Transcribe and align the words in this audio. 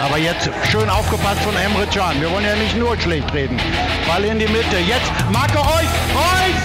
Aber 0.00 0.16
jetzt 0.16 0.48
schön 0.70 0.88
aufgepasst 0.88 1.42
von 1.42 1.54
Emre 1.54 1.86
Can. 1.86 2.18
Wir 2.20 2.30
wollen 2.30 2.44
ja 2.44 2.56
nicht 2.56 2.74
nur 2.74 2.98
schlecht 2.98 3.32
reden. 3.34 3.58
Ball 4.06 4.24
in 4.24 4.38
die 4.38 4.46
Mitte. 4.46 4.78
Jetzt 4.78 5.12
Marco 5.30 5.60
Reus. 5.60 5.90
Reus! 6.14 6.56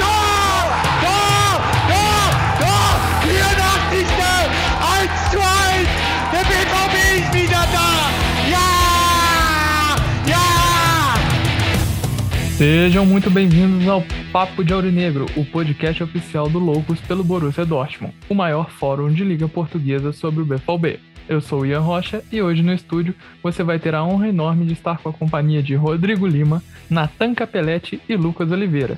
Tor! 0.00 0.64
Tor! 1.02 1.60
Tor! 1.90 2.24
Tor! 2.58 2.90
84. 3.28 4.06
1 5.02 5.30
zu 5.30 5.38
1. 5.38 5.88
Der 6.32 6.44
BVB 6.50 6.94
ist 7.20 7.34
wieder 7.34 7.66
da. 7.74 7.90
Ja! 8.50 9.96
Ja! 10.26 11.14
Sejam 12.56 13.04
muito 13.04 13.30
bem-vindos 13.30 13.86
ao 13.86 14.02
Papo 14.32 14.64
de 14.64 14.72
Aurinegro, 14.72 15.26
o 15.36 15.44
podcast 15.44 16.02
oficial 16.02 16.48
do 16.48 16.58
Loucos 16.58 17.00
pelo 17.00 17.22
Borussia 17.22 17.66
Dortmund, 17.66 18.14
o 18.30 18.34
maior 18.34 18.70
fórum 18.70 19.12
de 19.12 19.22
liga 19.24 19.46
portuguesa 19.46 20.10
sobre 20.12 20.40
o 20.40 20.46
BVB. 20.46 21.15
Eu 21.28 21.40
sou 21.40 21.62
o 21.62 21.66
Ian 21.66 21.80
Rocha 21.80 22.22
e 22.30 22.40
hoje 22.40 22.62
no 22.62 22.72
estúdio 22.72 23.14
você 23.42 23.64
vai 23.64 23.80
ter 23.80 23.94
a 23.94 24.04
honra 24.04 24.28
enorme 24.28 24.64
de 24.64 24.74
estar 24.74 24.98
com 24.98 25.08
a 25.08 25.12
companhia 25.12 25.60
de 25.60 25.74
Rodrigo 25.74 26.26
Lima, 26.26 26.62
Natan 26.88 27.34
Capelletti 27.34 28.00
e 28.08 28.14
Lucas 28.14 28.52
Oliveira. 28.52 28.96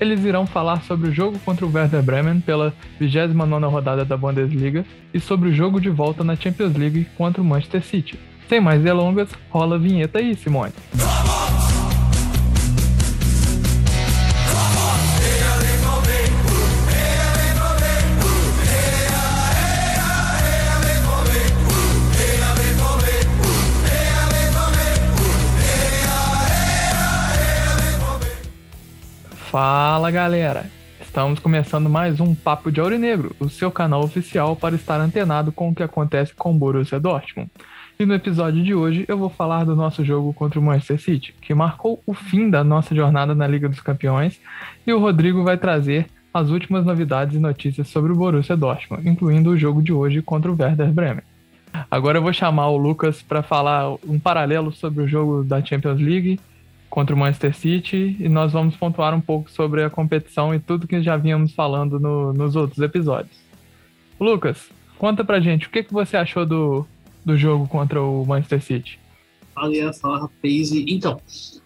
Eles 0.00 0.24
irão 0.24 0.46
falar 0.46 0.82
sobre 0.82 1.08
o 1.08 1.12
jogo 1.12 1.38
contra 1.40 1.66
o 1.66 1.72
Werder 1.72 2.02
Bremen 2.02 2.40
pela 2.40 2.72
29ª 3.00 3.68
rodada 3.68 4.04
da 4.04 4.16
Bundesliga 4.16 4.84
e 5.12 5.18
sobre 5.18 5.48
o 5.48 5.52
jogo 5.52 5.80
de 5.80 5.90
volta 5.90 6.22
na 6.22 6.36
Champions 6.36 6.74
League 6.76 7.06
contra 7.16 7.42
o 7.42 7.44
Manchester 7.44 7.82
City. 7.82 8.18
Sem 8.48 8.60
mais 8.60 8.82
delongas, 8.82 9.30
rola 9.50 9.76
a 9.76 9.78
vinheta 9.78 10.18
aí, 10.18 10.34
Simone. 10.36 10.72
Fala 29.54 30.10
galera! 30.10 30.66
Estamos 31.00 31.38
começando 31.38 31.88
mais 31.88 32.18
um 32.18 32.34
Papo 32.34 32.72
de 32.72 32.80
Ouro 32.80 32.98
Negro, 32.98 33.36
o 33.38 33.48
seu 33.48 33.70
canal 33.70 34.02
oficial 34.02 34.56
para 34.56 34.74
estar 34.74 35.00
antenado 35.00 35.52
com 35.52 35.68
o 35.68 35.74
que 35.76 35.84
acontece 35.84 36.34
com 36.34 36.50
o 36.50 36.58
Borussia 36.58 36.98
Dortmund. 36.98 37.48
E 37.96 38.04
no 38.04 38.14
episódio 38.14 38.64
de 38.64 38.74
hoje 38.74 39.04
eu 39.06 39.16
vou 39.16 39.30
falar 39.30 39.62
do 39.62 39.76
nosso 39.76 40.04
jogo 40.04 40.34
contra 40.34 40.58
o 40.58 40.62
Manchester 40.62 41.00
City, 41.00 41.36
que 41.40 41.54
marcou 41.54 42.02
o 42.04 42.12
fim 42.12 42.50
da 42.50 42.64
nossa 42.64 42.96
jornada 42.96 43.32
na 43.32 43.46
Liga 43.46 43.68
dos 43.68 43.78
Campeões, 43.78 44.40
e 44.84 44.92
o 44.92 44.98
Rodrigo 44.98 45.44
vai 45.44 45.56
trazer 45.56 46.08
as 46.34 46.50
últimas 46.50 46.84
novidades 46.84 47.36
e 47.36 47.38
notícias 47.38 47.86
sobre 47.86 48.10
o 48.10 48.16
Borussia 48.16 48.56
Dortmund, 48.56 49.08
incluindo 49.08 49.50
o 49.50 49.56
jogo 49.56 49.80
de 49.80 49.92
hoje 49.92 50.20
contra 50.20 50.50
o 50.50 50.56
Werder 50.60 50.90
Bremen. 50.90 51.22
Agora 51.88 52.18
eu 52.18 52.22
vou 52.22 52.32
chamar 52.32 52.70
o 52.70 52.76
Lucas 52.76 53.22
para 53.22 53.40
falar 53.40 53.94
um 54.04 54.18
paralelo 54.18 54.72
sobre 54.72 55.04
o 55.04 55.06
jogo 55.06 55.44
da 55.44 55.64
Champions 55.64 56.00
League 56.00 56.40
contra 56.94 57.12
o 57.12 57.18
Manchester 57.18 57.56
City 57.56 58.16
e 58.20 58.28
nós 58.28 58.52
vamos 58.52 58.76
pontuar 58.76 59.12
um 59.12 59.20
pouco 59.20 59.50
sobre 59.50 59.82
a 59.82 59.90
competição 59.90 60.54
e 60.54 60.60
tudo 60.60 60.86
que 60.86 61.02
já 61.02 61.16
vínhamos 61.16 61.50
falando 61.50 61.98
no, 61.98 62.32
nos 62.32 62.54
outros 62.54 62.78
episódios. 62.78 63.36
Lucas, 64.20 64.68
conta 64.96 65.24
pra 65.24 65.40
gente 65.40 65.66
o 65.66 65.70
que, 65.70 65.82
que 65.82 65.92
você 65.92 66.16
achou 66.16 66.46
do, 66.46 66.86
do 67.24 67.36
jogo 67.36 67.66
contra 67.66 68.00
o 68.00 68.24
Manchester 68.24 68.62
City. 68.62 69.00
Fala, 69.52 69.92
fala, 69.92 70.20
rapaz. 70.20 70.70
Então, 70.70 71.20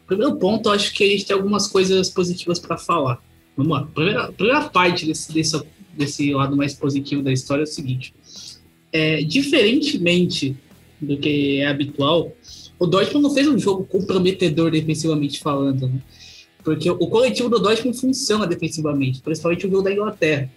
primeiro 0.07 0.35
ponto, 0.37 0.71
acho 0.71 0.95
que 0.95 1.05
a 1.05 1.11
gente 1.11 1.27
tem 1.27 1.37
algumas 1.37 1.67
coisas 1.67 2.09
positivas 2.09 2.59
para 2.59 2.79
falar. 2.79 3.23
Vamos 3.55 3.71
lá. 3.71 3.85
Primeira, 3.85 4.33
primeira 4.33 4.63
parte 4.71 5.05
desse, 5.05 5.31
desse, 5.31 5.63
desse 5.93 6.33
lado 6.33 6.57
mais 6.57 6.73
positivo 6.73 7.23
da 7.23 7.31
história 7.31 7.65
é 7.65 7.65
o 7.65 7.67
seguinte: 7.67 8.15
é, 8.91 9.21
diferentemente 9.21 10.57
do 11.01 11.17
que 11.17 11.61
é 11.61 11.67
habitual, 11.67 12.33
o 12.79 12.87
Dortmund 12.87 13.23
não 13.23 13.35
fez 13.35 13.47
um 13.49 13.59
jogo 13.59 13.85
comprometedor 13.85 14.71
defensivamente 14.71 15.41
falando, 15.41 15.89
né? 15.89 16.01
Porque 16.65 16.91
o 16.91 17.07
coletivo 17.07 17.49
do 17.49 17.59
Dortmund 17.59 17.99
funciona 17.99 18.47
defensivamente, 18.47 19.21
principalmente 19.21 19.67
o 19.67 19.71
jogo 19.71 19.83
da 19.83 19.93
Inglaterra. 19.93 20.51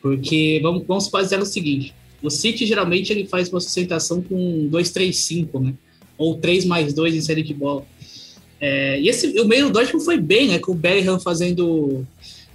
Porque 0.00 0.60
vamos, 0.62 0.84
vamos 0.86 1.08
fazer 1.08 1.40
o 1.40 1.46
seguinte: 1.46 1.94
o 2.22 2.30
City 2.30 2.66
geralmente 2.66 3.12
ele 3.12 3.26
faz 3.26 3.48
uma 3.48 3.60
sustentação 3.60 4.22
com 4.22 4.68
2-3-5, 4.70 5.60
né? 5.60 5.74
Ou 6.16 6.36
3 6.36 6.64
mais 6.66 6.92
2 6.92 7.14
em 7.14 7.20
série 7.20 7.42
de 7.42 7.54
bola. 7.54 7.84
É, 8.60 9.00
e 9.00 9.08
esse, 9.08 9.40
o 9.40 9.46
meio 9.46 9.66
do 9.66 9.72
Dortmund 9.72 10.04
foi 10.04 10.18
bem, 10.18 10.48
né? 10.48 10.58
Com 10.58 10.72
o 10.72 10.74
Bellingham 10.74 11.18
fazendo 11.18 12.06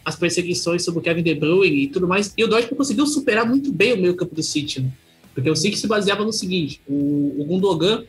as 0.04 0.16
perseguições 0.16 0.84
sobre 0.84 1.00
o 1.00 1.04
Kevin 1.04 1.24
De 1.24 1.34
Bruyne 1.34 1.84
e 1.84 1.88
tudo 1.88 2.08
mais. 2.08 2.32
E 2.38 2.44
o 2.44 2.48
Dortmund 2.48 2.76
conseguiu 2.76 3.08
superar 3.08 3.48
muito 3.48 3.72
bem 3.72 3.94
o 3.94 3.98
meio 3.98 4.16
campo 4.16 4.36
do 4.36 4.44
City, 4.44 4.82
né? 4.82 4.92
Porque 5.36 5.50
o 5.50 5.56
City 5.56 5.78
se 5.78 5.86
baseava 5.86 6.24
no 6.24 6.34
seguinte: 6.34 6.82
o, 6.88 7.36
o 7.38 7.46
Gundogan 7.46 8.04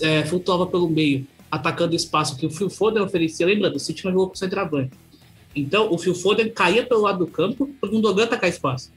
é, 0.00 0.24
flutuava 0.24 0.66
pelo 0.66 0.88
meio, 0.88 1.26
atacando 1.50 1.92
o 1.92 1.96
espaço 1.96 2.36
que 2.36 2.46
o 2.46 2.50
Phil 2.50 2.70
Foden 2.70 3.02
oferecia. 3.02 3.46
Lembrando, 3.46 3.76
o 3.76 3.78
City 3.78 4.04
não 4.04 4.12
jogou 4.12 4.28
com 4.30 4.34
centroavante. 4.34 4.90
Então, 5.54 5.92
o 5.92 5.98
Phil 5.98 6.14
Foden 6.14 6.48
caía 6.48 6.84
pelo 6.84 7.02
lado 7.02 7.18
do 7.18 7.26
campo 7.26 7.68
para 7.80 7.88
o 7.88 7.92
Gundogan 7.92 8.24
atacar 8.24 8.48
espaço. 8.48 8.90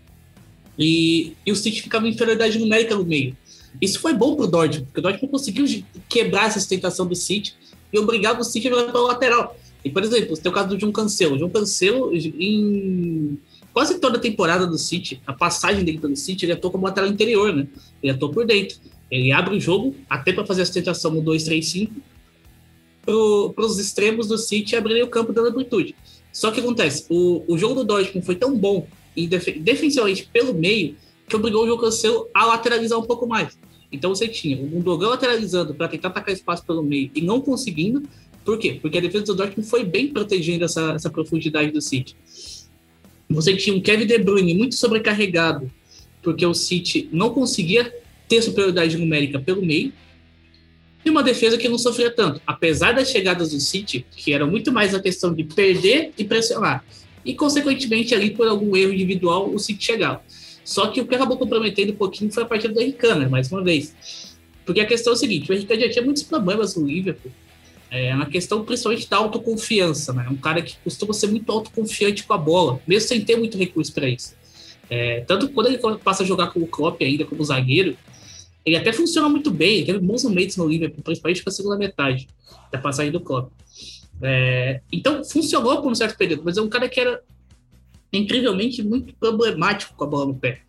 E, 0.79 1.33
e 1.45 1.51
o 1.51 1.55
City 1.55 1.81
ficava 1.81 2.07
em 2.07 2.11
inferioridade 2.11 2.57
numérica 2.57 2.95
no 2.95 3.03
meio. 3.03 3.35
Isso 3.81 3.99
foi 3.99 4.13
bom 4.13 4.35
para 4.35 4.45
o 4.45 4.47
Dortmund, 4.47 4.85
porque 4.85 4.99
o 4.99 5.03
Dortmund 5.03 5.31
conseguiu 5.31 5.83
quebrar 6.07 6.47
essa 6.47 6.59
sustentação 6.59 7.05
do 7.05 7.16
City 7.16 7.55
e 7.91 7.99
obrigava 7.99 8.39
o 8.39 8.43
City 8.43 8.67
a 8.67 8.72
jogar 8.72 8.91
pela 8.91 9.07
lateral. 9.07 9.57
E, 9.83 9.89
por 9.89 10.03
exemplo, 10.03 10.38
tem 10.38 10.51
o 10.51 10.55
caso 10.55 10.69
do 10.69 10.79
João 10.79 10.91
Cancelo. 10.91 11.35
O 11.35 11.39
João 11.39 11.51
Cancelo, 11.51 12.16
em 12.16 13.38
quase 13.73 14.00
toda 14.00 14.17
a 14.17 14.22
temporada 14.22 14.67
do 14.67 14.78
City, 14.78 15.22
a 15.25 15.34
passagem 15.34 15.84
dele 15.84 15.97
pelo 15.97 16.16
City, 16.16 16.45
ele 16.45 16.53
atuou 16.53 16.72
como 16.72 16.85
lateral 16.85 17.09
interior, 17.09 17.53
né? 17.53 17.67
Ele 18.01 18.13
atuou 18.13 18.31
por 18.31 18.45
dentro. 18.45 18.78
Ele 19.09 19.31
abre 19.31 19.56
o 19.56 19.59
jogo, 19.59 19.95
até 20.09 20.31
para 20.31 20.45
fazer 20.45 20.61
a 20.61 20.66
sustentação 20.66 21.11
no 21.11 21.22
2-3-5, 21.22 21.89
para 23.03 23.66
os 23.66 23.79
extremos 23.79 24.28
do 24.28 24.38
City 24.38 24.75
abrirem 24.75 25.03
o 25.03 25.07
campo 25.07 25.34
dando 25.34 25.50
amplitude. 25.50 25.95
Só 26.31 26.51
que 26.51 26.59
acontece, 26.59 27.06
o, 27.09 27.44
o 27.47 27.57
jogo 27.57 27.75
do 27.75 27.84
Dortmund 27.84 28.25
foi 28.25 28.35
tão 28.35 28.57
bom, 28.57 28.88
def 29.16 29.47
defensivamente 29.59 30.28
pelo 30.31 30.53
meio, 30.53 30.95
que 31.28 31.35
obrigou 31.35 31.63
o 31.63 31.67
jogo 31.67 31.81
Cancelo 31.81 32.28
a 32.34 32.45
lateralizar 32.45 32.97
um 32.97 33.03
pouco 33.03 33.28
mais. 33.28 33.57
Então 33.91 34.13
você 34.13 34.28
tinha 34.28 34.57
o 34.57 34.67
Gundogan 34.67 35.09
lateralizando 35.09 35.75
para 35.75 35.88
tentar 35.88 36.07
atacar 36.07 36.34
espaço 36.34 36.66
pelo 36.66 36.81
meio 36.81 37.11
e 37.13 37.22
não 37.22 37.40
conseguindo. 37.40 38.01
Por 38.44 38.57
quê? 38.57 38.79
Porque 38.81 38.97
a 38.97 39.01
defesa 39.01 39.25
do 39.25 39.35
Dortmund 39.35 39.69
foi 39.69 39.84
bem 39.84 40.07
protegendo 40.07 40.66
essa, 40.66 40.94
essa 40.94 41.09
profundidade 41.09 41.72
do 41.72 41.79
City. 41.79 42.16
Você 43.29 43.56
tinha 43.56 43.75
um 43.75 43.81
Kevin 43.81 44.06
De 44.06 44.17
Bruyne 44.17 44.53
muito 44.53 44.75
sobrecarregado, 44.75 45.72
porque 46.22 46.45
o 46.45 46.53
City 46.53 47.09
não 47.11 47.31
conseguia 47.31 47.94
ter 48.28 48.41
superioridade 48.41 48.97
numérica 48.97 49.39
pelo 49.39 49.66
meio, 49.66 49.91
e 51.06 51.09
uma 51.09 51.22
defesa 51.22 51.57
que 51.57 51.67
não 51.67 51.78
sofria 51.78 52.09
tanto, 52.09 52.41
apesar 52.47 52.94
das 52.94 53.09
chegadas 53.09 53.51
do 53.51 53.59
City, 53.59 54.06
que 54.16 54.31
era 54.31 54.45
muito 54.45 54.72
mais 54.72 54.95
a 54.95 55.01
questão 55.01 55.34
de 55.34 55.44
perder 55.44 56.13
e 56.17 56.23
pressionar. 56.23 56.84
E, 57.25 57.34
consequentemente, 57.34 58.16
ali 58.16 58.31
por 58.31 58.47
algum 58.47 58.75
erro 58.75 58.94
individual, 58.94 59.53
o 59.53 59.59
City 59.59 59.84
chegava. 59.84 60.22
Só 60.63 60.88
que 60.88 61.01
o 61.01 61.05
que 61.05 61.13
acabou 61.13 61.38
comprometendo 61.38 61.91
um 61.91 61.95
pouquinho 61.95 62.31
foi 62.31 62.44
a 62.44 62.45
partida 62.45 62.73
do 62.73 62.79
Henrique, 62.79 63.05
né, 63.16 63.28
mais 63.28 63.51
uma 63.51 63.61
vez. 63.61 63.94
Porque 64.66 64.79
a 64.79 64.85
questão 64.85 65.11
é 65.11 65.16
a 65.16 65.19
seguinte: 65.19 65.51
o 65.51 65.53
Henrique 65.53 65.78
já 65.78 65.90
tinha 65.90 66.05
muitos 66.05 66.23
problemas 66.23 66.75
no 66.75 66.88
Liverpool, 66.88 67.31
é, 67.93 68.15
na 68.15 68.25
questão 68.25 68.65
principalmente 68.65 69.07
da 69.07 69.17
autoconfiança. 69.17 70.11
Né? 70.11 70.27
Um 70.29 70.35
cara 70.35 70.63
que 70.63 70.75
costuma 70.83 71.13
ser 71.13 71.27
muito 71.27 71.49
autoconfiante 71.51 72.23
com 72.23 72.33
a 72.33 72.37
bola, 72.37 72.81
mesmo 72.87 73.07
sem 73.07 73.23
ter 73.23 73.37
muito 73.37 73.55
recurso 73.55 73.93
para 73.93 74.09
isso. 74.09 74.35
É, 74.89 75.21
tanto 75.21 75.47
quando 75.49 75.67
ele 75.67 75.77
passa 75.99 76.23
a 76.23 76.25
jogar 76.25 76.47
com 76.47 76.59
o 76.59 76.67
Klopp 76.67 76.99
ainda 77.03 77.23
como 77.23 77.43
zagueiro, 77.43 77.95
ele 78.65 78.75
até 78.75 78.91
funciona 78.91 79.29
muito 79.29 79.51
bem, 79.51 79.77
ele 79.77 79.85
teve 79.85 79.99
bons 79.99 80.23
momentos 80.23 80.57
no 80.57 80.67
Liverpool, 80.67 81.03
principalmente 81.03 81.43
com 81.43 81.49
a 81.49 81.53
segunda 81.53 81.77
metade 81.77 82.27
da 82.71 82.79
passagem 82.79 83.11
do 83.11 83.21
Klopp. 83.21 83.51
É, 84.21 84.81
então, 84.91 85.23
funcionou 85.23 85.79
por 85.79 85.91
um 85.91 85.95
certo 85.95 86.17
período, 86.17 86.41
mas 86.43 86.57
é 86.57 86.61
um 86.61 86.69
cara 86.69 86.89
que 86.89 86.99
era 86.99 87.21
incrivelmente 88.11 88.81
muito 88.81 89.13
problemático 89.15 89.93
com 89.95 90.03
a 90.03 90.07
bola 90.07 90.25
no 90.25 90.35
pé. 90.35 90.61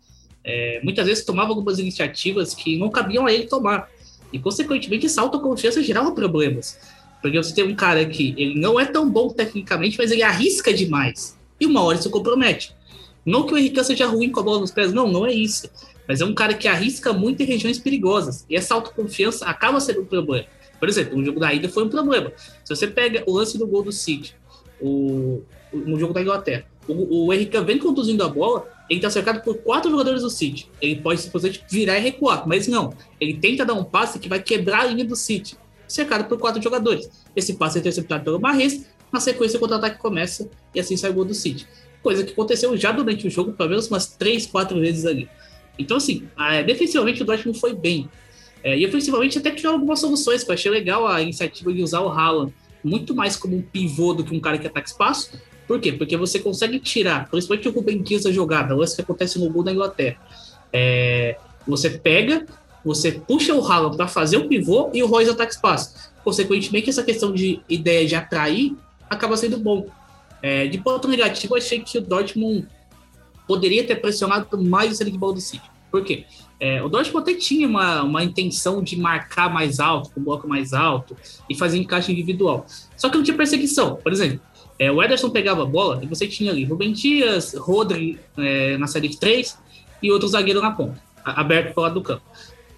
É, 0.43 0.79
muitas 0.83 1.07
vezes 1.07 1.25
tomava 1.25 1.49
algumas 1.49 1.79
iniciativas 1.79 2.53
que 2.53 2.77
não 2.77 2.89
cabiam 2.89 3.25
a 3.25 3.33
ele 3.33 3.47
tomar. 3.47 3.89
E, 4.31 4.37
consequentemente, 4.37 5.05
essa 5.05 5.21
autoconfiança 5.21 5.81
gerava 5.81 6.11
problemas. 6.11 6.77
Porque 7.25 7.41
você 7.41 7.55
tem 7.55 7.63
um 7.63 7.75
cara 7.75 8.05
que 8.05 8.35
ele 8.37 8.59
não 8.59 8.79
é 8.79 8.85
tão 8.85 9.09
bom 9.09 9.29
tecnicamente, 9.29 9.97
mas 9.97 10.11
ele 10.11 10.21
arrisca 10.21 10.71
demais. 10.71 11.35
E 11.59 11.65
uma 11.65 11.81
hora 11.81 11.97
isso 11.97 12.09
compromete. 12.11 12.75
Não 13.25 13.47
que 13.47 13.53
o 13.53 13.57
Henrique 13.57 13.83
seja 13.83 14.05
ruim 14.05 14.29
com 14.29 14.41
a 14.41 14.43
bola 14.43 14.59
nos 14.59 14.69
pés, 14.69 14.93
não, 14.93 15.07
não 15.11 15.25
é 15.25 15.33
isso 15.33 15.67
mas 16.07 16.21
é 16.21 16.25
um 16.25 16.33
cara 16.33 16.53
que 16.53 16.67
arrisca 16.67 17.11
muito 17.13 17.41
em 17.41 17.45
regiões 17.45 17.79
perigosas. 17.79 18.45
E 18.49 18.55
essa 18.55 18.73
autoconfiança 18.73 19.45
acaba 19.45 19.79
sendo 19.79 20.01
um 20.01 20.05
problema. 20.05 20.45
Por 20.79 20.89
exemplo, 20.89 21.17
o 21.17 21.23
jogo 21.23 21.39
da 21.39 21.53
ida 21.53 21.69
foi 21.69 21.83
um 21.83 21.89
problema. 21.89 22.31
Se 22.63 22.75
você 22.75 22.87
pega 22.87 23.23
o 23.25 23.33
lance 23.33 23.57
do 23.57 23.65
gol 23.65 23.83
do 23.83 23.91
City, 23.91 24.35
o, 24.79 25.41
no 25.73 25.99
jogo 25.99 26.13
da 26.13 26.21
Inglaterra, 26.21 26.65
o, 26.87 27.25
o 27.27 27.33
Henrique 27.33 27.59
vem 27.61 27.79
conduzindo 27.79 28.23
a 28.23 28.29
bola, 28.29 28.67
ele 28.89 28.99
está 28.99 29.09
cercado 29.09 29.41
por 29.41 29.57
quatro 29.57 29.89
jogadores 29.89 30.21
do 30.21 30.29
City. 30.29 30.69
Ele 30.81 30.97
pode 30.97 31.21
simplesmente 31.21 31.63
virar 31.69 31.97
e 31.97 32.01
recuar, 32.01 32.47
mas 32.47 32.67
não. 32.67 32.93
Ele 33.19 33.33
tenta 33.33 33.65
dar 33.65 33.73
um 33.73 33.83
passe 33.83 34.19
que 34.19 34.29
vai 34.29 34.41
quebrar 34.41 34.81
a 34.81 34.85
linha 34.85 35.05
do 35.05 35.15
City, 35.15 35.57
cercado 35.87 36.27
por 36.27 36.37
quatro 36.37 36.61
jogadores. 36.61 37.09
Esse 37.35 37.53
passe 37.53 37.77
é 37.77 37.81
interceptado 37.81 38.23
pelo 38.23 38.39
Marres, 38.39 38.85
na 39.11 39.19
sequência 39.19 39.57
o 39.57 39.59
contra-ataque 39.59 39.99
começa 39.99 40.49
e 40.73 40.79
assim 40.79 40.97
sai 40.97 41.11
o 41.11 41.13
gol 41.13 41.25
do 41.25 41.33
City. 41.33 41.67
Coisa 42.01 42.23
que 42.23 42.33
aconteceu 42.33 42.75
já 42.75 42.91
durante 42.91 43.27
o 43.27 43.29
jogo, 43.29 43.53
pelo 43.53 43.69
menos 43.69 43.87
umas 43.87 44.07
três, 44.07 44.45
quatro 44.45 44.79
vezes 44.79 45.05
ali. 45.05 45.29
Então, 45.77 45.97
assim, 45.97 46.27
defensivamente 46.65 47.21
o 47.21 47.25
Dortmund 47.25 47.59
foi 47.59 47.73
bem. 47.73 48.09
É, 48.63 48.77
e 48.77 48.85
ofensivamente 48.85 49.37
até 49.37 49.51
criou 49.51 49.73
algumas 49.73 49.99
soluções, 49.99 50.43
que 50.43 50.49
eu 50.49 50.53
achei 50.53 50.71
legal 50.71 51.07
a 51.07 51.21
iniciativa 51.21 51.71
de 51.71 51.83
usar 51.83 52.01
o 52.01 52.09
Haaland 52.09 52.53
muito 52.83 53.15
mais 53.15 53.35
como 53.35 53.55
um 53.57 53.61
pivô 53.61 54.13
do 54.13 54.23
que 54.23 54.35
um 54.35 54.39
cara 54.39 54.57
que 54.57 54.67
ataca 54.67 54.87
espaço. 54.87 55.39
Por 55.67 55.79
quê? 55.79 55.91
Porque 55.91 56.15
você 56.15 56.39
consegue 56.39 56.79
tirar, 56.79 57.29
principalmente 57.29 57.67
o 57.67 57.71
Ruben 57.71 58.01
Dias 58.01 58.23
da 58.23 58.31
jogada, 58.31 58.75
o 58.75 58.77
lance 58.77 58.95
que 58.95 59.01
acontece 59.01 59.39
no 59.39 59.49
gol 59.49 59.63
da 59.63 59.71
Inglaterra. 59.71 60.17
É, 60.71 61.37
você 61.67 61.89
pega, 61.89 62.45
você 62.85 63.11
puxa 63.13 63.53
o 63.53 63.65
Haaland 63.65 63.97
para 63.97 64.07
fazer 64.07 64.37
o 64.37 64.47
pivô 64.47 64.91
e 64.93 65.01
o 65.01 65.07
Royce 65.07 65.31
ataca 65.31 65.51
espaço. 65.51 66.11
Consequentemente, 66.23 66.89
essa 66.89 67.03
questão 67.03 67.33
de 67.33 67.59
ideia 67.67 68.07
de 68.07 68.15
atrair 68.15 68.75
acaba 69.09 69.35
sendo 69.35 69.57
bom. 69.57 69.87
É, 70.41 70.67
de 70.67 70.77
ponto 70.77 71.07
negativo, 71.07 71.55
achei 71.55 71.79
que 71.79 71.97
o 71.97 72.01
Dortmund 72.01 72.67
poderia 73.47 73.83
ter 73.83 73.95
pressionado 73.95 74.61
mais 74.63 74.91
o 74.91 74.95
Cedric 74.95 75.17
do 75.17 75.41
City. 75.41 75.63
Por 75.91 76.03
quê? 76.03 76.25
É, 76.59 76.81
o 76.83 76.89
Dortmund 76.89 77.29
até 77.29 77.39
tinha 77.39 77.67
uma, 77.67 78.03
uma 78.03 78.23
intenção 78.23 78.83
de 78.83 78.95
marcar 78.95 79.51
mais 79.51 79.79
alto, 79.79 80.11
com 80.11 80.21
bloco 80.21 80.47
mais 80.47 80.73
alto, 80.73 81.17
e 81.49 81.55
fazer 81.55 81.77
encaixe 81.77 82.11
individual. 82.11 82.65
Só 82.95 83.09
que 83.09 83.17
não 83.17 83.23
tinha 83.23 83.35
perseguição. 83.35 83.95
Por 83.95 84.11
exemplo, 84.11 84.39
é, 84.77 84.91
o 84.91 85.01
Ederson 85.01 85.29
pegava 85.29 85.63
a 85.63 85.65
bola 85.65 85.99
e 86.03 86.07
você 86.07 86.27
tinha 86.27 86.51
ali 86.51 86.63
Rubem 86.65 86.91
Dias, 86.91 87.53
Rodri 87.55 88.19
é, 88.37 88.77
na 88.77 88.87
série 88.87 89.07
de 89.07 89.17
três 89.17 89.57
e 90.01 90.11
outro 90.11 90.27
zagueiro 90.27 90.61
na 90.61 90.71
ponta, 90.71 91.01
aberto 91.23 91.73
para 91.73 91.83
lado 91.83 91.95
do 91.95 92.01
campo. 92.01 92.23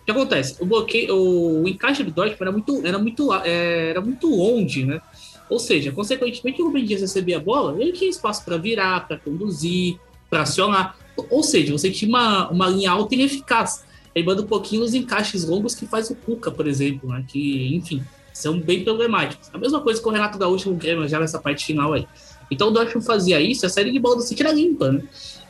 Que 0.07 0.11
acontece? 0.11 0.55
O 0.61 0.65
bloqueio, 0.65 1.13
o 1.13 1.67
encaixe 1.67 2.01
do 2.01 2.11
Dortmund 2.11 2.41
era 2.41 2.51
muito, 2.53 2.87
era 2.87 2.97
muito, 2.97 3.33
é, 3.33 3.89
era 3.89 3.99
muito 3.99 4.33
longe, 4.33 4.85
né? 4.85 5.01
Ou 5.49 5.59
seja, 5.59 5.91
consequentemente, 5.91 6.61
o 6.61 6.67
Rubem 6.67 6.85
Dias 6.85 7.01
recebia 7.01 7.35
a 7.35 7.41
bola, 7.41 7.75
ele 7.77 7.91
tinha 7.91 8.09
espaço 8.09 8.45
para 8.45 8.55
virar, 8.55 9.05
para 9.05 9.17
conduzir, 9.17 9.99
para 10.29 10.43
acionar. 10.43 10.97
Ou 11.29 11.43
seja, 11.43 11.73
você 11.73 11.91
tinha 11.91 12.07
uma, 12.07 12.49
uma 12.49 12.69
linha 12.69 12.91
alta 12.91 13.15
e 13.15 13.21
eficaz. 13.21 13.83
Lembrando 14.15 14.43
um 14.43 14.47
pouquinho 14.47 14.81
os 14.81 14.93
encaixes 14.93 15.43
longos 15.43 15.75
que 15.75 15.85
faz 15.85 16.09
o 16.09 16.15
Cuca, 16.15 16.51
por 16.51 16.67
exemplo, 16.67 17.09
né? 17.09 17.25
que, 17.27 17.75
enfim, 17.75 18.01
são 18.31 18.57
bem 18.57 18.85
problemáticos. 18.85 19.49
A 19.53 19.57
mesma 19.57 19.81
coisa 19.81 20.01
com 20.01 20.09
o 20.09 20.13
Renato 20.13 20.37
Gaúcho 20.37 20.69
no 20.69 20.77
Grêmio, 20.77 21.05
já 21.09 21.19
nessa 21.19 21.37
parte 21.37 21.65
final 21.65 21.91
aí. 21.91 22.07
Então 22.49 22.69
o 22.69 22.71
Dortmund 22.71 23.05
fazia 23.05 23.41
isso, 23.41 23.65
a 23.65 23.69
saída 23.69 23.91
de 23.91 23.99
bola 23.99 24.15
do 24.15 24.21
City 24.21 24.41
era 24.41 24.53
limpa, 24.53 24.89
né? 24.89 25.03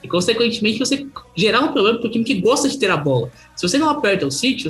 E, 0.04 0.08
consequentemente, 0.08 0.80
você 0.80 1.08
gerar 1.36 1.62
um 1.62 1.72
problema 1.74 2.00
para 2.00 2.08
o 2.08 2.12
time 2.12 2.24
que 2.24 2.36
gosta 2.36 2.70
de 2.70 2.78
ter 2.78 2.90
a 2.90 2.98
bola. 2.98 3.32
Se 3.56 3.68
você 3.68 3.78
não 3.78 3.90
aperta 3.90 4.26
o 4.28 4.32
City, 4.32 4.68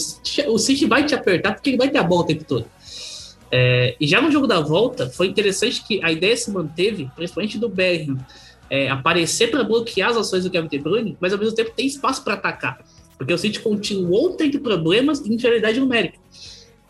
o 0.47 0.57
City 0.57 0.85
vai 0.85 1.05
te 1.05 1.13
apertar 1.13 1.53
porque 1.53 1.69
ele 1.69 1.77
vai 1.77 1.89
ter 1.89 1.97
a 1.97 2.03
bola 2.03 2.21
o 2.21 2.25
tempo 2.25 2.43
todo. 2.43 2.65
É, 3.51 3.95
e 3.99 4.07
já 4.07 4.21
no 4.21 4.31
jogo 4.31 4.47
da 4.47 4.59
volta, 4.59 5.09
foi 5.09 5.27
interessante 5.27 5.83
que 5.85 6.03
a 6.03 6.11
ideia 6.11 6.35
se 6.35 6.51
manteve, 6.51 7.09
principalmente 7.15 7.57
do 7.57 7.69
Bergman, 7.69 8.17
é, 8.69 8.89
aparecer 8.89 9.49
para 9.49 9.63
bloquear 9.63 10.09
as 10.09 10.17
ações 10.17 10.43
do 10.43 10.49
Kevin 10.49 10.67
De 10.67 10.79
Bruyne, 10.79 11.17
mas 11.19 11.31
ao 11.31 11.39
mesmo 11.39 11.55
tempo 11.55 11.71
tem 11.75 11.85
espaço 11.85 12.23
para 12.23 12.33
atacar. 12.33 12.79
Porque 13.17 13.33
o 13.33 13.37
City 13.37 13.59
continuou 13.59 14.31
tendo 14.31 14.59
problemas 14.59 15.21
de 15.21 15.33
inferioridade 15.33 15.79
numérica. 15.79 16.19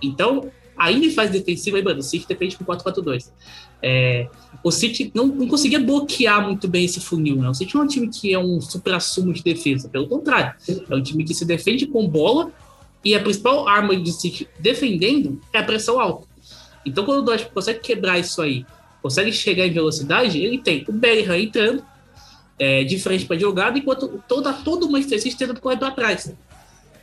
Então, 0.02 0.52
ainda 0.78 1.06
em 1.06 1.12
fase 1.12 1.32
defensiva, 1.32 1.78
lembrando, 1.78 2.00
o 2.00 2.04
City 2.04 2.26
depende 2.28 2.58
com 2.58 2.66
4-4-2. 2.66 3.32
É, 3.82 4.28
o 4.64 4.72
City 4.72 5.12
não, 5.14 5.28
não, 5.28 5.48
conseguia 5.48 5.80
bloquear 5.80 6.46
muito 6.46 6.68
bem 6.68 6.86
esse 6.86 7.00
funil. 7.00 7.38
Né? 7.38 7.50
O 7.50 7.54
City 7.54 7.76
não 7.76 7.82
é 7.82 7.86
um 7.86 7.88
time 7.88 8.08
que 8.10 8.34
é 8.34 8.40
um 8.40 8.60
supra-sumo 8.62 9.34
de 9.34 9.44
defesa, 9.44 9.90
pelo 9.90 10.08
contrário. 10.08 10.54
É 10.90 10.96
um 10.96 11.02
time 11.02 11.24
que 11.24 11.34
se 11.34 11.46
defende 11.46 11.86
com 11.86 12.08
bola 12.08 12.52
e 13.04 13.16
a 13.16 13.22
principal 13.22 13.68
arma 13.68 13.96
do 13.96 14.12
City 14.12 14.48
defendendo 14.60 15.40
é 15.54 15.60
a 15.60 15.64
pressão 15.64 16.00
alta. 16.00 16.28
Então, 16.86 17.06
quando 17.06 17.20
o 17.20 17.22
Dortmund 17.22 17.54
consegue 17.54 17.80
quebrar 17.80 18.18
isso 18.18 18.42
aí, 18.42 18.66
consegue 19.02 19.32
chegar 19.32 19.66
em 19.66 19.72
velocidade, 19.72 20.42
ele 20.42 20.58
tem 20.58 20.86
o 20.88 20.92
Bellingham 20.92 21.38
entrando 21.38 21.84
é, 22.58 22.84
de 22.84 22.98
frente 23.00 23.26
para 23.26 23.36
a 23.36 23.40
jogada, 23.40 23.78
enquanto 23.78 24.24
toda, 24.28 24.52
todo 24.54 24.88
o 24.88 24.92
Manchester 24.92 25.22
City 25.22 25.38
tenta 25.38 25.60
correr 25.60 25.78
para 25.78 25.92
trás. 25.92 26.34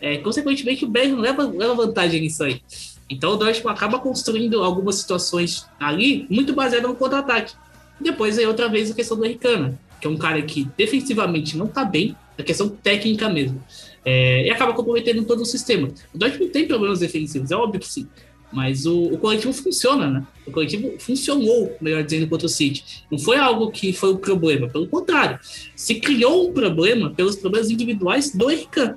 É, 0.00 0.18
consequentemente, 0.18 0.84
o 0.84 0.88
Bellingham 0.88 1.20
leva, 1.20 1.46
leva 1.46 1.74
vantagem 1.74 2.20
nisso 2.20 2.42
aí. 2.42 2.60
Então, 3.08 3.32
o 3.32 3.36
Dortmund 3.36 3.76
acaba 3.76 3.98
construindo 3.98 4.62
algumas 4.62 4.96
situações 4.96 5.66
ali 5.78 6.26
muito 6.30 6.54
baseado 6.54 6.88
no 6.88 6.94
contra-ataque. 6.94 7.54
Depois, 8.00 8.38
aí, 8.38 8.46
outra 8.46 8.68
vez, 8.68 8.90
a 8.90 8.94
questão 8.94 9.16
do 9.16 9.24
Ricana, 9.24 9.78
que 10.00 10.06
é 10.06 10.10
um 10.10 10.16
cara 10.16 10.40
que 10.42 10.68
defensivamente 10.76 11.56
não 11.56 11.66
está 11.66 11.84
bem, 11.84 12.16
é 12.36 12.42
questão 12.42 12.68
técnica 12.68 13.28
mesmo. 13.28 13.62
É, 14.04 14.46
e 14.46 14.50
acaba 14.50 14.72
comprometendo 14.72 15.24
todo 15.24 15.42
o 15.42 15.46
sistema. 15.46 15.88
O 16.12 16.18
Dortmund 16.18 16.50
tem 16.50 16.66
problemas 16.66 17.00
defensivos, 17.00 17.50
é 17.50 17.56
óbvio 17.56 17.80
que 17.80 17.86
sim. 17.86 18.08
Mas 18.52 18.86
o, 18.86 19.06
o, 19.06 19.18
coletivo 19.18 19.52
funciona, 19.52 20.08
né? 20.08 20.26
O 20.46 20.52
coletivo 20.52 20.94
funcionou, 20.98 21.76
melhor 21.80 22.04
dizendo, 22.04 22.28
contra 22.28 22.46
o 22.46 22.48
City. 22.48 23.04
Não 23.10 23.18
foi 23.18 23.36
algo 23.36 23.70
que 23.70 23.92
foi 23.92 24.10
o 24.10 24.18
problema, 24.18 24.68
pelo 24.68 24.86
contrário. 24.86 25.40
Se 25.74 25.96
criou 25.96 26.48
um 26.48 26.52
problema 26.52 27.10
pelos 27.10 27.34
problemas 27.34 27.68
individuais 27.68 28.32
do 28.32 28.48
Erican, 28.48 28.96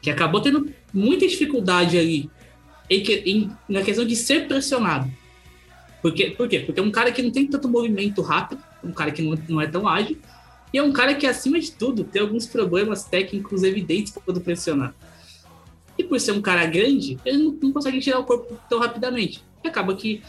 que 0.00 0.08
acabou 0.08 0.40
tendo 0.40 0.68
muita 0.94 1.26
dificuldade 1.26 1.98
ali 1.98 2.30
em, 2.88 3.02
em, 3.02 3.50
na 3.68 3.82
questão 3.82 4.04
de 4.04 4.16
ser 4.16 4.46
pressionado. 4.46 5.10
Por 6.02 6.12
quê? 6.12 6.34
Por 6.36 6.48
quê? 6.48 6.60
Porque 6.60 6.80
é 6.80 6.82
um 6.82 6.90
cara 6.90 7.10
que 7.10 7.22
não 7.22 7.30
tem 7.30 7.46
tanto 7.46 7.68
movimento 7.68 8.22
rápido, 8.22 8.62
um 8.82 8.92
cara 8.92 9.10
que 9.10 9.22
não, 9.22 9.36
não 9.48 9.60
é 9.60 9.66
tão 9.66 9.88
ágil, 9.88 10.16
e 10.72 10.78
é 10.78 10.82
um 10.82 10.92
cara 10.92 11.14
que, 11.14 11.26
acima 11.26 11.58
de 11.58 11.72
tudo, 11.72 12.04
tem 12.04 12.20
alguns 12.22 12.46
problemas 12.46 13.04
técnicos 13.04 13.62
evidentes 13.62 14.12
quando 14.24 14.40
pressionar. 14.40 14.94
E 15.98 16.04
por 16.04 16.20
ser 16.20 16.32
um 16.32 16.42
cara 16.42 16.66
grande, 16.66 17.18
ele 17.24 17.38
não, 17.38 17.58
não 17.62 17.72
consegue 17.72 17.98
tirar 18.00 18.18
o 18.18 18.24
corpo 18.24 18.58
tão 18.68 18.78
rapidamente. 18.78 19.42
E 19.64 19.68
acaba 19.68 19.94
que 19.94 20.22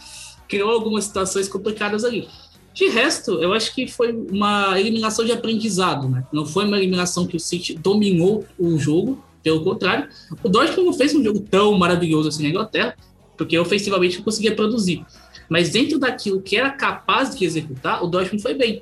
criou 0.48 0.72
algumas 0.72 1.06
situações 1.06 1.50
complicadas 1.50 2.06
ali. 2.06 2.28
De 2.74 2.88
resto, 2.90 3.42
eu 3.42 3.54
acho 3.54 3.74
que 3.74 3.88
foi 3.88 4.14
uma 4.14 4.80
eliminação 4.80 5.26
de 5.26 5.32
aprendizado, 5.32 6.08
né? 6.08 6.24
Não 6.32 6.46
foi 6.46 6.66
uma 6.66 6.78
eliminação 6.78 7.26
que 7.26 7.36
o 7.36 7.40
City 7.40 7.74
dominou 7.74 8.46
o 8.58 8.78
jogo, 8.78 9.22
pelo 9.48 9.64
contrário. 9.64 10.10
O 10.44 10.50
Dortmund 10.50 10.86
não 10.86 10.94
fez 10.94 11.16
um 11.16 11.24
jogo 11.24 11.40
tão 11.40 11.78
maravilhoso 11.78 12.28
assim 12.28 12.44
na 12.44 12.50
Inglaterra, 12.50 12.96
porque 13.38 13.58
ofensivamente 13.58 14.18
não 14.18 14.24
conseguia 14.24 14.54
produzir. 14.54 15.06
Mas 15.50 15.70
dentro 15.70 15.98
daquilo 15.98 16.42
que 16.42 16.58
era 16.58 16.70
capaz 16.70 17.34
de 17.36 17.46
executar, 17.46 18.04
o 18.04 18.08
Dortmund 18.08 18.42
foi 18.42 18.54
bem. 18.54 18.82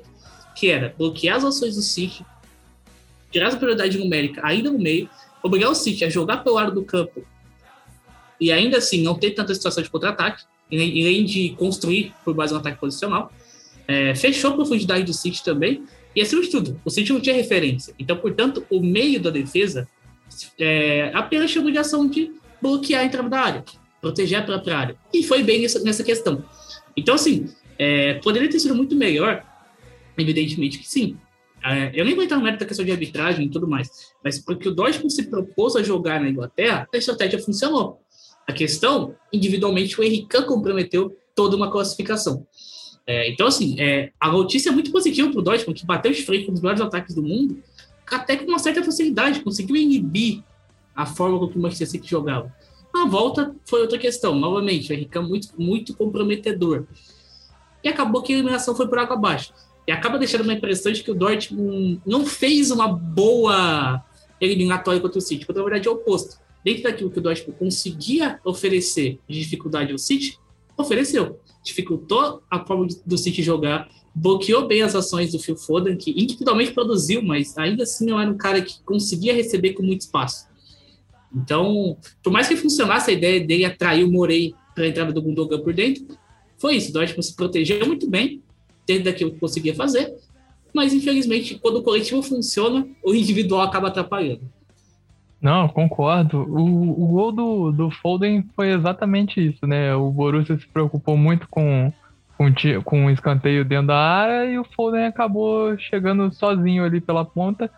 Que 0.56 0.68
era 0.68 0.92
bloquear 0.98 1.36
as 1.36 1.44
ações 1.44 1.76
do 1.76 1.82
City, 1.82 2.24
tirar 3.30 3.52
a 3.52 3.56
prioridade 3.56 3.96
numérica 3.96 4.40
ainda 4.44 4.70
no 4.70 4.78
meio, 4.78 5.08
obrigar 5.42 5.70
o 5.70 5.74
City 5.74 6.04
a 6.04 6.10
jogar 6.10 6.38
pelo 6.38 6.56
lado 6.56 6.72
do 6.72 6.82
campo 6.82 7.24
e 8.40 8.50
ainda 8.50 8.78
assim 8.78 9.02
não 9.02 9.14
ter 9.14 9.30
tanta 9.30 9.54
situação 9.54 9.82
de 9.82 9.88
contra-ataque, 9.88 10.44
além 10.70 11.24
de 11.24 11.50
construir 11.50 12.12
por 12.24 12.34
base 12.34 12.52
um 12.52 12.56
ataque 12.56 12.78
posicional. 12.78 13.32
É, 13.88 14.14
fechou 14.14 14.50
a 14.50 14.54
profundidade 14.54 15.04
do 15.04 15.12
City 15.12 15.42
também, 15.44 15.84
e 16.14 16.20
acima 16.20 16.42
de 16.42 16.48
tudo, 16.48 16.80
o 16.84 16.90
City 16.90 17.12
não 17.12 17.20
tinha 17.20 17.34
referência. 17.34 17.94
Então, 17.98 18.16
portanto, 18.16 18.66
o 18.70 18.80
meio 18.80 19.20
da 19.20 19.30
defesa 19.30 19.86
é, 20.58 21.10
apenas 21.14 21.50
tinha 21.50 21.60
a 21.60 21.64
obrigação 21.64 22.08
de 22.08 22.32
bloquear 22.60 23.02
a 23.02 23.04
entrada 23.04 23.28
da 23.28 23.40
área, 23.40 23.64
proteger 24.00 24.38
a 24.38 24.42
própria 24.42 24.76
área. 24.76 24.96
E 25.12 25.22
foi 25.22 25.42
bem 25.42 25.62
nessa, 25.62 25.80
nessa 25.80 26.02
questão. 26.02 26.44
Então, 26.96 27.14
assim, 27.14 27.48
é, 27.78 28.14
poderia 28.14 28.48
ter 28.48 28.58
sido 28.58 28.74
muito 28.74 28.96
melhor, 28.96 29.44
evidentemente 30.16 30.78
que 30.78 30.88
sim. 30.88 31.16
É, 31.64 31.90
eu 31.94 32.04
nem 32.04 32.14
vou 32.14 32.22
entrar 32.22 32.36
no 32.36 32.44
mérito 32.44 32.60
da 32.60 32.66
questão 32.66 32.84
de 32.84 32.92
arbitragem 32.92 33.46
e 33.46 33.50
tudo 33.50 33.66
mais, 33.66 34.12
mas 34.22 34.38
porque 34.38 34.68
o 34.68 34.74
Dortmund 34.74 35.12
se 35.12 35.24
propôs 35.28 35.74
a 35.74 35.82
jogar 35.82 36.20
na 36.20 36.28
Inglaterra, 36.28 36.86
a 36.92 36.96
estratégia 36.96 37.38
funcionou. 37.38 38.00
A 38.46 38.52
questão, 38.52 39.14
individualmente, 39.32 40.00
o 40.00 40.04
Henrique 40.04 40.42
comprometeu 40.42 41.16
toda 41.34 41.56
uma 41.56 41.70
classificação. 41.70 42.46
É, 43.06 43.30
então, 43.30 43.46
assim, 43.46 43.80
é, 43.80 44.10
a 44.18 44.30
notícia 44.30 44.70
é 44.70 44.72
muito 44.72 44.90
positiva 44.90 45.30
para 45.30 45.38
o 45.38 45.42
Dortmund, 45.42 45.80
que 45.80 45.86
bateu 45.86 46.12
de 46.12 46.22
frente 46.22 46.46
com 46.46 46.52
os 46.52 46.60
melhores 46.60 46.80
ataques 46.80 47.14
do 47.14 47.22
mundo, 47.22 47.62
até 48.10 48.36
com 48.36 48.46
uma 48.46 48.58
certa 48.58 48.82
facilidade, 48.82 49.40
conseguiu 49.40 49.76
inibir 49.76 50.42
a 50.94 51.04
forma 51.04 51.38
como 51.38 51.50
o 51.50 51.58
Manchester 51.58 51.88
City 51.88 52.08
jogava. 52.08 52.54
A 52.94 53.04
volta 53.06 53.54
foi 53.66 53.82
outra 53.82 53.98
questão, 53.98 54.34
novamente, 54.34 54.90
o 54.90 54.94
Henrique 54.94 55.18
muito, 55.18 55.48
muito 55.58 55.94
comprometedor. 55.94 56.86
E 57.84 57.88
acabou 57.88 58.22
que 58.22 58.32
a 58.32 58.36
eliminação 58.36 58.74
foi 58.74 58.88
por 58.88 58.98
água 58.98 59.16
abaixo. 59.16 59.52
E 59.86 59.92
acaba 59.92 60.18
deixando 60.18 60.42
uma 60.42 60.54
impressão 60.54 60.90
de 60.90 61.02
que 61.02 61.10
o 61.10 61.14
Dortmund 61.14 62.00
não 62.06 62.24
fez 62.24 62.70
uma 62.70 62.88
boa 62.88 64.02
eliminatória 64.40 65.00
contra 65.00 65.18
o 65.18 65.22
City, 65.22 65.44
quando 65.44 65.58
na 65.58 65.64
verdade 65.64 65.86
é 65.86 65.90
o 65.90 65.94
oposto. 65.94 66.38
Dentro 66.64 66.84
daquilo 66.84 67.10
que 67.10 67.18
o 67.18 67.22
Dortmund 67.22 67.58
conseguia 67.58 68.40
oferecer 68.44 69.20
de 69.28 69.38
dificuldade 69.38 69.92
ao 69.92 69.98
City, 69.98 70.38
ofereceu. 70.76 71.38
Dificultou 71.66 72.42
a 72.48 72.64
forma 72.64 72.86
do 73.04 73.18
City 73.18 73.42
jogar, 73.42 73.88
bloqueou 74.14 74.68
bem 74.68 74.82
as 74.82 74.94
ações 74.94 75.32
do 75.32 75.38
Phil 75.40 75.56
Foden, 75.56 75.96
que 75.96 76.12
individualmente 76.12 76.72
produziu, 76.72 77.20
mas 77.20 77.58
ainda 77.58 77.82
assim 77.82 78.06
não 78.06 78.20
era 78.20 78.30
um 78.30 78.36
cara 78.36 78.62
que 78.62 78.80
conseguia 78.84 79.34
receber 79.34 79.72
com 79.72 79.82
muito 79.82 80.02
espaço. 80.02 80.46
Então, 81.34 81.96
por 82.22 82.32
mais 82.32 82.46
que 82.46 82.56
funcionasse 82.56 83.10
a 83.10 83.14
ideia 83.14 83.44
dele 83.44 83.64
atrair 83.64 84.04
o 84.04 84.10
Morey 84.10 84.54
para 84.76 84.84
a 84.84 84.88
entrada 84.88 85.12
do 85.12 85.20
Gundogan 85.20 85.60
por 85.60 85.74
dentro, 85.74 86.06
foi 86.56 86.76
isso. 86.76 86.90
O 86.90 86.92
Dortmund 86.92 87.26
se 87.26 87.34
protegeu 87.34 87.84
muito 87.84 88.08
bem, 88.08 88.40
dentro 88.86 89.04
daquilo 89.04 89.32
que 89.32 89.40
conseguia 89.40 89.74
fazer, 89.74 90.14
mas 90.72 90.94
infelizmente, 90.94 91.58
quando 91.58 91.78
o 91.78 91.82
coletivo 91.82 92.22
funciona, 92.22 92.88
o 93.02 93.12
individual 93.12 93.62
acaba 93.62 93.88
atrapalhando. 93.88 94.48
Não, 95.40 95.68
concordo. 95.68 96.38
O, 96.42 97.04
o 97.04 97.06
gol 97.08 97.32
do, 97.32 97.72
do 97.72 97.90
Foden 97.90 98.44
foi 98.54 98.70
exatamente 98.70 99.44
isso, 99.44 99.66
né? 99.66 99.94
O 99.94 100.10
Borussia 100.10 100.58
se 100.58 100.66
preocupou 100.66 101.16
muito 101.16 101.46
com, 101.48 101.92
com, 102.36 102.46
com 102.82 103.10
escanteio 103.10 103.64
dentro 103.64 103.88
da 103.88 103.98
área 103.98 104.50
e 104.50 104.58
o 104.58 104.64
Foden 104.64 105.04
acabou 105.04 105.76
chegando 105.78 106.32
sozinho 106.32 106.84
ali 106.84 107.00
pela 107.00 107.24
ponta. 107.24 107.70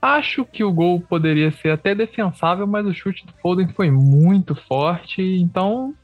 Acho 0.00 0.46
que 0.46 0.64
o 0.64 0.72
gol 0.72 0.98
poderia 0.98 1.50
ser 1.50 1.70
até 1.70 1.94
defensável, 1.94 2.66
mas 2.66 2.86
o 2.86 2.94
chute 2.94 3.26
do 3.26 3.34
Foden 3.42 3.68
foi 3.68 3.90
muito 3.90 4.54
forte, 4.54 5.20
então 5.20 5.94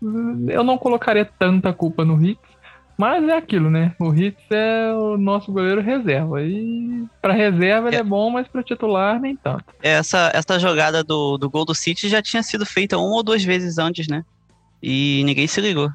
eu 0.48 0.62
não 0.62 0.76
colocaria 0.76 1.24
tanta 1.24 1.72
culpa 1.72 2.04
no 2.04 2.22
Hits. 2.22 2.55
Mas 2.98 3.28
é 3.28 3.36
aquilo, 3.36 3.70
né? 3.70 3.94
O 4.00 4.14
Hits 4.14 4.50
é 4.50 4.92
o 4.92 5.18
nosso 5.18 5.52
goleiro 5.52 5.82
reserva. 5.82 6.42
E 6.42 7.04
para 7.20 7.34
reserva 7.34 7.88
ele 7.88 7.96
é. 7.96 8.00
é 8.00 8.04
bom, 8.04 8.30
mas 8.30 8.48
para 8.48 8.62
titular 8.62 9.20
nem 9.20 9.36
tanto. 9.36 9.64
Essa, 9.82 10.30
essa 10.32 10.58
jogada 10.58 11.04
do, 11.04 11.36
do 11.36 11.50
gol 11.50 11.64
do 11.64 11.74
City 11.74 12.08
já 12.08 12.22
tinha 12.22 12.42
sido 12.42 12.64
feita 12.64 12.96
uma 12.96 13.16
ou 13.16 13.22
duas 13.22 13.44
vezes 13.44 13.76
antes, 13.76 14.08
né? 14.08 14.24
E 14.82 15.22
ninguém 15.24 15.46
se 15.46 15.60
ligou. 15.60 15.90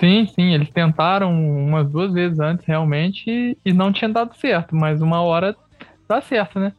Sim, 0.00 0.26
sim, 0.34 0.54
eles 0.54 0.70
tentaram 0.70 1.32
umas 1.32 1.88
duas 1.90 2.12
vezes 2.12 2.38
antes 2.38 2.64
realmente 2.64 3.58
e 3.64 3.72
não 3.72 3.92
tinha 3.92 4.08
dado 4.08 4.36
certo, 4.36 4.74
mas 4.74 5.02
uma 5.02 5.20
hora 5.22 5.56
dá 6.08 6.20
certo, 6.20 6.60
né? 6.60 6.72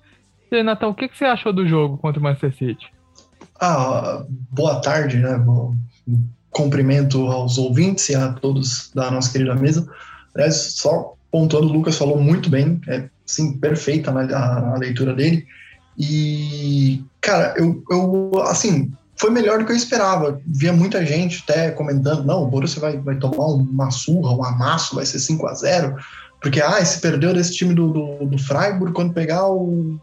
E 0.51 0.55
aí, 0.55 0.63
Natal, 0.63 0.89
o 0.89 0.95
que, 0.95 1.07
que 1.07 1.17
você 1.17 1.25
achou 1.25 1.53
do 1.53 1.67
jogo 1.67 1.97
contra 1.97 2.19
o 2.19 2.23
Manchester 2.23 2.55
City? 2.55 2.87
Ah, 3.59 4.23
boa 4.29 4.81
tarde, 4.81 5.17
né? 5.17 5.37
Bom, 5.37 5.75
cumprimento 6.51 7.27
aos 7.27 7.57
ouvintes 7.57 8.09
e 8.09 8.15
a 8.15 8.33
todos 8.33 8.91
da 8.93 9.09
nossa 9.11 9.31
querida 9.31 9.55
mesa. 9.55 9.87
Aliás, 10.35 10.55
só 10.55 11.13
pontuando, 11.31 11.67
o 11.67 11.73
Lucas 11.73 11.97
falou 11.97 12.19
muito 12.19 12.49
bem, 12.49 12.81
é 12.87 13.07
sim, 13.25 13.53
perfeita 13.53 14.11
a, 14.11 14.73
a 14.73 14.77
leitura 14.77 15.13
dele. 15.13 15.45
E, 15.97 17.03
cara, 17.21 17.53
eu, 17.57 17.83
eu, 17.89 18.31
assim, 18.43 18.91
foi 19.15 19.29
melhor 19.29 19.59
do 19.59 19.65
que 19.65 19.71
eu 19.71 19.75
esperava. 19.75 20.41
Via 20.47 20.73
muita 20.73 21.05
gente 21.05 21.43
até 21.43 21.71
comentando: 21.71 22.25
não, 22.25 22.43
o 22.43 22.47
Borussia 22.47 22.81
vai, 22.81 22.97
vai 22.97 23.15
tomar 23.17 23.45
uma 23.45 23.91
surra, 23.91 24.33
um 24.33 24.43
amasso, 24.43 24.95
vai 24.95 25.05
ser 25.05 25.19
5 25.19 25.45
a 25.47 25.53
0 25.53 25.95
porque, 26.41 26.61
ah, 26.61 26.83
se 26.83 27.01
perdeu 27.01 27.33
desse 27.33 27.55
time 27.55 27.73
do, 27.73 27.91
do, 27.91 28.25
do 28.25 28.37
Freiburg, 28.37 28.93
quando 28.93 29.13
pegar 29.13 29.47
o 29.47 29.99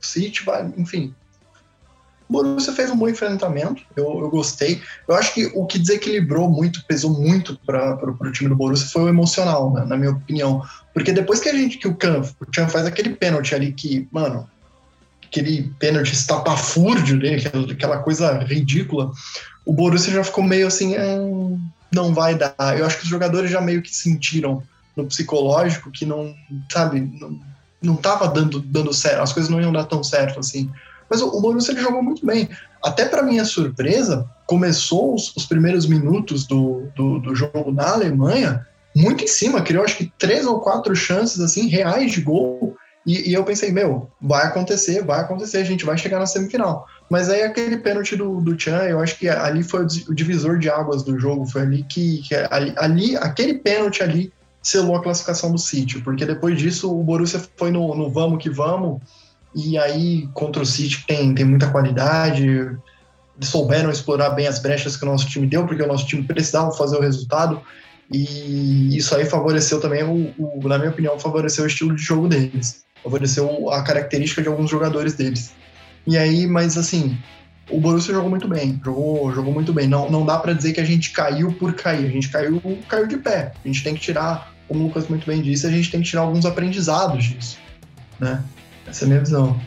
City, 0.00 0.42
vai, 0.44 0.72
enfim. 0.76 1.14
O 2.28 2.32
Borussia 2.32 2.72
fez 2.72 2.90
um 2.90 2.96
bom 2.96 3.08
enfrentamento, 3.08 3.82
eu, 3.96 4.20
eu 4.20 4.28
gostei. 4.28 4.82
Eu 5.08 5.14
acho 5.14 5.32
que 5.32 5.46
o 5.54 5.64
que 5.64 5.78
desequilibrou 5.78 6.50
muito, 6.50 6.84
pesou 6.84 7.10
muito 7.10 7.58
para 7.64 7.98
o 8.04 8.32
time 8.32 8.50
do 8.50 8.56
Borussia 8.56 8.88
foi 8.88 9.04
o 9.04 9.08
emocional, 9.08 9.72
né, 9.72 9.84
na 9.84 9.96
minha 9.96 10.10
opinião. 10.10 10.62
Porque 10.92 11.12
depois 11.12 11.40
que 11.40 11.48
a 11.48 11.54
gente, 11.54 11.78
que 11.78 11.88
o 11.88 11.96
o 11.96 12.54
Chan 12.54 12.68
faz 12.68 12.84
aquele 12.86 13.10
pênalti 13.10 13.54
ali 13.54 13.72
que, 13.72 14.06
mano, 14.12 14.48
aquele 15.24 15.72
pênalti 15.78 16.12
estapafúrdio 16.12 17.18
dele, 17.18 17.44
aquela 17.70 17.98
coisa 17.98 18.38
ridícula, 18.38 19.10
o 19.64 19.72
Borussia 19.72 20.12
já 20.12 20.24
ficou 20.24 20.44
meio 20.44 20.66
assim, 20.66 20.94
é, 20.94 21.18
não 21.92 22.12
vai 22.12 22.34
dar. 22.34 22.54
Eu 22.76 22.86
acho 22.86 22.98
que 22.98 23.04
os 23.04 23.08
jogadores 23.08 23.50
já 23.50 23.60
meio 23.60 23.82
que 23.82 23.94
sentiram 23.94 24.62
no 24.96 25.06
psicológico 25.06 25.90
que 25.90 26.04
não, 26.04 26.34
sabe, 26.70 27.00
não, 27.00 27.40
não 27.80 27.96
tava 27.96 28.28
dando, 28.28 28.60
dando 28.60 28.92
certo, 28.92 29.22
as 29.22 29.32
coisas 29.32 29.50
não 29.50 29.60
iam 29.60 29.72
dar 29.72 29.84
tão 29.84 30.02
certo 30.02 30.40
assim. 30.40 30.70
Mas 31.10 31.20
o, 31.20 31.28
o 31.28 31.40
Borussia 31.40 31.72
ele 31.72 31.80
jogou 31.80 32.02
muito 32.02 32.24
bem. 32.24 32.48
Até 32.82 33.04
para 33.04 33.22
minha 33.22 33.44
surpresa, 33.44 34.28
começou 34.46 35.14
os, 35.14 35.34
os 35.36 35.46
primeiros 35.46 35.86
minutos 35.86 36.46
do, 36.46 36.88
do, 36.94 37.18
do, 37.18 37.34
jogo 37.34 37.72
na 37.72 37.90
Alemanha 37.90 38.66
muito 38.94 39.22
em 39.22 39.28
cima, 39.28 39.62
criou 39.62 39.84
acho 39.84 39.96
que 39.96 40.12
três 40.18 40.46
ou 40.46 40.60
quatro 40.60 40.94
chances 40.94 41.40
assim 41.40 41.68
reais 41.68 42.12
de 42.12 42.20
gol. 42.20 42.76
E, 43.06 43.30
e, 43.30 43.32
eu 43.32 43.44
pensei, 43.44 43.70
meu, 43.70 44.10
vai 44.20 44.46
acontecer, 44.46 45.02
vai 45.02 45.20
acontecer, 45.20 45.58
a 45.58 45.64
gente 45.64 45.84
vai 45.84 45.96
chegar 45.96 46.18
na 46.18 46.26
semifinal. 46.26 46.86
Mas 47.10 47.30
aí 47.30 47.42
aquele 47.42 47.78
pênalti 47.78 48.16
do, 48.16 48.40
do 48.40 48.58
Chan, 48.58 48.82
eu 48.82 49.00
acho 49.00 49.18
que 49.18 49.28
ali 49.28 49.62
foi 49.62 49.84
o 49.84 50.14
divisor 50.14 50.58
de 50.58 50.68
águas 50.68 51.02
do 51.02 51.18
jogo, 51.18 51.46
foi 51.46 51.62
ali 51.62 51.82
que, 51.84 52.18
que 52.22 52.34
ali, 52.34 52.74
ali, 52.76 53.16
aquele 53.16 53.54
pênalti 53.54 54.02
ali 54.02 54.32
selou 54.62 54.96
a 54.96 55.02
classificação 55.02 55.50
do 55.50 55.58
City, 55.58 56.00
porque 56.00 56.26
depois 56.26 56.58
disso 56.58 56.92
o 56.92 57.02
Borussia 57.02 57.40
foi 57.56 57.70
no, 57.70 57.94
no 57.94 58.10
vamos 58.10 58.42
que 58.42 58.50
vamos, 58.50 59.00
e 59.58 59.76
aí 59.76 60.28
contra 60.32 60.62
o 60.62 60.66
City 60.66 61.04
tem, 61.04 61.34
tem 61.34 61.44
muita 61.44 61.68
qualidade, 61.68 62.78
souberam 63.40 63.90
explorar 63.90 64.30
bem 64.30 64.46
as 64.46 64.60
brechas 64.60 64.96
que 64.96 65.02
o 65.02 65.06
nosso 65.06 65.26
time 65.26 65.48
deu, 65.48 65.66
porque 65.66 65.82
o 65.82 65.88
nosso 65.88 66.06
time 66.06 66.22
precisava 66.22 66.70
fazer 66.70 66.96
o 66.96 67.00
resultado, 67.00 67.60
e 68.08 68.96
isso 68.96 69.16
aí 69.16 69.24
favoreceu 69.24 69.80
também, 69.80 70.04
o, 70.04 70.32
o 70.38 70.68
na 70.68 70.78
minha 70.78 70.90
opinião, 70.90 71.18
favoreceu 71.18 71.64
o 71.64 71.66
estilo 71.66 71.96
de 71.96 72.02
jogo 72.02 72.28
deles, 72.28 72.84
favoreceu 73.02 73.68
a 73.70 73.82
característica 73.82 74.40
de 74.40 74.48
alguns 74.48 74.70
jogadores 74.70 75.14
deles. 75.14 75.52
E 76.06 76.16
aí, 76.16 76.46
mas 76.46 76.78
assim, 76.78 77.18
o 77.68 77.80
Borussia 77.80 78.14
jogou 78.14 78.30
muito 78.30 78.46
bem, 78.46 78.80
jogou, 78.84 79.34
jogou 79.34 79.52
muito 79.52 79.72
bem. 79.72 79.88
Não, 79.88 80.08
não 80.08 80.24
dá 80.24 80.38
para 80.38 80.52
dizer 80.52 80.72
que 80.72 80.80
a 80.80 80.84
gente 80.84 81.10
caiu 81.10 81.52
por 81.52 81.74
cair, 81.74 82.06
a 82.06 82.10
gente 82.10 82.28
caiu, 82.28 82.62
caiu 82.88 83.06
de 83.08 83.16
pé. 83.16 83.52
A 83.62 83.66
gente 83.66 83.82
tem 83.82 83.94
que 83.94 84.00
tirar, 84.00 84.54
como 84.68 84.84
o 84.84 84.86
Lucas 84.86 85.08
muito 85.08 85.26
bem 85.26 85.42
disse, 85.42 85.66
a 85.66 85.70
gente 85.70 85.90
tem 85.90 86.00
que 86.00 86.08
tirar 86.08 86.22
alguns 86.22 86.46
aprendizados 86.46 87.24
disso, 87.24 87.58
né? 88.20 88.42
Essa 88.88 89.04
é 89.04 89.06
a 89.06 89.08
minha 89.08 89.20
visão. 89.20 89.60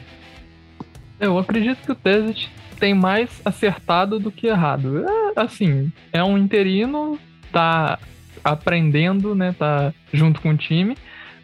Eu 1.20 1.38
acredito 1.38 1.86
que 1.86 1.92
o 1.92 1.96
Tesit 1.96 2.52
tem 2.80 2.96
mais 2.96 3.30
acertado 3.46 4.20
do 4.20 4.32
que 4.32 4.48
errado. 4.48 5.06
É, 5.08 5.40
assim, 5.40 5.92
é 6.12 6.24
um 6.24 6.38
interino, 6.38 7.20
tá 7.52 8.00
aprendendo, 8.44 9.36
né? 9.36 9.54
Tá 9.58 9.94
junto 10.12 10.42
com 10.42 10.50
o 10.50 10.58
time, 10.58 10.98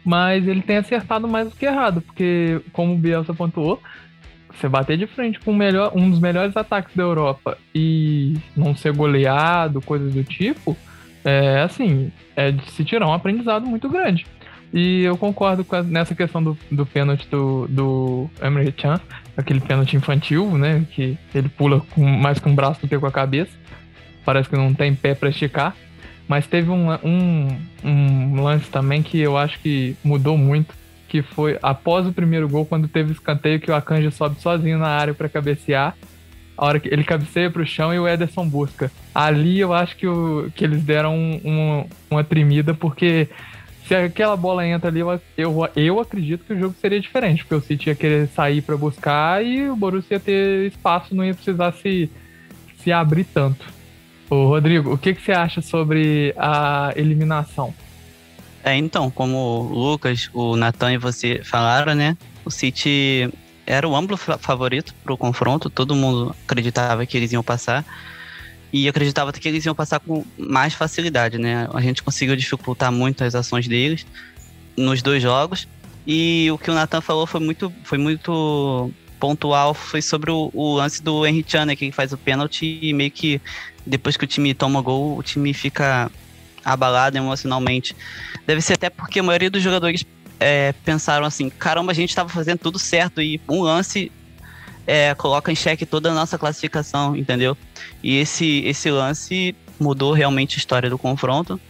mas 0.04 0.48
ele 0.48 0.62
tem 0.62 0.78
acertado 0.78 1.28
mais 1.28 1.48
do 1.48 1.54
que 1.54 1.64
errado, 1.64 2.00
porque, 2.00 2.60
como 2.72 2.94
o 2.94 2.98
Bielsa 2.98 3.32
pontuou, 3.32 3.80
você 4.52 4.68
bater 4.68 4.98
de 4.98 5.06
frente 5.06 5.38
com 5.38 5.52
melhor, 5.52 5.92
um 5.94 6.10
dos 6.10 6.18
melhores 6.18 6.56
ataques 6.56 6.96
da 6.96 7.04
Europa 7.04 7.56
e 7.72 8.36
não 8.56 8.74
ser 8.74 8.92
goleado, 8.92 9.80
coisas 9.80 10.12
do 10.12 10.24
tipo, 10.24 10.76
é 11.24 11.60
assim, 11.60 12.10
é 12.34 12.50
de 12.50 12.68
se 12.72 12.84
tirar 12.84 13.06
um 13.06 13.12
aprendizado 13.12 13.64
muito 13.66 13.88
grande. 13.88 14.26
E 14.72 15.02
eu 15.02 15.16
concordo 15.16 15.64
a, 15.70 15.82
nessa 15.82 16.14
questão 16.14 16.42
do, 16.42 16.58
do 16.70 16.84
pênalti 16.84 17.26
do, 17.30 17.66
do 17.68 18.30
Emery 18.42 18.74
Chan, 18.76 19.00
aquele 19.36 19.60
pênalti 19.60 19.96
infantil, 19.96 20.58
né? 20.58 20.84
Que 20.90 21.16
ele 21.34 21.48
pula 21.48 21.80
com, 21.80 22.04
mais 22.04 22.38
com 22.38 22.50
o 22.50 22.54
braço 22.54 22.80
do 22.82 22.88
que 22.88 22.98
com 22.98 23.06
a 23.06 23.12
cabeça. 23.12 23.52
Parece 24.24 24.48
que 24.48 24.56
não 24.56 24.74
tem 24.74 24.94
pé 24.94 25.14
para 25.14 25.30
esticar. 25.30 25.74
Mas 26.26 26.46
teve 26.46 26.70
um, 26.70 26.92
um, 27.02 27.58
um 27.82 28.42
lance 28.42 28.68
também 28.70 29.02
que 29.02 29.18
eu 29.18 29.38
acho 29.38 29.58
que 29.60 29.96
mudou 30.04 30.36
muito 30.36 30.74
que 31.08 31.22
foi 31.22 31.58
após 31.62 32.06
o 32.06 32.12
primeiro 32.12 32.48
gol, 32.48 32.66
quando 32.66 32.86
teve 32.86 33.12
escanteio 33.12 33.58
que 33.58 33.70
o 33.70 33.74
Akanji 33.74 34.10
sobe 34.12 34.40
sozinho 34.40 34.78
na 34.78 34.88
área 34.88 35.14
para 35.14 35.28
cabecear. 35.28 35.96
A 36.56 36.66
hora 36.66 36.80
que 36.80 36.88
ele 36.88 37.04
cabeceia 37.04 37.50
para 37.50 37.62
o 37.62 37.66
chão 37.66 37.94
e 37.94 37.98
o 37.98 38.06
Ederson 38.06 38.46
busca. 38.46 38.90
Ali 39.14 39.58
eu 39.58 39.72
acho 39.72 39.96
que, 39.96 40.06
o, 40.06 40.50
que 40.54 40.64
eles 40.64 40.82
deram 40.82 41.16
um, 41.16 41.40
um, 41.44 41.86
uma 42.10 42.24
tremida, 42.24 42.74
porque 42.74 43.28
se 43.88 43.94
aquela 43.94 44.36
bola 44.36 44.66
entra 44.66 44.90
ali, 44.90 45.00
eu, 45.00 45.18
eu, 45.74 45.98
acredito 45.98 46.44
que 46.44 46.52
o 46.52 46.58
jogo 46.58 46.74
seria 46.78 47.00
diferente, 47.00 47.42
porque 47.42 47.54
o 47.54 47.60
City 47.60 47.88
ia 47.88 47.94
querer 47.94 48.28
sair 48.28 48.60
para 48.60 48.76
buscar 48.76 49.42
e 49.42 49.66
o 49.66 49.74
Borussia 49.74 50.16
ia 50.16 50.20
ter 50.20 50.66
espaço, 50.66 51.14
não 51.14 51.24
ia 51.24 51.32
precisar 51.32 51.72
se, 51.72 52.10
se 52.82 52.92
abrir 52.92 53.24
tanto. 53.24 53.64
Ô, 54.28 54.48
Rodrigo, 54.48 54.92
o 54.92 54.98
que, 54.98 55.14
que 55.14 55.22
você 55.22 55.32
acha 55.32 55.62
sobre 55.62 56.34
a 56.36 56.92
eliminação? 56.96 57.72
É, 58.62 58.76
então, 58.76 59.10
como 59.10 59.38
o 59.38 59.92
Lucas, 59.92 60.28
o 60.34 60.54
Natan 60.54 60.92
e 60.92 60.98
você 60.98 61.40
falaram, 61.42 61.94
né? 61.94 62.14
O 62.44 62.50
City 62.50 63.30
era 63.66 63.88
o 63.88 63.96
amplo 63.96 64.18
favorito 64.18 64.94
para 65.02 65.14
o 65.14 65.16
confronto, 65.16 65.70
todo 65.70 65.94
mundo 65.94 66.36
acreditava 66.44 67.06
que 67.06 67.16
eles 67.16 67.32
iam 67.32 67.42
passar. 67.42 67.86
E 68.72 68.88
acreditava 68.88 69.32
que 69.32 69.48
eles 69.48 69.64
iam 69.64 69.74
passar 69.74 69.98
com 69.98 70.24
mais 70.36 70.74
facilidade, 70.74 71.38
né? 71.38 71.68
A 71.72 71.80
gente 71.80 72.02
conseguiu 72.02 72.36
dificultar 72.36 72.92
muito 72.92 73.24
as 73.24 73.34
ações 73.34 73.66
deles 73.66 74.04
nos 74.76 75.00
dois 75.02 75.22
jogos. 75.22 75.66
E 76.06 76.48
o 76.50 76.58
que 76.58 76.70
o 76.70 76.74
Nathan 76.74 77.00
falou 77.00 77.26
foi 77.26 77.40
muito, 77.40 77.72
foi 77.84 77.98
muito 77.98 78.90
pontual, 79.18 79.74
foi 79.74 80.00
sobre 80.00 80.30
o, 80.30 80.50
o 80.54 80.74
lance 80.74 81.02
do 81.02 81.26
Henry 81.26 81.44
Chan, 81.46 81.66
né, 81.66 81.76
que 81.76 81.90
faz 81.92 82.12
o 82.12 82.18
pênalti 82.18 82.78
e 82.80 82.92
meio 82.92 83.10
que 83.10 83.40
depois 83.84 84.16
que 84.16 84.24
o 84.24 84.26
time 84.26 84.54
toma 84.54 84.80
gol, 84.80 85.16
o 85.16 85.22
time 85.22 85.52
fica 85.52 86.10
abalado 86.64 87.16
emocionalmente. 87.16 87.96
Deve 88.46 88.60
ser 88.60 88.74
até 88.74 88.90
porque 88.90 89.20
a 89.20 89.22
maioria 89.22 89.50
dos 89.50 89.62
jogadores 89.62 90.04
é, 90.38 90.72
pensaram 90.84 91.26
assim: 91.26 91.50
caramba, 91.50 91.92
a 91.92 91.94
gente 91.94 92.10
estava 92.10 92.28
fazendo 92.28 92.58
tudo 92.58 92.78
certo 92.78 93.20
e 93.20 93.40
um 93.48 93.62
lance 93.62 94.12
é, 94.88 95.14
coloca 95.14 95.52
em 95.52 95.54
xeque 95.54 95.84
toda 95.84 96.10
a 96.10 96.14
nossa 96.14 96.38
classificação, 96.38 97.14
entendeu? 97.14 97.54
E 98.02 98.16
esse, 98.16 98.62
esse 98.64 98.90
lance 98.90 99.54
mudou 99.78 100.14
realmente 100.14 100.56
a 100.56 100.58
história 100.58 100.88
do 100.88 100.96
confronto. 100.96 101.60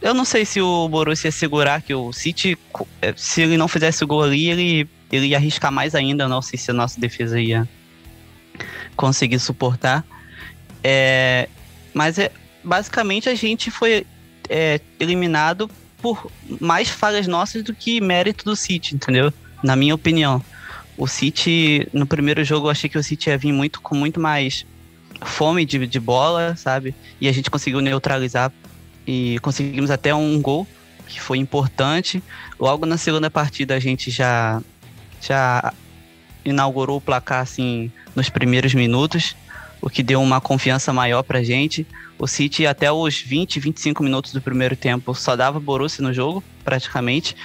Eu 0.00 0.14
não 0.14 0.24
sei 0.24 0.44
se 0.44 0.60
o 0.60 0.88
Borussia 0.88 1.26
ia 1.26 1.32
segurar 1.32 1.82
que 1.82 1.92
o 1.92 2.12
City, 2.12 2.56
é, 3.02 3.12
se 3.16 3.42
ele 3.42 3.56
não 3.56 3.66
fizesse 3.66 4.04
o 4.04 4.06
gol 4.06 4.22
ali, 4.22 4.48
ele, 4.48 4.88
ele 5.10 5.26
ia 5.26 5.36
arriscar 5.36 5.72
mais 5.72 5.96
ainda. 5.96 6.22
Eu 6.24 6.28
não 6.28 6.40
sei 6.40 6.56
se 6.56 6.70
a 6.70 6.74
nossa 6.74 7.00
defesa 7.00 7.40
ia 7.40 7.68
conseguir 8.94 9.40
suportar. 9.40 10.04
É, 10.84 11.48
mas 11.92 12.20
é, 12.20 12.30
basicamente 12.62 13.28
a 13.28 13.34
gente 13.34 13.68
foi 13.68 14.06
é, 14.48 14.80
eliminado 15.00 15.68
por 16.00 16.30
mais 16.60 16.88
falhas 16.88 17.26
nossas 17.26 17.64
do 17.64 17.74
que 17.74 18.00
mérito 18.00 18.44
do 18.44 18.54
City, 18.54 18.94
entendeu? 18.94 19.32
Na 19.60 19.74
minha 19.74 19.92
opinião. 19.92 20.40
O 20.96 21.06
City, 21.06 21.86
no 21.92 22.06
primeiro 22.06 22.42
jogo, 22.44 22.66
eu 22.66 22.70
achei 22.70 22.88
que 22.88 22.98
o 22.98 23.02
City 23.02 23.28
ia 23.30 23.36
vir 23.36 23.52
muito 23.52 23.80
com 23.80 23.94
muito 23.94 24.18
mais 24.18 24.64
fome 25.22 25.64
de, 25.64 25.86
de 25.86 26.00
bola, 26.00 26.56
sabe? 26.56 26.94
E 27.20 27.28
a 27.28 27.32
gente 27.32 27.50
conseguiu 27.50 27.80
neutralizar 27.80 28.52
e 29.06 29.38
conseguimos 29.40 29.90
até 29.90 30.14
um 30.14 30.40
gol 30.40 30.66
que 31.06 31.20
foi 31.20 31.38
importante. 31.38 32.22
Logo 32.58 32.86
na 32.86 32.96
segunda 32.96 33.30
partida 33.30 33.74
a 33.74 33.78
gente 33.78 34.10
já 34.10 34.62
já 35.20 35.72
inaugurou 36.44 36.98
o 36.98 37.00
placar 37.00 37.40
assim 37.40 37.90
nos 38.14 38.28
primeiros 38.28 38.74
minutos, 38.74 39.34
o 39.80 39.90
que 39.90 40.02
deu 40.02 40.22
uma 40.22 40.40
confiança 40.40 40.92
maior 40.92 41.22
pra 41.22 41.42
gente. 41.42 41.86
O 42.18 42.26
City 42.26 42.66
até 42.66 42.90
os 42.90 43.20
20, 43.20 43.60
25 43.60 44.02
minutos 44.02 44.32
do 44.32 44.40
primeiro 44.40 44.74
tempo 44.74 45.14
só 45.14 45.36
dava 45.36 45.60
Borussia 45.60 46.02
no 46.02 46.12
jogo, 46.12 46.42
praticamente. 46.64 47.36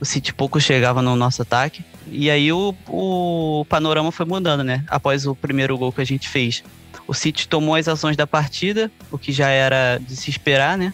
O 0.00 0.04
City 0.04 0.32
pouco 0.32 0.60
chegava 0.60 1.00
no 1.00 1.16
nosso 1.16 1.42
ataque. 1.42 1.84
E 2.08 2.30
aí 2.30 2.52
o, 2.52 2.74
o 2.88 3.64
panorama 3.68 4.12
foi 4.12 4.26
mudando, 4.26 4.62
né? 4.62 4.84
Após 4.88 5.26
o 5.26 5.34
primeiro 5.34 5.76
gol 5.76 5.92
que 5.92 6.00
a 6.00 6.04
gente 6.04 6.28
fez. 6.28 6.62
O 7.06 7.14
City 7.14 7.48
tomou 7.48 7.74
as 7.74 7.88
ações 7.88 8.16
da 8.16 8.26
partida, 8.26 8.90
o 9.10 9.18
que 9.18 9.32
já 9.32 9.48
era 9.48 9.98
de 9.98 10.16
se 10.16 10.30
esperar, 10.30 10.76
né? 10.76 10.92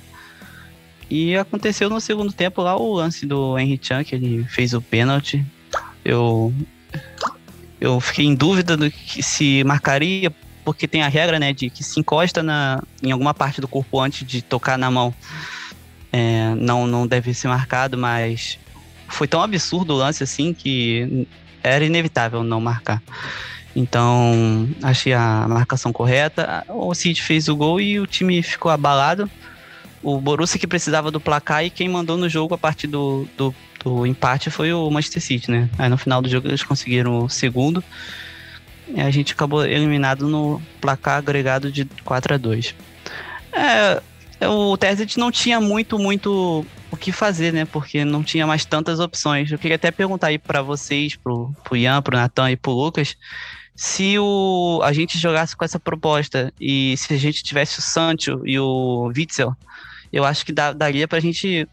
E 1.11 1.37
aconteceu 1.37 1.91
no 1.91 2.01
segundo 2.01 2.33
tempo 2.33 2.63
lá 2.63 2.77
o 2.77 2.95
lance 2.95 3.27
do 3.27 3.59
Henry 3.59 3.79
Chan, 3.83 4.05
que 4.05 4.15
ele 4.15 4.45
fez 4.45 4.73
o 4.73 4.81
pênalti. 4.81 5.45
Eu 6.05 6.53
eu 7.81 8.01
fiquei 8.01 8.25
em 8.25 8.35
dúvida 8.35 8.77
do 8.77 8.89
que 8.89 9.23
se 9.23 9.65
marcaria, 9.65 10.33
porque 10.65 10.87
tem 10.87 11.03
a 11.03 11.09
regra, 11.09 11.39
né, 11.41 11.53
de 11.53 11.69
que 11.69 11.83
se 11.83 11.99
encosta 11.99 12.41
na, 12.41 12.81
em 13.03 13.11
alguma 13.11 13.35
parte 13.35 13.61
do 13.61 13.67
corpo 13.67 13.99
antes 13.99 14.25
de 14.25 14.41
tocar 14.41 14.79
na 14.79 14.89
mão, 14.89 15.13
é, 16.13 16.55
não, 16.55 16.87
não 16.87 17.07
deve 17.07 17.35
ser 17.35 17.49
marcado, 17.49 17.99
mas 17.99 18.57
foi 19.12 19.28
tão 19.28 19.42
absurdo 19.42 19.95
o 19.95 19.97
lance 19.97 20.23
assim 20.23 20.52
que 20.52 21.26
era 21.62 21.85
inevitável 21.85 22.42
não 22.42 22.61
marcar. 22.61 23.02
Então, 23.75 24.69
achei 24.83 25.12
a 25.14 25.47
marcação 25.49 25.92
correta. 25.92 26.64
O 26.69 26.95
City 26.95 27.23
fez 27.23 27.49
o 27.49 27.57
gol 27.57 27.81
e 27.81 27.99
o 27.99 28.07
time 28.07 28.42
ficou 28.42 28.71
abalado. 28.71 29.31
O 30.02 30.21
Borussia 30.21 30.59
que 30.59 30.66
precisava 30.66 31.11
do 31.11 31.21
placar 31.21 31.64
e 31.64 31.71
quem 31.71 31.88
mandou 31.88 32.16
no 32.16 32.28
jogo 32.28 32.54
a 32.54 32.59
partir 32.59 32.87
do, 32.87 33.26
do 33.37 33.54
o 33.85 34.07
empate 34.07 34.50
foi 34.50 34.73
o 34.73 34.90
Manchester 34.90 35.23
City, 35.23 35.50
né? 35.50 35.69
Aí 35.78 35.88
no 35.88 35.97
final 35.97 36.23
do 36.23 36.28
jogo 36.28 36.49
eles 36.49 36.62
conseguiram 36.62 37.25
o 37.25 37.28
segundo. 37.28 37.83
E 38.88 39.00
a 39.00 39.11
gente 39.11 39.33
acabou 39.33 39.64
eliminado 39.64 40.28
no 40.28 40.61
placar 40.81 41.19
agregado 41.19 41.71
de 41.71 41.85
4 42.04 42.35
a 42.35 42.37
2 42.37 42.75
é, 43.52 44.02
é, 44.40 44.49
O 44.49 44.76
Terzic 44.76 45.19
não 45.19 45.31
tinha 45.31 45.61
muito, 45.61 45.99
muito 45.99 46.66
o 46.93 46.97
que 46.97 47.11
fazer, 47.11 47.53
né? 47.53 47.65
Porque 47.65 48.05
não 48.05 48.23
tinha 48.23 48.47
mais 48.47 48.67
tantas 48.67 49.01
opções. 49.01 49.51
Eu 49.51 49.59
queria 49.59 49.77
até 49.77 49.91
perguntar 49.91 50.29
aí 50.29 50.39
para 50.39 50.61
vocês, 50.61 51.17
pro, 51.17 51.51
pro 51.65 51.77
Ian, 51.77 52.03
pro 52.03 52.17
Natan 52.17 52.51
e 52.51 52.57
pro 52.57 52.71
Lucas, 52.71 53.17
se 53.75 54.19
o, 54.19 54.81
a 54.85 54.93
gente 54.93 55.19
jogasse 55.19 55.57
com 55.57 55.65
essa 55.65 55.81
proposta 55.81 56.53
e 56.61 56.95
se 56.99 57.15
a 57.15 57.17
gente 57.17 57.43
tivesse 57.43 57.79
o 57.79 57.83
Sancho 57.83 58.43
e 58.45 58.59
o 58.59 59.11
Witzel, 59.17 59.57
eu 60.13 60.25
acho 60.25 60.45
que 60.45 60.53
dá, 60.53 60.75
daria 60.75 61.09
pra 61.09 61.19
gente 61.19 61.67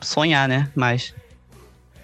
sonhar, 0.00 0.48
né? 0.48 0.70
Mas 0.74 1.14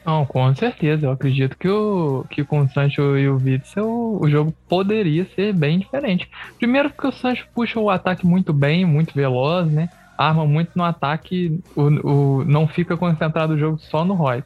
não, 0.05 0.27
com 0.27 0.55
certeza. 0.55 1.07
Eu 1.07 1.13
acredito 1.13 1.57
que, 1.57 1.67
o, 1.67 2.27
que 2.29 2.45
com 2.45 2.61
o 2.61 2.69
Sancho 2.69 3.17
e 3.17 3.27
o 3.27 3.37
Witzel 3.43 4.19
o 4.21 4.29
jogo 4.29 4.55
poderia 4.69 5.27
ser 5.35 5.55
bem 5.55 5.79
diferente. 5.79 6.29
Primeiro 6.59 6.91
porque 6.91 7.07
o 7.07 7.13
Sancho 7.13 7.49
puxa 7.55 7.81
o 7.81 7.89
ataque 7.89 8.27
muito 8.27 8.53
bem, 8.53 8.85
muito 8.85 9.15
veloz, 9.15 9.67
né? 9.73 9.89
Arma 10.17 10.47
muito 10.47 10.71
no 10.75 10.85
ataque, 10.85 11.61
o, 11.75 11.83
o, 11.83 12.45
não 12.45 12.67
fica 12.67 12.97
concentrado 12.97 13.55
o 13.55 13.59
jogo 13.59 13.79
só 13.79 14.05
no 14.05 14.15
Roy. 14.15 14.43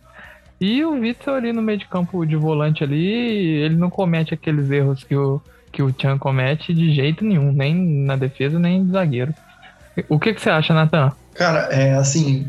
E 0.61 0.85
o 0.85 0.93
Witzel 0.93 1.35
ali 1.35 1.53
no 1.53 1.63
meio 1.63 1.79
de 1.79 1.87
campo 1.87 2.25
de 2.25 2.35
volante 2.35 2.83
ali, 2.83 3.07
ele 3.07 3.77
não 3.77 3.91
comete 3.91 4.35
aqueles 4.35 4.71
erros 4.71 5.05
que 5.05 5.15
o, 5.15 5.41
que 5.71 5.83
o 5.83 5.95
Chan 5.97 6.19
comete 6.19 6.75
de 6.75 6.93
jeito 6.93 7.25
nenhum, 7.25 7.53
nem 7.53 7.75
na 7.75 8.17
defesa, 8.17 8.59
nem 8.59 8.85
de 8.85 8.93
zagueiro. 8.93 9.33
O 10.09 10.19
que, 10.19 10.35
que 10.35 10.41
você 10.41 10.51
acha, 10.51 10.75
Nathan? 10.75 11.13
Cara, 11.35 11.69
é 11.71 11.95
assim, 11.95 12.49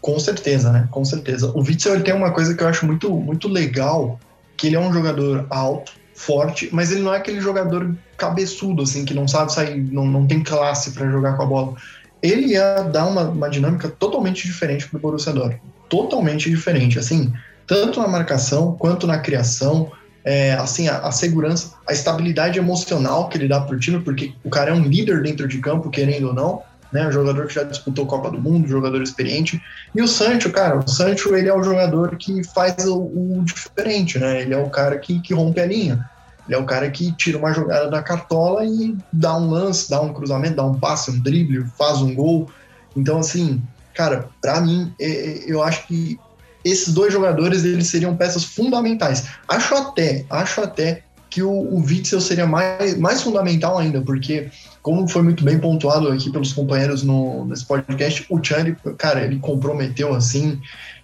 com 0.00 0.18
certeza, 0.18 0.72
né? 0.72 0.88
Com 0.90 1.04
certeza. 1.04 1.50
O 1.54 1.60
Witzel 1.60 1.94
ele 1.94 2.04
tem 2.04 2.14
uma 2.14 2.30
coisa 2.30 2.54
que 2.54 2.62
eu 2.62 2.68
acho 2.68 2.86
muito, 2.86 3.10
muito 3.10 3.48
legal, 3.48 4.18
que 4.56 4.66
ele 4.66 4.76
é 4.76 4.80
um 4.80 4.92
jogador 4.92 5.46
alto, 5.50 5.92
forte, 6.14 6.68
mas 6.70 6.92
ele 6.92 7.00
não 7.00 7.14
é 7.14 7.16
aquele 7.16 7.40
jogador 7.40 7.94
cabeçudo, 8.16 8.82
assim, 8.82 9.06
que 9.06 9.14
não 9.14 9.26
sabe 9.26 9.52
sair, 9.52 9.80
não, 9.80 10.06
não 10.06 10.26
tem 10.26 10.42
classe 10.42 10.90
para 10.90 11.10
jogar 11.10 11.34
com 11.34 11.42
a 11.42 11.46
bola. 11.46 11.74
Ele 12.22 12.52
ia 12.52 12.82
dar 12.82 13.06
uma, 13.06 13.22
uma 13.22 13.48
dinâmica 13.48 13.88
totalmente 13.88 14.46
diferente 14.46 14.88
pro 14.88 14.98
Borussia 14.98 15.32
Dortmund. 15.32 15.62
Totalmente 15.88 16.48
diferente, 16.50 16.98
assim, 16.98 17.32
tanto 17.66 18.00
na 18.00 18.08
marcação 18.08 18.76
quanto 18.78 19.06
na 19.06 19.18
criação, 19.18 19.90
é, 20.24 20.52
assim, 20.54 20.88
a, 20.88 20.98
a, 20.98 21.12
segurança, 21.12 21.74
a 21.86 21.92
estabilidade 21.92 22.58
emocional 22.58 23.28
que 23.28 23.38
ele 23.38 23.48
dá 23.48 23.60
pro 23.60 23.78
time, 23.78 24.00
porque 24.00 24.34
o 24.44 24.50
cara 24.50 24.70
é 24.70 24.74
um 24.74 24.84
líder 24.84 25.22
dentro 25.22 25.48
de 25.48 25.58
campo, 25.58 25.90
querendo 25.90 26.28
ou 26.28 26.34
não, 26.34 26.62
né? 26.92 27.06
Um 27.06 27.12
jogador 27.12 27.46
que 27.46 27.54
já 27.54 27.62
disputou 27.62 28.06
Copa 28.06 28.30
do 28.30 28.40
Mundo, 28.40 28.68
jogador 28.68 29.02
experiente. 29.02 29.60
E 29.94 30.02
o 30.02 30.08
Sancho, 30.08 30.50
cara, 30.50 30.78
o 30.78 30.88
Sancho 30.88 31.34
ele 31.34 31.48
é 31.48 31.54
o 31.54 31.62
jogador 31.62 32.16
que 32.16 32.42
faz 32.44 32.86
o, 32.86 32.98
o 32.98 33.44
diferente, 33.44 34.18
né? 34.18 34.42
Ele 34.42 34.54
é 34.54 34.58
o 34.58 34.68
cara 34.68 34.98
que, 34.98 35.20
que 35.20 35.34
rompe 35.34 35.60
a 35.60 35.66
linha. 35.66 36.10
Ele 36.50 36.56
é 36.56 36.58
o 36.58 36.66
cara 36.66 36.90
que 36.90 37.12
tira 37.12 37.38
uma 37.38 37.52
jogada 37.52 37.88
da 37.88 38.02
cartola 38.02 38.64
e 38.64 38.96
dá 39.12 39.36
um 39.36 39.48
lance, 39.48 39.88
dá 39.88 40.00
um 40.00 40.12
cruzamento, 40.12 40.56
dá 40.56 40.64
um 40.64 40.74
passe, 40.74 41.08
um 41.08 41.20
drible, 41.20 41.64
faz 41.78 42.02
um 42.02 42.12
gol. 42.12 42.50
Então, 42.96 43.18
assim, 43.20 43.62
cara, 43.94 44.28
para 44.42 44.60
mim, 44.60 44.92
é, 45.00 45.06
é, 45.06 45.44
eu 45.46 45.62
acho 45.62 45.86
que 45.86 46.18
esses 46.64 46.92
dois 46.92 47.12
jogadores 47.12 47.62
eles 47.62 47.86
seriam 47.86 48.16
peças 48.16 48.42
fundamentais. 48.42 49.28
Acho 49.46 49.76
até, 49.76 50.26
acho 50.28 50.60
até 50.60 51.04
que 51.30 51.40
o, 51.40 51.52
o 51.52 51.78
Witzel 51.84 52.20
seria 52.20 52.48
mais, 52.48 52.98
mais 52.98 53.22
fundamental 53.22 53.78
ainda, 53.78 54.00
porque 54.00 54.50
como 54.82 55.06
foi 55.06 55.22
muito 55.22 55.44
bem 55.44 55.56
pontuado 55.56 56.08
aqui 56.08 56.32
pelos 56.32 56.52
companheiros 56.52 57.04
no, 57.04 57.44
nesse 57.44 57.64
podcast, 57.64 58.26
o 58.28 58.42
Chan, 58.42 58.74
cara, 58.98 59.24
ele 59.24 59.38
comprometeu 59.38 60.12
assim, 60.12 60.60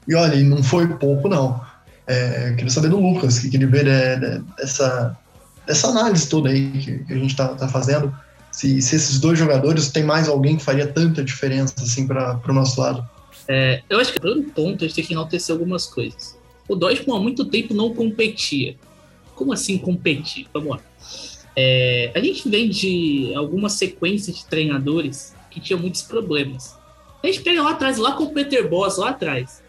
e 0.08 0.14
olha, 0.16 0.42
não 0.42 0.60
foi 0.60 0.88
pouco, 0.88 1.28
não. 1.28 1.60
É, 2.04 2.52
queria 2.56 2.70
saber 2.70 2.88
do 2.88 2.98
Lucas, 2.98 3.38
que 3.38 3.56
ele 3.56 3.66
vê 3.66 3.84
dessa, 4.56 5.16
dessa 5.66 5.88
análise 5.88 6.28
toda 6.28 6.48
aí 6.48 6.70
que, 6.70 6.98
que 7.04 7.12
a 7.12 7.16
gente 7.16 7.30
está 7.30 7.48
tá 7.48 7.68
fazendo, 7.68 8.14
se, 8.50 8.80
se, 8.80 8.96
esses 8.96 9.20
dois 9.20 9.38
jogadores 9.38 9.90
tem 9.90 10.04
mais 10.04 10.28
alguém 10.28 10.56
que 10.56 10.64
faria 10.64 10.86
tanta 10.86 11.22
diferença 11.22 11.74
assim 11.78 12.06
para 12.06 12.40
o 12.42 12.48
no 12.48 12.54
nosso 12.54 12.80
lado. 12.80 13.06
É, 13.48 13.82
eu 13.88 14.00
acho 14.00 14.12
que, 14.12 14.20
por 14.20 14.30
um 14.30 14.42
ponto, 14.42 14.84
a 14.84 14.86
gente 14.86 14.96
tem 14.96 15.04
que 15.04 15.12
enaltecer 15.12 15.52
algumas 15.52 15.86
coisas. 15.86 16.36
O 16.68 16.74
Dortmund 16.74 17.20
há 17.20 17.22
muito 17.22 17.44
tempo 17.44 17.74
não 17.74 17.94
competia. 17.94 18.76
Como 19.34 19.52
assim 19.52 19.78
competir? 19.78 20.48
Vamos 20.52 20.70
lá. 20.70 20.80
É, 21.54 22.12
a 22.14 22.20
gente 22.20 22.48
vem 22.48 22.68
de 22.68 23.32
algumas 23.34 23.74
sequências 23.74 24.36
de 24.38 24.46
treinadores 24.46 25.34
que 25.50 25.60
tinham 25.60 25.80
muitos 25.80 26.02
problemas. 26.02 26.76
A 27.22 27.26
gente 27.26 27.40
pega 27.40 27.62
lá 27.62 27.70
atrás, 27.70 27.98
lá 27.98 28.12
com 28.12 28.24
o 28.24 28.32
Peter 28.32 28.68
Boss, 28.68 28.98
lá 28.98 29.10
atrás. 29.10 29.62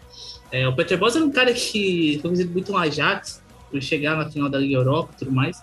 É, 0.50 0.66
o 0.66 0.74
Peter 0.74 0.98
Boss 0.98 1.14
era 1.16 1.24
um 1.24 1.30
cara 1.30 1.52
que 1.52 2.18
foi 2.20 2.30
muito 2.46 2.72
no 2.72 2.78
Ajax, 2.78 3.42
por 3.70 3.82
chegar 3.82 4.16
na 4.16 4.30
final 4.30 4.48
da 4.48 4.58
Liga 4.58 4.76
Europa 4.76 5.12
e 5.14 5.18
tudo 5.18 5.32
mais. 5.32 5.62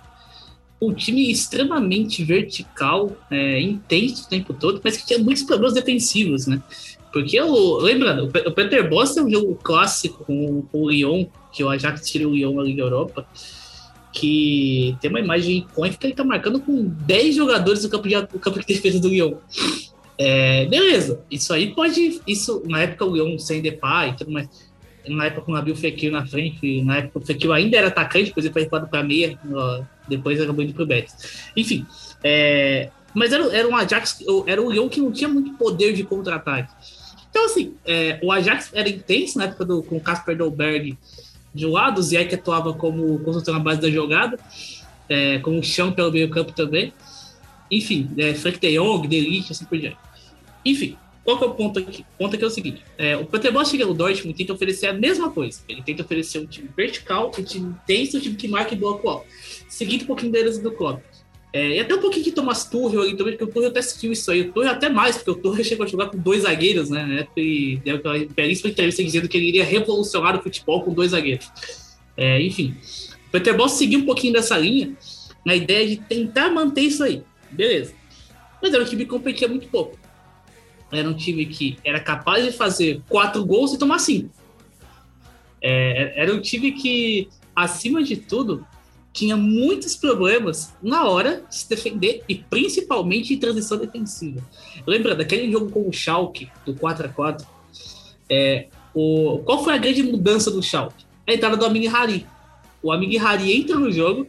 Um 0.82 0.94
time 0.94 1.32
extremamente 1.32 2.24
vertical, 2.24 3.16
é, 3.32 3.62
intenso 3.62 4.26
o 4.26 4.30
tempo 4.30 4.54
todo, 4.54 4.82
mas 4.84 4.98
que 4.98 5.06
tinha 5.06 5.20
muitos 5.20 5.44
problemas 5.44 5.74
defensivos, 5.74 6.48
né? 6.48 6.62
Porque 7.14 7.40
o, 7.40 7.78
lembra, 7.78 8.24
o 8.24 8.52
Peter 8.52 8.90
Boss 8.90 9.14
tem 9.14 9.24
um 9.24 9.30
jogo 9.30 9.56
clássico 9.56 10.26
com, 10.26 10.64
com 10.64 10.82
o 10.82 10.90
Lyon, 10.90 11.26
que 11.54 11.64
o 11.64 11.70
Ajax 11.70 12.10
tirou 12.10 12.32
o 12.32 12.36
Lyon 12.36 12.56
da 12.56 12.64
Liga 12.64 12.82
Europa 12.82 13.26
que 14.16 14.96
tem 15.02 15.10
uma 15.10 15.20
imagem 15.20 15.58
icônica 15.58 15.98
que 15.98 16.08
ele 16.08 16.14
tá 16.14 16.24
marcando 16.24 16.60
com 16.62 16.86
10 16.86 17.36
jogadores 17.36 17.84
no 17.84 17.90
campo 17.90 18.08
de, 18.08 18.16
campo 18.40 18.60
de 18.62 18.66
defesa 18.66 18.98
do 18.98 19.10
Lyon. 19.10 19.34
É, 20.18 20.66
beleza, 20.68 21.22
isso 21.30 21.54
aí 21.54 21.76
pode. 21.76 22.22
Isso, 22.26 22.64
na 22.66 22.84
época 22.84 23.04
o 23.04 23.14
Lyon 23.14 23.38
sem 23.38 23.62
Depay 23.62 24.12
e 24.12 24.14
tudo 24.14 24.32
mais. 24.32 24.50
Na 25.06 25.26
época 25.26 25.42
com 25.42 25.52
o 25.52 25.56
Nabil 25.56 25.76
Fekir 25.76 26.12
na 26.12 26.26
frente, 26.26 26.82
na 26.82 26.98
época 26.98 27.20
o 27.20 27.26
Fekir 27.26 27.52
ainda 27.52 27.78
era 27.78 27.88
atacante, 27.88 28.28
depois 28.28 28.46
ele 28.46 28.54
foi 28.54 28.64
recuado 28.64 28.88
para 28.88 29.04
meia, 29.04 29.38
depois 30.08 30.40
acabou 30.40 30.64
indo 30.64 30.74
pro 30.74 30.86
Betis. 30.86 31.50
Enfim, 31.56 31.86
é, 32.24 32.90
mas 33.14 33.32
era, 33.32 33.56
era 33.56 33.68
um 33.68 33.76
Ajax, 33.76 34.20
era 34.46 34.62
um 34.62 34.70
Lyon 34.70 34.90
que 34.90 35.00
não 35.00 35.12
tinha 35.12 35.30
muito 35.30 35.54
poder 35.54 35.94
de 35.94 36.04
contra-ataque. 36.04 36.72
Então, 37.30 37.46
assim, 37.46 37.76
é, 37.86 38.20
o 38.24 38.32
Ajax 38.32 38.72
era 38.74 38.88
intenso 38.88 39.38
na 39.38 39.46
época 39.46 39.66
do, 39.66 39.84
com 39.84 39.98
o 39.98 40.02
Casper 40.02 40.38
Dolberg 40.38 40.98
de 41.54 41.66
lado, 41.66 42.00
o 42.00 42.04
Ziyech 42.04 42.36
atuava 42.36 42.74
como 42.74 43.18
construtor 43.20 43.54
na 43.54 43.62
base 43.62 43.80
da 43.80 43.90
jogada, 43.90 44.38
é, 45.08 45.40
com 45.40 45.58
o 45.58 45.64
chão 45.64 45.94
pelo 45.94 46.12
meio 46.12 46.30
campo 46.30 46.52
também. 46.52 46.94
Enfim, 47.72 48.12
é, 48.18 48.34
Frank 48.34 48.60
de 48.60 48.78
Jong, 48.78 49.08
Delite, 49.08 49.54
assim 49.54 49.66
por 49.66 49.78
diante. 49.78 49.98
Enfim, 50.66 50.98
qual 51.26 51.40
que 51.40 51.44
é 51.44 51.48
o 51.48 51.56
ponto 51.56 51.80
aqui? 51.80 52.02
O 52.02 52.18
ponto 52.20 52.36
aqui 52.36 52.44
é 52.44 52.48
o 52.48 52.52
seguinte: 52.52 52.84
é, 53.00 53.18
o 53.18 53.26
Petrobras 53.26 53.68
chega 53.68 53.84
no 53.84 53.96
Dortmund 53.96 54.38
tenta 54.38 54.54
oferecer 54.54 54.86
a 54.86 54.94
mesma 54.94 55.32
coisa. 55.32 55.60
Ele 55.68 55.82
tenta 55.82 56.04
oferecer 56.04 56.38
um 56.38 56.46
time 56.46 56.70
vertical, 56.78 57.32
um 57.38 57.44
time 57.44 57.70
intenso, 57.72 58.18
um 58.18 58.22
time 58.22 58.36
que 58.36 58.48
marque 58.48 58.76
boa 58.76 59.00
qual. 59.00 59.26
Seguindo 59.68 60.04
um 60.04 60.06
pouquinho 60.06 60.32
deles 60.32 60.60
do 60.60 60.72
Klopp. 60.72 61.02
É, 61.52 61.78
e 61.78 61.80
até 61.80 61.96
um 61.96 62.00
pouquinho 62.00 62.26
de 62.26 62.32
Thomas 62.32 62.66
Tuchel 62.66 63.02
ali 63.02 63.18
também, 63.18 63.34
porque 63.34 63.46
o 63.46 63.48
Tuchel 63.48 63.70
até 63.70 63.80
assistiu 63.80 64.12
isso 64.12 64.30
aí. 64.30 64.42
O 64.42 64.54
Tuchel 64.54 64.72
até 64.72 64.88
mais, 64.88 65.16
porque 65.18 65.32
o 65.32 65.36
Tuchel 65.36 65.64
chegou 65.66 65.86
a 65.86 65.90
jogar 65.90 66.08
com 66.08 66.18
dois 66.18 66.44
zagueiros, 66.44 66.92
né? 66.92 67.28
E 67.36 67.78
deu 67.84 67.96
aquela 67.96 68.20
belíssima 68.24 68.70
entrevista 68.70 69.04
dizendo 69.04 69.28
que 69.28 69.36
ele 69.36 69.48
iria 69.48 69.64
revolucionar 69.64 70.38
o 70.38 70.44
futebol 70.44 70.84
com 70.84 70.94
dois 70.94 71.10
zagueiros. 71.12 71.50
É, 72.16 72.40
enfim, 72.40 72.76
o 73.28 73.32
Peter 73.32 73.58
Boss 73.58 73.72
seguiu 73.72 74.02
um 74.02 74.06
pouquinho 74.06 74.34
dessa 74.34 74.56
linha, 74.58 74.96
na 75.44 75.56
ideia 75.56 75.88
de 75.88 75.98
tentar 75.98 76.50
manter 76.50 76.82
isso 76.82 77.04
aí. 77.04 77.24
Beleza. 77.50 77.94
Mas 78.62 78.74
era 78.74 78.84
um 78.84 78.86
time 78.86 79.06
que 79.06 79.10
competia 79.10 79.48
muito 79.48 79.68
pouco. 79.70 80.05
Era 80.92 81.10
um 81.10 81.14
time 81.14 81.46
que 81.46 81.78
era 81.84 82.00
capaz 82.00 82.46
de 82.46 82.52
fazer 82.52 83.02
quatro 83.10 83.44
gols 83.46 83.74
e 83.74 83.78
tomar 83.78 84.00
cinco. 84.00 84.30
É, 85.62 86.22
era 86.22 86.34
um 86.34 86.40
time 86.40 86.72
que, 86.72 87.28
acima 87.56 88.04
de 88.04 88.18
tudo, 88.18 88.66
tinha 89.12 89.38
muitos 89.38 89.96
problemas 89.96 90.74
na 90.84 91.06
hora 91.06 91.44
de 91.50 91.56
se 91.56 91.70
defender 91.70 92.22
e 92.28 92.36
principalmente 92.36 93.34
em 93.34 93.38
transição 93.38 93.78
defensiva. 93.78 94.42
Lembra 94.86 95.16
daquele 95.16 95.52
jogo 95.52 95.72
com 95.72 95.88
o 95.88 95.94
Schalke, 95.94 96.50
do 96.66 96.76
4 96.76 97.06
a 97.08 97.10
4 97.10 97.48
é, 98.30 98.68
o, 98.94 99.40
Qual 99.46 99.64
foi 99.64 99.74
a 99.74 99.78
grande 99.78 100.04
mudança 100.04 100.52
do 100.52 100.62
Schalke? 100.62 101.06
A 101.26 101.34
entrada 101.34 101.58
do 101.58 101.66
Amig 101.66 101.88
Hari. 101.88 102.28
O 102.84 102.92
Amig 102.92 103.18
Hari 103.18 103.52
entra 103.54 103.78
no 103.78 103.92
jogo, 103.92 104.28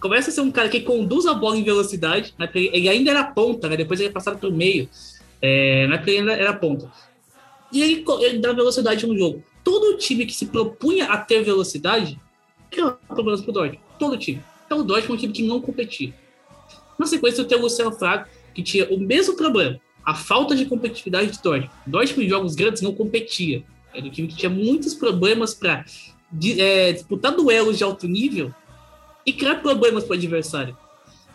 começa 0.00 0.30
a 0.30 0.32
ser 0.32 0.40
um 0.40 0.50
cara 0.50 0.68
que 0.68 0.80
conduz 0.80 1.26
a 1.26 1.34
bola 1.34 1.56
em 1.56 1.62
velocidade, 1.62 2.34
né, 2.36 2.50
ele 2.52 2.88
ainda 2.88 3.10
era 3.12 3.22
ponta, 3.22 3.68
né, 3.68 3.76
depois 3.76 4.00
ele 4.00 4.08
é 4.08 4.12
passado 4.12 4.38
pelo 4.38 4.52
meio, 4.52 4.88
é, 5.42 5.88
na 5.88 6.00
ele 6.06 6.30
era 6.30 6.54
ponta. 6.54 6.90
E 7.72 7.82
ele, 7.82 8.04
ele 8.20 8.38
dá 8.38 8.52
velocidade 8.52 9.04
no 9.06 9.18
jogo. 9.18 9.42
Todo 9.64 9.98
time 9.98 10.24
que 10.24 10.34
se 10.34 10.46
propunha 10.46 11.06
a 11.06 11.18
ter 11.18 11.42
velocidade 11.42 12.18
criou 12.70 12.92
problemas 13.08 13.42
pro 13.42 13.52
Dortmund. 13.52 13.82
Todo 13.98 14.16
time. 14.16 14.42
Então 14.64 14.78
o 14.78 14.84
Dortmund 14.84 15.12
é 15.12 15.14
um 15.14 15.20
time 15.20 15.32
que 15.32 15.42
não 15.42 15.60
competia. 15.60 16.14
Na 16.98 17.06
sequência, 17.06 17.44
tem 17.44 17.58
o 17.58 17.62
Luciano 17.62 17.92
Fraga, 17.92 18.28
que 18.54 18.62
tinha 18.62 18.88
o 18.88 19.00
mesmo 19.00 19.36
problema, 19.36 19.80
a 20.04 20.14
falta 20.14 20.54
de 20.54 20.66
competitividade 20.66 21.32
de 21.32 21.42
Dortmund. 21.42 21.70
Dortmund 21.86 22.26
em 22.26 22.28
jogos 22.28 22.54
grandes 22.54 22.82
não 22.82 22.94
competia. 22.94 23.64
Era 23.92 24.06
um 24.06 24.10
time 24.10 24.28
que 24.28 24.36
tinha 24.36 24.50
muitos 24.50 24.94
problemas 24.94 25.54
para 25.54 25.84
é, 26.58 26.92
disputar 26.92 27.32
duelos 27.32 27.78
de 27.78 27.84
alto 27.84 28.06
nível 28.06 28.54
e 29.26 29.32
criar 29.32 29.56
problemas 29.56 30.04
para 30.04 30.14
o 30.14 30.16
adversário. 30.16 30.76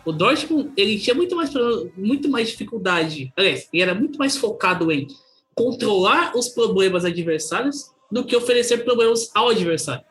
O 0.08 0.12
Dortmund 0.12 0.70
ele 0.74 0.98
tinha 0.98 1.14
muito 1.14 1.36
mais, 1.36 1.50
muito 1.94 2.30
mais 2.30 2.48
dificuldade, 2.48 3.30
aliás, 3.36 3.68
ele 3.70 3.82
era 3.82 3.94
muito 3.94 4.18
mais 4.18 4.38
focado 4.38 4.90
em 4.90 5.06
controlar 5.54 6.34
os 6.34 6.48
problemas 6.48 7.04
adversários 7.04 7.90
do 8.10 8.24
que 8.24 8.34
oferecer 8.34 8.84
problemas 8.84 9.30
ao 9.34 9.50
adversário. 9.50 10.02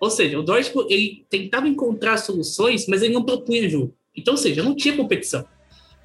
Ou 0.00 0.10
seja, 0.10 0.36
o 0.36 0.42
Dortmund 0.42 0.92
ele 0.92 1.24
tentava 1.30 1.68
encontrar 1.68 2.16
soluções, 2.16 2.88
mas 2.88 3.02
ele 3.02 3.14
não 3.14 3.22
propunha 3.22 3.68
jogo. 3.68 3.94
Então, 4.16 4.34
ou 4.34 4.38
seja, 4.38 4.64
não 4.64 4.74
tinha 4.74 4.96
competição. 4.96 5.44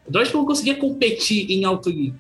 O 0.06 0.12
Dortmund 0.12 0.38
não 0.38 0.46
conseguia 0.46 0.76
competir 0.76 1.50
em 1.50 1.66
alto 1.66 1.90
nível. 1.90 2.20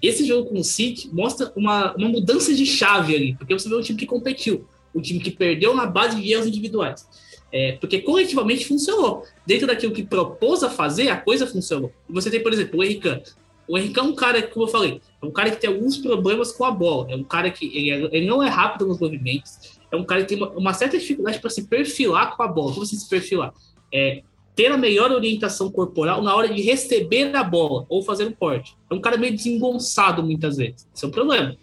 Esse 0.00 0.24
jogo 0.24 0.48
com 0.48 0.60
o 0.60 0.64
City 0.64 1.10
mostra 1.12 1.52
uma, 1.54 1.94
uma 1.96 2.08
mudança 2.08 2.54
de 2.54 2.64
chave 2.64 3.14
ali, 3.14 3.34
porque 3.34 3.52
você 3.52 3.68
vê 3.68 3.74
um 3.74 3.82
time 3.82 3.98
que 3.98 4.06
competiu, 4.06 4.66
um 4.94 5.02
time 5.02 5.20
que 5.20 5.30
perdeu 5.30 5.74
na 5.74 5.84
base 5.84 6.18
de 6.18 6.32
erros 6.32 6.46
individuais. 6.46 7.06
É, 7.52 7.72
porque 7.72 8.00
coletivamente 8.00 8.66
funcionou. 8.66 9.24
Dentro 9.46 9.66
daquilo 9.66 9.92
que 9.92 10.02
propôs 10.02 10.62
a 10.62 10.70
fazer, 10.70 11.08
a 11.08 11.16
coisa 11.16 11.46
funcionou. 11.46 11.92
Você 12.08 12.30
tem, 12.30 12.42
por 12.42 12.52
exemplo, 12.52 12.80
o 12.80 12.84
Henrique. 12.84 13.22
O 13.68 13.78
Henrique 13.78 13.98
é 13.98 14.02
um 14.02 14.14
cara, 14.14 14.42
como 14.42 14.66
eu 14.66 14.70
falei, 14.70 15.00
é 15.20 15.26
um 15.26 15.30
cara 15.30 15.50
que 15.50 15.60
tem 15.60 15.70
alguns 15.70 15.96
problemas 15.96 16.52
com 16.52 16.64
a 16.64 16.70
bola. 16.70 17.10
É 17.10 17.16
um 17.16 17.24
cara 17.24 17.50
que 17.50 17.66
ele, 17.66 17.90
é, 17.90 18.16
ele 18.16 18.26
não 18.26 18.42
é 18.42 18.48
rápido 18.48 18.86
nos 18.86 18.98
movimentos. 18.98 19.78
É 19.90 19.96
um 19.96 20.04
cara 20.04 20.22
que 20.22 20.28
tem 20.28 20.36
uma, 20.36 20.50
uma 20.50 20.74
certa 20.74 20.98
dificuldade 20.98 21.38
para 21.38 21.50
se 21.50 21.66
perfilar 21.66 22.36
com 22.36 22.42
a 22.42 22.48
bola. 22.48 22.72
Como 22.72 22.82
assim 22.82 22.96
se 22.96 23.08
perfilar? 23.08 23.52
É, 23.92 24.22
ter 24.56 24.72
a 24.72 24.78
melhor 24.78 25.12
orientação 25.12 25.70
corporal 25.70 26.22
na 26.22 26.34
hora 26.34 26.48
de 26.48 26.62
receber 26.62 27.34
a 27.36 27.44
bola 27.44 27.84
ou 27.88 28.02
fazer 28.02 28.24
um 28.24 28.32
corte. 28.32 28.74
É 28.90 28.94
um 28.94 29.00
cara 29.00 29.18
meio 29.18 29.34
desengonçado 29.34 30.22
muitas 30.22 30.56
vezes. 30.56 30.88
Isso 30.94 31.04
é 31.04 31.08
um 31.08 31.12
problema. 31.12 31.56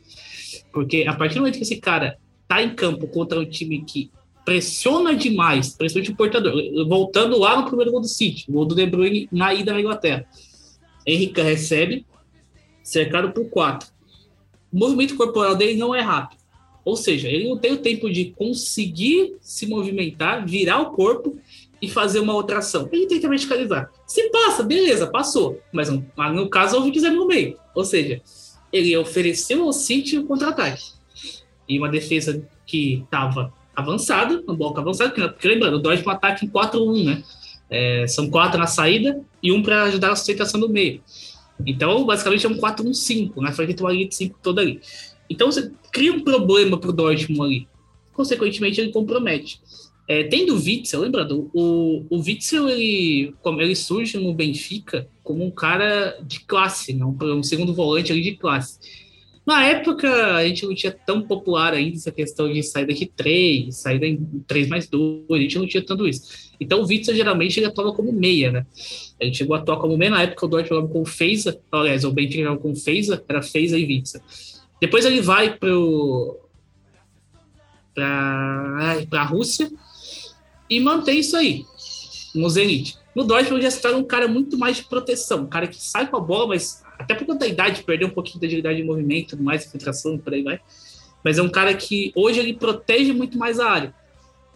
Porque 0.72 1.06
a 1.08 1.16
partir 1.16 1.36
do 1.36 1.42
momento 1.42 1.58
que 1.58 1.64
esse 1.64 1.78
cara 1.78 2.18
tá 2.48 2.62
em 2.62 2.76
campo 2.76 3.08
contra 3.08 3.40
um 3.40 3.46
time 3.46 3.84
que 3.84 4.12
pressiona 4.46 5.16
demais, 5.16 5.76
principalmente 5.76 6.12
o 6.12 6.16
portador, 6.16 6.54
voltando 6.88 7.40
lá 7.40 7.58
no 7.58 7.66
primeiro 7.66 7.92
gol 7.92 8.02
do 8.02 8.08
City, 8.08 8.46
gol 8.50 8.66
do 8.66 8.76
De 8.76 8.86
Bruyne 8.86 9.28
na 9.32 9.54
ida 9.54 9.74
na 9.74 9.80
Inglaterra. 9.80 10.26
Henrique 11.06 11.42
recebe, 11.42 12.06
cercado 12.84 13.32
por 13.32 13.50
quatro. 13.50 13.90
O 14.72 14.78
movimento 14.78 15.16
corporal 15.16 15.56
dele 15.56 15.78
não 15.78 15.94
é 15.94 16.02
rápido. 16.02 16.42
Ou 16.86 16.98
seja, 16.98 17.30
ele 17.30 17.48
não 17.48 17.58
tem 17.58 17.72
o 17.72 17.78
tempo 17.78 18.12
de 18.12 18.32
conseguir 18.32 19.38
se 19.40 19.66
movimentar, 19.66 20.46
virar 20.46 20.82
o 20.82 20.92
corpo 20.92 21.38
e 21.82 21.90
fazer 21.90 22.20
uma 22.20 22.34
outra 22.34 22.58
ação. 22.58 22.90
Ele 22.92 23.08
tenta 23.08 23.30
verticalizar. 23.30 23.90
Se 24.06 24.30
passa, 24.30 24.64
beleza, 24.64 25.08
passou. 25.08 25.62
Mas, 25.72 25.90
no 25.90 26.50
caso, 26.50 26.76
houve 26.76 26.92
quiser 26.92 27.12
no 27.12 27.26
meio. 27.28 27.58
Ou 27.74 27.86
seja, 27.86 28.22
ele 28.72 28.98
ofereceu 28.98 29.64
ao 29.64 29.72
City 29.72 30.18
o 30.18 30.26
contra-ataque. 30.26 30.84
E 31.70 31.78
uma 31.78 31.88
defesa 31.88 32.46
que 32.66 33.02
estava 33.04 33.54
avançada, 33.76 34.44
um 34.48 34.56
bloco 34.56 34.80
avançado, 34.80 35.12
porque 35.12 35.48
lembrando, 35.48 35.78
o 35.78 35.80
Dodge 35.80 36.04
um 36.06 36.10
ataque 36.10 36.46
em 36.46 36.50
4-1, 36.50 37.06
né? 37.06 37.24
É, 37.70 38.06
são 38.08 38.30
quatro 38.30 38.60
na 38.60 38.68
saída 38.68 39.20
e 39.42 39.52
um 39.52 39.64
para 39.64 39.84
ajudar 39.84 40.12
a 40.12 40.16
sustentação 40.16 40.60
do 40.60 40.70
meio. 40.70 41.02
Então, 41.66 42.06
basicamente, 42.06 42.46
é 42.46 42.50
um 42.50 42.58
4-1-5, 42.58 43.38
na 43.38 43.52
frente 43.52 43.74
tem 43.74 43.86
uma 43.86 43.92
linha 43.92 44.08
de 44.08 44.16
5 44.16 44.40
toda 44.42 44.62
ali. 44.62 44.82
Então, 45.30 45.52
você 45.52 45.72
cria 45.92 46.14
um 46.14 46.20
problema 46.20 46.78
para 46.78 46.90
o 46.90 46.94
Dortmund 46.94 47.44
ali. 47.44 47.68
Consequentemente, 48.14 48.80
ele 48.80 48.92
compromete. 48.92 49.60
É, 50.08 50.24
tendo 50.24 50.54
o 50.54 50.58
Witzel, 50.58 51.00
lembrando, 51.00 51.50
o, 51.54 52.06
o 52.10 52.20
Witzel 52.20 52.68
ele, 52.68 53.34
ele 53.60 53.76
surge 53.76 54.18
no 54.18 54.34
Benfica 54.34 55.08
como 55.24 55.46
um 55.46 55.50
cara 55.50 56.20
de 56.22 56.42
classe, 56.42 56.94
né? 56.94 57.06
um, 57.06 57.18
um 57.38 57.44
segundo 57.44 57.74
volante 57.74 58.12
ali 58.12 58.22
de 58.22 58.36
classe. 58.36 58.78
Na 59.46 59.66
época, 59.66 60.36
a 60.36 60.48
gente 60.48 60.66
não 60.66 60.74
tinha 60.74 60.92
tão 60.92 61.22
popular 61.22 61.74
ainda 61.74 61.98
essa 61.98 62.12
questão 62.12 62.52
de 62.52 62.64
saída 62.64 62.94
de 62.94 63.06
3, 63.06 63.76
saída 63.76 64.06
em 64.06 64.18
3 64.48 64.70
mais 64.70 64.88
2, 64.88 65.26
a 65.30 65.36
gente 65.38 65.58
não 65.58 65.68
tinha 65.68 65.84
tanto 65.84 66.08
isso. 66.08 66.54
Então 66.60 66.82
o 66.82 66.86
Witzel 66.86 67.16
geralmente 67.16 67.60
ele 67.60 67.66
atuava 67.66 67.94
como 67.94 68.14
meia, 68.14 68.52
né? 68.52 68.66
A 69.20 69.26
gente 69.26 69.38
chegou 69.38 69.56
a 69.56 69.60
atuar 69.60 69.78
como 69.78 69.98
meia 69.98 70.12
na 70.12 70.24
época, 70.24 70.46
o 70.46 70.50
Dortmund 70.50 70.70
jogava 70.70 70.94
com 70.94 71.02
o 71.02 71.06
Feiza, 71.06 71.60
aliás, 71.72 72.06
o 72.06 72.12
Benfica 72.12 72.44
jogava 72.44 72.62
com 72.62 72.72
o 72.72 72.76
Feiza, 72.76 73.22
era 73.28 73.42
Feiza 73.42 73.78
e 73.78 73.86
Witzel. 73.86 74.22
Depois 74.80 75.06
ele 75.06 75.22
vai 75.22 75.58
pro 75.58 76.40
para 77.94 79.06
a 79.12 79.24
Rússia, 79.24 79.70
e 80.70 80.80
manter 80.80 81.14
isso 81.14 81.38
aí 81.38 81.66
no 82.34 82.50
Zenit. 82.50 82.98
No 83.16 83.24
Dortmund 83.24 83.62
já 83.62 83.70
se 83.70 83.82
torna 83.82 83.98
um 83.98 84.04
cara 84.04 84.28
muito 84.28 84.58
mais 84.58 84.78
de 84.78 84.84
proteção, 84.86 85.42
um 85.42 85.48
cara 85.48 85.68
que 85.68 85.80
sai 85.80 86.10
com 86.10 86.18
a 86.18 86.20
bola, 86.20 86.48
mas 86.48 86.83
até 86.98 87.14
por 87.16 87.26
conta 87.26 87.40
da 87.40 87.48
idade, 87.48 87.84
perdeu 87.84 88.08
um 88.08 88.12
pouquinho 88.12 88.40
da 88.40 88.48
agilidade 88.48 88.78
de 88.78 88.84
movimento, 88.84 89.42
mais 89.42 89.66
infiltração, 89.66 90.18
por 90.18 90.34
aí 90.34 90.44
vai. 90.44 90.60
Mas 91.24 91.38
é 91.38 91.42
um 91.42 91.50
cara 91.50 91.74
que 91.74 92.12
hoje 92.16 92.40
ele 92.40 92.54
protege 92.54 93.14
muito 93.14 93.38
mais 93.38 93.60
a 93.60 93.70
área. 93.70 93.96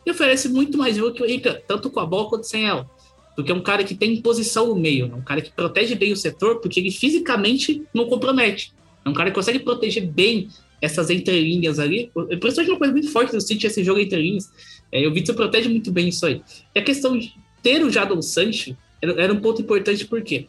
E 0.05 0.11
oferece 0.11 0.49
muito 0.49 0.77
mais 0.77 0.95
jogo 0.95 1.13
que 1.13 1.21
o 1.21 1.25
Henrique, 1.25 1.49
tanto 1.67 1.89
com 1.89 1.99
a 1.99 2.05
bola 2.05 2.29
quanto 2.29 2.45
sem 2.45 2.65
ela. 2.65 2.89
Porque 3.35 3.51
é 3.51 3.55
um 3.55 3.61
cara 3.61 3.83
que 3.83 3.93
tem 3.93 4.19
posição 4.21 4.67
no 4.67 4.75
meio, 4.75 5.07
né? 5.07 5.15
um 5.15 5.21
cara 5.21 5.41
que 5.41 5.51
protege 5.51 5.95
bem 5.95 6.11
o 6.11 6.17
setor, 6.17 6.59
porque 6.59 6.79
ele 6.79 6.91
fisicamente 6.91 7.83
não 7.93 8.07
compromete. 8.07 8.73
É 9.05 9.09
um 9.09 9.13
cara 9.13 9.29
que 9.29 9.35
consegue 9.35 9.59
proteger 9.59 10.07
bem 10.07 10.49
essas 10.81 11.09
entrelinhas 11.09 11.79
ali. 11.79 12.11
Principalmente 12.13 12.69
uma 12.71 12.77
coisa 12.77 12.93
muito 12.93 13.11
forte 13.11 13.31
do 13.31 13.41
City, 13.41 13.67
esse 13.67 13.83
jogo 13.83 13.99
entre 13.99 14.21
linhas 14.21 14.51
é, 14.91 15.05
o 15.07 15.13
Vitor 15.13 15.35
protege 15.35 15.69
muito 15.69 15.91
bem 15.91 16.07
isso 16.07 16.25
aí. 16.25 16.41
E 16.73 16.79
a 16.79 16.83
questão 16.83 17.17
de 17.17 17.33
ter 17.61 17.83
o 17.83 17.89
Jadon 17.89 18.21
Sancho 18.21 18.75
era, 19.01 19.21
era 19.21 19.33
um 19.33 19.39
ponto 19.39 19.61
importante, 19.61 20.05
por 20.05 20.21
quê? 20.21 20.47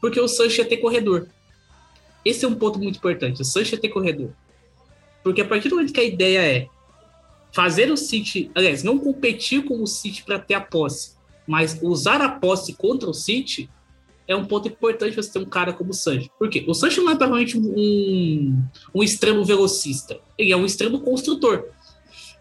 Porque 0.00 0.20
o 0.20 0.28
Sancho 0.28 0.60
ia 0.60 0.68
ter 0.68 0.78
corredor. 0.78 1.28
Esse 2.24 2.44
é 2.44 2.48
um 2.48 2.54
ponto 2.54 2.78
muito 2.78 2.96
importante. 2.96 3.42
O 3.42 3.44
Sancho 3.44 3.74
ia 3.74 3.80
ter 3.80 3.88
corredor. 3.88 4.30
Porque 5.22 5.40
a 5.40 5.44
partir 5.44 5.68
do 5.68 5.76
momento 5.76 5.92
que 5.92 6.00
a 6.00 6.04
ideia 6.04 6.40
é 6.40 6.68
fazer 7.52 7.90
o 7.90 7.96
City, 7.96 8.50
aliás, 8.54 8.82
não 8.82 8.98
competir 8.98 9.64
com 9.64 9.82
o 9.82 9.86
City 9.86 10.22
para 10.22 10.38
ter 10.38 10.54
a 10.54 10.60
posse, 10.60 11.12
mas 11.46 11.78
usar 11.82 12.20
a 12.20 12.28
posse 12.28 12.74
contra 12.74 13.08
o 13.08 13.14
City, 13.14 13.68
é 14.26 14.36
um 14.36 14.44
ponto 14.44 14.68
importante 14.68 15.16
você 15.16 15.32
ter 15.32 15.38
um 15.38 15.46
cara 15.46 15.72
como 15.72 15.90
o 15.90 15.94
Sancho. 15.94 16.28
Por 16.38 16.50
quê? 16.50 16.62
O 16.68 16.74
Sancho 16.74 17.02
não 17.02 17.12
é 17.12 17.16
provavelmente 17.16 17.58
um, 17.58 18.62
um 18.94 19.02
extremo 19.02 19.42
velocista, 19.44 20.20
ele 20.36 20.52
é 20.52 20.56
um 20.56 20.66
extremo 20.66 21.00
construtor. 21.00 21.64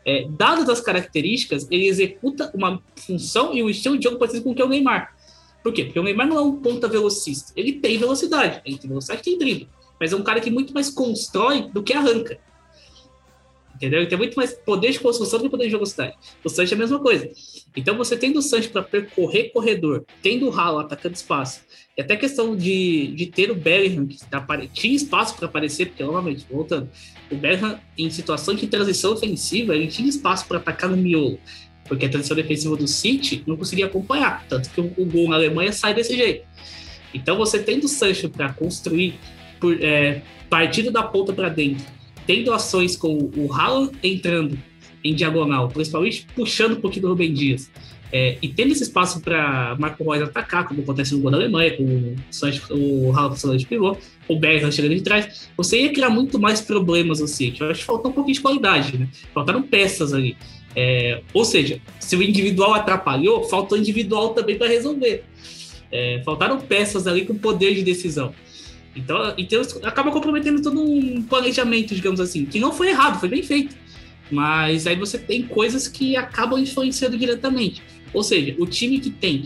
É, 0.06 0.28
dadas 0.30 0.70
as 0.70 0.82
características, 0.82 1.68
ele 1.72 1.88
executa 1.88 2.52
uma 2.54 2.82
função 2.96 3.54
e 3.54 3.64
um 3.64 3.70
estilo 3.70 3.98
de 3.98 4.04
jogo 4.04 4.18
parecido 4.18 4.44
com 4.44 4.52
o 4.52 4.56
que 4.56 4.62
é 4.62 4.66
o 4.66 4.70
Neymar. 4.70 5.17
Por 5.64 5.74
quê? 5.74 5.86
Porque 5.86 6.00
o 6.00 6.04
Neymar 6.04 6.28
não 6.28 6.38
é 6.38 6.42
um 6.42 6.56
ponta 6.58 6.88
velocista. 6.88 7.52
Ele 7.56 7.74
tem 7.74 7.98
velocidade, 7.98 8.62
ele 8.66 8.78
tem 8.78 8.88
velocidade 8.88 9.22
tem 9.22 9.38
drible. 9.38 9.70
Mas 10.00 10.14
é 10.14 10.16
um 10.16 10.24
cara 10.24 10.40
que 10.40 10.50
muito 10.50 10.74
mais 10.74 10.90
constrói 10.90 11.70
do 11.70 11.84
que 11.84 11.94
arranca. 11.94 12.40
Entendeu? 13.78 14.00
Ele 14.00 14.10
tem 14.10 14.18
muito 14.18 14.36
mais 14.36 14.54
poder 14.54 14.92
de 14.92 15.00
construção 15.00 15.38
do 15.38 15.44
que 15.44 15.50
poder 15.52 15.66
de 15.66 15.72
velocidade. 15.72 16.16
O 16.44 16.50
Sancho 16.50 16.74
é 16.74 16.76
a 16.76 16.80
mesma 16.80 17.00
coisa. 17.00 17.30
Então, 17.76 17.96
você 17.96 18.18
tendo 18.18 18.40
o 18.40 18.42
Sancho 18.42 18.72
para 18.72 18.82
percorrer 18.82 19.52
corredor, 19.52 20.04
tendo 20.24 20.50
o 20.50 20.52
Halo 20.52 20.80
atacando 20.80 21.14
espaço, 21.14 21.62
e 21.96 22.02
até 22.02 22.16
questão 22.16 22.56
de, 22.56 23.14
de 23.16 23.28
ter 23.28 23.52
o 23.52 23.56
Bellingham, 23.56 24.08
que 24.08 24.18
tá, 24.26 24.44
tinha 24.74 24.96
espaço 24.96 25.36
para 25.36 25.46
aparecer, 25.46 25.88
porque, 25.88 26.04
novamente, 26.04 26.44
voltando, 26.50 26.90
o 27.30 27.36
Bellingham, 27.36 27.80
em 27.96 28.10
situação 28.10 28.56
de 28.56 28.66
transição 28.66 29.14
ofensiva, 29.14 29.76
ele 29.76 29.88
tinha 29.88 30.10
espaço 30.10 30.48
para 30.48 30.58
atacar 30.58 30.90
no 30.90 30.98
miolo, 30.98 31.40
porque 31.88 32.06
a 32.06 32.10
transição 32.10 32.36
defensiva 32.36 32.76
do 32.76 32.88
City 32.88 33.44
não 33.48 33.58
conseguia 33.58 33.86
acompanhar, 33.86 34.46
tanto 34.48 34.70
que 34.70 34.82
o, 34.82 35.06
gol 35.06 35.30
na 35.30 35.36
Alemanha 35.36 35.72
sai 35.72 35.94
desse 35.94 36.16
jeito. 36.16 36.46
Então, 37.14 37.38
você 37.38 37.60
tendo 37.60 37.86
o 37.86 37.88
Sancho 37.88 38.30
para 38.30 38.52
construir 38.54 39.16
por, 39.60 39.82
é, 39.82 40.22
da 40.92 41.04
ponta 41.04 41.34
para 41.34 41.50
dentro, 41.50 41.86
tendo 42.26 42.54
ações 42.54 42.96
com 42.96 43.32
o 43.36 43.52
Haaland 43.52 43.92
entrando 44.04 44.58
em 45.04 45.16
diagonal, 45.16 45.70
principalmente 45.70 46.28
puxando 46.36 46.74
um 46.74 46.82
pouquinho 46.82 47.04
do 47.04 47.10
Rubem 47.10 47.34
Dias, 47.34 47.72
É, 48.10 48.38
e 48.42 48.48
tendo 48.48 48.72
esse 48.72 48.84
espaço 48.84 49.20
para 49.20 49.76
Marco 49.78 50.10
Reus 50.10 50.30
atacar, 50.30 50.66
como 50.66 50.82
acontece 50.82 51.14
no 51.14 51.20
gol 51.20 51.32
da 51.32 51.38
Alemanha, 51.38 51.76
com 51.76 51.84
o, 51.84 52.16
Sancho, 52.32 52.74
o 52.74 53.12
Ralf 53.12 53.38
Santos 53.38 53.66
pivô, 53.66 53.98
o 54.30 54.40
Bergman 54.40 54.72
chegando 54.72 54.96
de 54.96 55.02
trás, 55.02 55.50
você 55.58 55.82
ia 55.82 55.92
criar 55.92 56.10
muito 56.10 56.40
mais 56.40 56.62
problemas 56.62 57.20
no 57.20 57.28
City. 57.28 57.60
Eu 57.62 57.70
acho 57.70 57.82
que 57.82 57.86
faltou 57.86 58.12
um 58.12 58.14
pouquinho 58.14 58.36
de 58.36 58.42
qualidade, 58.42 58.98
né? 58.98 59.10
Faltaram 59.34 59.62
peças 59.62 60.14
ali. 60.14 60.38
É, 60.76 61.22
ou 61.34 61.44
seja, 61.44 61.82
se 62.00 62.16
o 62.16 62.22
individual 62.22 62.74
atrapalhou, 62.74 63.44
faltou 63.44 63.78
individual 63.78 64.34
também 64.34 64.58
para 64.58 64.68
resolver. 64.68 65.24
É, 65.92 66.22
faltaram 66.24 66.60
peças 66.60 67.08
ali 67.08 67.26
com 67.26 67.36
poder 67.36 67.74
de 67.74 67.84
decisão. 67.84 68.34
Então, 68.96 69.34
então 69.38 69.62
acaba 69.84 70.12
comprometendo 70.12 70.62
todo 70.62 70.82
um 70.82 71.22
planejamento, 71.22 71.94
digamos 71.94 72.20
assim, 72.20 72.46
que 72.46 72.60
não 72.60 72.74
foi 72.74 72.90
errado, 72.90 73.20
foi 73.20 73.30
bem 73.30 73.44
feito. 73.44 73.76
Mas 74.30 74.88
aí 74.88 74.96
você 74.96 75.18
tem 75.18 75.44
coisas 75.44 75.88
que 75.88 76.16
acabam 76.16 76.60
influenciando 76.60 77.18
diretamente. 77.18 77.82
Ou 78.14 78.24
seja, 78.24 78.56
o 78.58 78.66
time 78.66 79.00
que 79.00 79.10
tem 79.10 79.46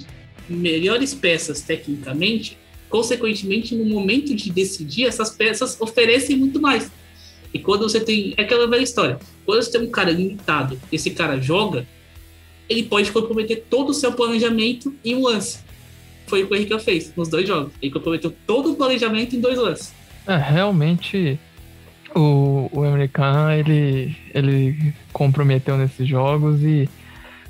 melhores 0.49 1.13
peças 1.13 1.61
tecnicamente, 1.61 2.57
consequentemente, 2.89 3.75
no 3.75 3.85
momento 3.85 4.33
de 4.33 4.51
decidir, 4.51 5.05
essas 5.05 5.29
peças 5.29 5.79
oferecem 5.79 6.35
muito 6.35 6.59
mais. 6.59 6.91
E 7.53 7.59
quando 7.59 7.83
você 7.83 7.99
tem. 7.99 8.33
É 8.37 8.43
aquela 8.43 8.67
velha 8.67 8.83
história. 8.83 9.19
Quando 9.45 9.61
você 9.61 9.71
tem 9.71 9.81
um 9.81 9.91
cara 9.91 10.11
limitado, 10.11 10.79
esse 10.91 11.11
cara 11.11 11.39
joga, 11.39 11.85
ele 12.69 12.83
pode 12.83 13.11
comprometer 13.11 13.65
todo 13.69 13.89
o 13.89 13.93
seu 13.93 14.13
planejamento 14.13 14.93
em 15.03 15.15
um 15.15 15.23
lance. 15.23 15.59
Foi 16.27 16.43
o 16.43 16.47
que 16.47 16.53
o 16.53 16.55
Henrique 16.55 16.79
fez 16.79 17.13
nos 17.15 17.27
dois 17.27 17.47
jogos. 17.47 17.73
Ele 17.81 17.91
comprometeu 17.91 18.33
todo 18.47 18.71
o 18.71 18.75
planejamento 18.75 19.35
em 19.35 19.41
dois 19.41 19.57
lances. 19.57 19.93
É, 20.25 20.37
realmente 20.37 21.37
o, 22.15 22.69
o 22.71 22.85
ele, 22.85 24.15
ele 24.33 24.93
comprometeu 25.11 25.77
nesses 25.77 26.07
jogos 26.07 26.61
e 26.61 26.89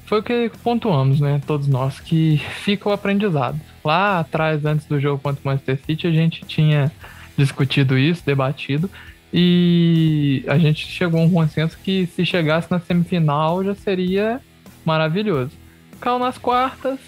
foi 0.05 0.19
o 0.19 0.23
que 0.23 0.51
pontuamos, 0.63 1.19
né? 1.19 1.41
Todos 1.45 1.67
nós, 1.67 1.99
que 1.99 2.41
fica 2.63 2.89
o 2.89 2.91
aprendizado. 2.91 3.59
Lá 3.83 4.19
atrás, 4.19 4.65
antes 4.65 4.85
do 4.85 4.99
jogo 4.99 5.21
contra 5.21 5.41
o 5.41 5.47
Manchester 5.47 5.79
City, 5.85 6.07
a 6.07 6.11
gente 6.11 6.41
tinha 6.45 6.91
discutido 7.37 7.97
isso, 7.97 8.21
debatido, 8.25 8.89
e 9.33 10.43
a 10.47 10.57
gente 10.57 10.85
chegou 10.87 11.21
a 11.21 11.23
um 11.23 11.29
consenso 11.29 11.77
que 11.83 12.07
se 12.07 12.25
chegasse 12.25 12.69
na 12.69 12.79
semifinal 12.79 13.63
já 13.63 13.73
seria 13.75 14.41
maravilhoso. 14.83 15.51
Caiu 15.99 16.19
nas 16.19 16.37
quartas, 16.37 16.99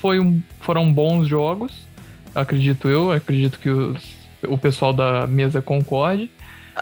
foi 0.00 0.20
um, 0.20 0.40
foram 0.60 0.92
bons 0.92 1.26
jogos, 1.26 1.72
acredito 2.34 2.88
eu, 2.88 3.10
acredito 3.10 3.58
que 3.58 3.70
os, 3.70 4.02
o 4.42 4.56
pessoal 4.56 4.92
da 4.92 5.26
mesa 5.26 5.60
concorde. 5.60 6.30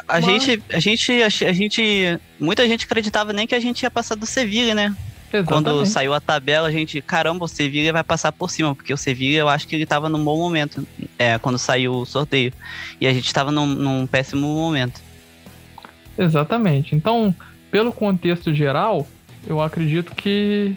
A, 0.09 0.21
mas... 0.21 0.25
gente, 0.25 0.63
a 0.73 0.81
gente, 0.81 1.13
a 1.23 1.53
gente, 1.53 2.21
muita 2.41 2.67
gente 2.67 2.85
acreditava 2.85 3.33
nem 3.33 3.47
que 3.47 3.55
a 3.55 3.61
gente 3.61 3.83
ia 3.83 3.91
passar 3.91 4.15
do 4.15 4.27
Sevilha, 4.27 4.75
né? 4.75 4.95
Exatamente. 5.33 5.65
Quando 5.65 5.87
saiu 5.87 6.13
a 6.13 6.21
tabela, 6.21 6.69
a 6.69 6.71
gente, 6.71 7.01
caramba, 7.01 7.45
o 7.45 7.49
Sevilha 7.49 7.93
vai 7.93 8.05
passar 8.05 8.33
por 8.33 8.51
cima, 8.51 8.75
porque 8.75 8.93
o 8.93 8.97
Sevilha 8.97 9.39
eu 9.39 9.49
acho 9.49 9.67
que 9.67 9.75
ele 9.75 9.85
estava 9.85 10.09
num 10.09 10.23
bom 10.23 10.37
momento, 10.37 10.87
é, 11.19 11.39
quando 11.39 11.59
saiu 11.59 11.95
o 11.95 12.05
sorteio. 12.05 12.53
E 13.01 13.07
a 13.07 13.13
gente 13.13 13.27
estava 13.27 13.51
num, 13.51 13.67
num 13.67 14.07
péssimo 14.07 14.47
momento. 14.47 15.01
Exatamente. 16.19 16.95
Então, 16.95 17.35
pelo 17.71 17.93
contexto 17.93 18.55
geral, 18.55 19.07
eu 19.47 19.61
acredito 19.61 20.15
que 20.15 20.77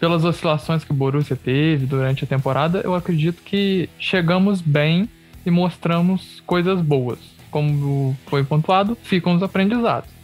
pelas 0.00 0.24
oscilações 0.24 0.82
que 0.82 0.92
o 0.92 0.94
Borussia 0.94 1.36
teve 1.36 1.84
durante 1.84 2.24
a 2.24 2.26
temporada, 2.26 2.80
eu 2.82 2.94
acredito 2.94 3.42
que 3.42 3.88
chegamos 3.98 4.62
bem 4.62 5.08
e 5.44 5.50
mostramos 5.50 6.42
coisas 6.46 6.80
boas. 6.80 7.18
Como 7.50 8.16
foi 8.26 8.42
pontuado, 8.42 8.96
ficam 9.02 9.34
os 9.34 9.42
aprendizados 9.42 10.19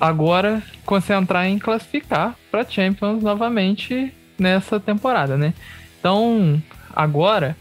agora 0.00 0.62
concentrar 0.84 1.46
em 1.46 1.58
classificar 1.58 2.36
para 2.50 2.68
Champions 2.68 3.22
novamente 3.22 4.12
nessa 4.38 4.78
temporada, 4.78 5.36
né? 5.36 5.54
Então, 5.98 6.62
agora 6.94 7.56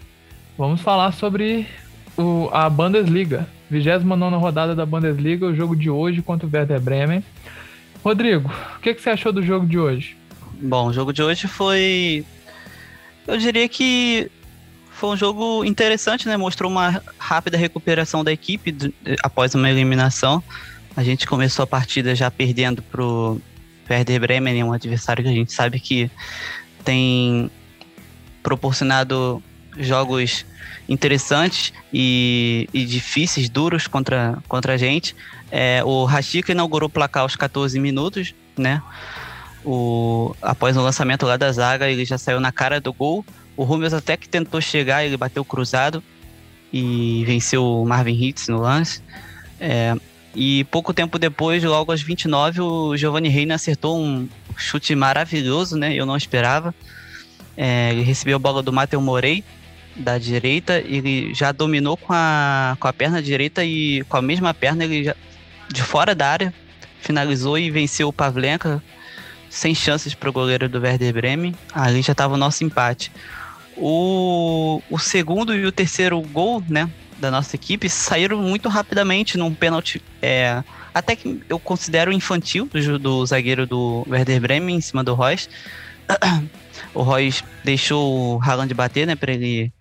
vamos 0.58 0.82
falar 0.82 1.12
sobre 1.14 1.68
o, 2.18 2.50
a 2.52 2.70
Bundesliga, 2.70 3.48
29 3.70 4.36
rodada 4.36 4.76
da 4.76 4.86
Bundesliga, 4.86 5.46
o 5.46 5.56
jogo 5.56 5.76
de 5.76 5.90
hoje 5.90 6.22
contra 6.22 6.48
o 6.48 6.50
Werder 6.52 6.80
Bremen. 6.80 7.24
Rodrigo, 8.04 8.52
o 8.78 8.80
que, 8.82 8.94
que 8.94 9.02
você 9.02 9.10
achou 9.10 9.32
do 9.32 9.42
jogo 9.42 9.66
de 9.66 9.80
hoje? 9.80 10.18
Bom, 10.62 10.88
o 10.88 10.94
jogo 10.94 11.12
de 11.12 11.24
hoje 11.24 11.48
foi. 11.48 12.24
Eu 13.28 13.38
diria 13.38 13.68
que 13.68 14.30
foi 14.92 15.10
um 15.10 15.18
jogo 15.18 15.66
interessante, 15.66 16.28
né? 16.28 16.38
Mostrou 16.38 16.72
uma 16.72 17.02
rápida 17.18 17.58
recuperação 17.58 18.24
da 18.24 18.32
equipe 18.32 18.94
após 19.24 19.56
uma 19.56 19.70
eliminação. 19.70 20.44
A 20.96 21.04
gente 21.04 21.28
começou 21.28 21.64
a 21.64 21.68
partida 21.68 22.16
já 22.16 22.32
perdendo 22.32 22.82
pro 22.82 23.42
Werder 23.90 24.20
Bremen, 24.20 24.64
um 24.64 24.74
adversário 24.74 25.24
que 25.24 25.30
a 25.30 25.34
gente 25.34 25.52
sabe 25.52 25.80
que 25.80 26.10
tem 26.84 27.52
proporcionado 28.42 29.44
jogos 29.78 30.46
interessantes 30.88 31.74
e, 31.92 32.70
e 32.74 32.86
difíceis, 32.86 33.50
duros 33.50 33.88
contra, 33.88 34.38
contra 34.48 34.74
a 34.74 34.78
gente. 34.78 35.16
É, 35.52 35.84
o 35.84 36.06
Rashica 36.06 36.52
inaugurou 36.52 36.88
o 36.88 36.92
placar 36.92 37.24
aos 37.24 37.36
14 37.36 37.80
minutos, 37.80 38.34
né? 38.58 38.82
O, 39.66 40.36
após 40.42 40.78
o 40.78 40.82
lançamento 40.82 41.26
lá 41.26 41.38
da 41.38 41.52
zaga, 41.52 41.90
ele 41.90 42.06
já 42.06 42.18
saiu 42.18 42.40
na 42.40 42.52
cara 42.52 42.80
do 42.80 42.94
gol. 42.94 43.26
O 43.58 43.64
Rúmeus 43.64 43.94
até 43.94 44.16
que 44.16 44.30
tentou 44.30 44.62
chegar, 44.62 45.04
ele 45.04 45.18
bateu 45.18 45.44
cruzado 45.44 46.04
e 46.72 47.24
venceu 47.26 47.66
o 47.66 47.86
Marvin 47.86 48.14
Hitz 48.14 48.48
no 48.48 48.62
lance. 48.62 49.02
É, 49.60 49.96
e 50.36 50.66
pouco 50.66 50.94
tempo 50.94 51.18
depois, 51.18 51.64
logo 51.64 51.92
aos 51.92 52.02
29, 52.02 52.62
o 52.62 52.98
Giovanni 52.98 53.30
Reina 53.30 53.56
acertou 53.56 53.98
um 53.98 54.28
chute 54.58 54.94
maravilhoso, 54.94 55.78
né? 55.78 55.94
Eu 55.94 56.06
não 56.06 56.18
esperava. 56.18 56.76
É, 57.56 57.92
ele 57.92 58.02
recebeu 58.02 58.36
a 58.36 58.40
bola 58.40 58.62
do 58.62 58.74
Matheus 58.74 59.02
Morei, 59.02 59.44
da 59.96 60.18
direita, 60.18 60.78
ele 60.80 61.34
já 61.34 61.54
dominou 61.54 61.96
com 61.96 62.12
a, 62.12 62.76
com 62.80 62.88
a 62.88 62.92
perna 62.92 63.22
direita 63.22 63.64
e 63.64 64.04
com 64.10 64.18
a 64.18 64.22
mesma 64.22 64.54
perna 64.54 64.84
ele 64.84 65.06
já, 65.06 65.16
de 65.72 65.82
fora 65.82 66.14
da 66.14 66.28
área 66.28 66.54
finalizou 67.00 67.58
e 67.58 67.72
venceu 67.72 68.10
o 68.10 68.14
Pavlenka 68.14 68.84
sem 69.50 69.74
chances 69.74 70.14
para 70.14 70.30
o 70.30 70.34
goleiro 70.34 70.68
do 70.68 70.82
Werder 70.82 71.14
Bremen. 71.14 71.56
Ali 71.74 72.02
já 72.02 72.12
estava 72.12 72.34
o 72.34 72.38
nosso 72.38 72.64
empate. 72.66 73.10
O, 73.78 74.82
o 74.90 75.00
segundo 75.00 75.56
e 75.56 75.66
o 75.66 75.72
terceiro 75.72 76.20
gol, 76.20 76.62
né, 76.68 76.90
da 77.18 77.32
nossa 77.32 77.56
equipe 77.56 77.90
saíram 77.90 78.42
muito 78.42 78.70
rapidamente 78.70 79.38
num 79.38 79.54
pênalti 79.54 80.02
é, 80.22 80.64
até 80.94 81.16
que 81.16 81.42
eu 81.50 81.60
considero 81.60 82.12
infantil 82.12 82.70
do, 82.72 83.00
do 83.00 83.26
zagueiro 83.26 83.66
do 83.66 84.06
Werder 84.08 84.40
Bremen 84.42 84.78
em 84.78 84.82
cima 84.82 85.04
do 85.04 85.14
Royce. 85.14 85.50
O 86.94 87.04
Royce 87.04 87.44
deixou 87.64 88.38
o 88.38 88.42
Haaland 88.42 88.74
bater, 88.74 89.06
né, 89.06 89.16
para 89.16 89.34
ele 89.34 89.72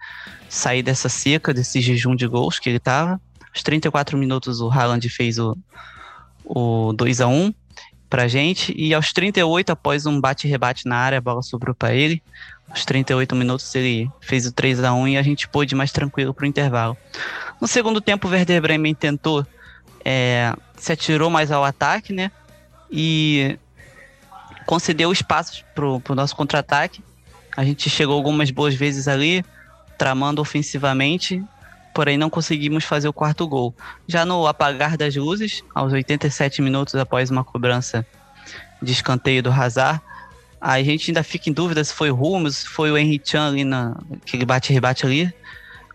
sair 0.49 0.83
dessa 0.83 1.09
seca, 1.09 1.55
desse 1.55 1.81
jejum 1.81 2.14
de 2.14 2.27
gols 2.27 2.59
que 2.59 2.68
ele 2.68 2.79
tava. 2.79 3.20
Aos 3.53 3.62
34 3.62 4.16
minutos 4.18 4.61
o 4.61 4.68
Haaland 4.68 5.09
fez 5.09 5.38
o, 5.38 5.57
o 6.44 6.92
2 6.92 7.20
a 7.20 7.29
1 7.29 7.53
pra 8.09 8.29
gente 8.29 8.73
e 8.77 8.94
aos 8.94 9.12
38 9.12 9.70
após 9.70 10.07
um 10.07 10.20
bate-rebate 10.20 10.87
na 10.87 10.97
área, 10.97 11.18
a 11.18 11.20
bola 11.20 11.42
sobrou 11.42 11.75
para 11.75 11.94
ele. 11.94 12.23
Aos 12.68 12.85
38 12.85 13.37
minutos 13.37 13.74
ele 13.74 14.11
fez 14.20 14.46
o 14.46 14.53
3 14.53 14.83
a 14.83 14.92
1 14.92 15.09
e 15.09 15.16
a 15.16 15.22
gente 15.22 15.48
pôde 15.48 15.74
ir 15.74 15.77
mais 15.77 15.92
tranquilo 15.92 16.35
pro 16.35 16.46
intervalo. 16.46 16.96
No 17.61 17.68
segundo 17.68 18.00
tempo 18.00 18.27
o 18.27 18.31
Werder 18.31 18.61
Bremen 18.61 18.94
tentou 18.94 19.46
é, 20.05 20.55
se 20.77 20.92
atirou 20.92 21.31
mais 21.31 21.50
ao 21.50 21.64
ataque, 21.64 22.12
né? 22.12 22.31
E 22.90 23.59
concedeu 24.66 25.11
espaços 25.11 25.64
pro, 25.74 26.00
pro 26.00 26.14
nosso 26.14 26.37
contra-ataque. 26.37 27.03
A 27.57 27.64
gente 27.64 27.88
chegou 27.88 28.14
algumas 28.14 28.50
boas 28.50 28.74
vezes 28.74 29.09
ali, 29.09 29.44
tramando 29.96 30.42
ofensivamente, 30.42 31.42
porém 31.94 32.18
não 32.18 32.29
conseguimos 32.29 32.85
fazer 32.85 33.09
o 33.09 33.12
quarto 33.12 33.46
gol. 33.46 33.74
Já 34.07 34.24
no 34.24 34.46
apagar 34.46 34.96
das 34.96 35.14
luzes, 35.14 35.62
aos 35.74 35.92
87 35.92 36.61
minutos 36.61 36.94
após 36.96 37.31
uma 37.31 37.44
cobrança 37.44 38.05
de 38.83 38.92
escanteio 38.92 39.42
do 39.42 39.50
Hazard, 39.50 40.00
a 40.64 40.83
gente 40.83 41.11
ainda 41.11 41.22
fica 41.22 41.50
em 41.50 41.53
dúvida 41.53 41.85
se 41.85 41.92
foi 41.92 42.11
o 42.11 42.14
Rumos, 42.14 42.57
se 42.57 42.66
foi 42.66 42.90
o 42.90 42.96
Henry 42.96 43.20
Chan 43.22 43.48
ali 43.48 43.64
na 43.64 43.94
aquele 44.22 44.46
bate-rebate 44.46 45.05
ali. 45.05 45.31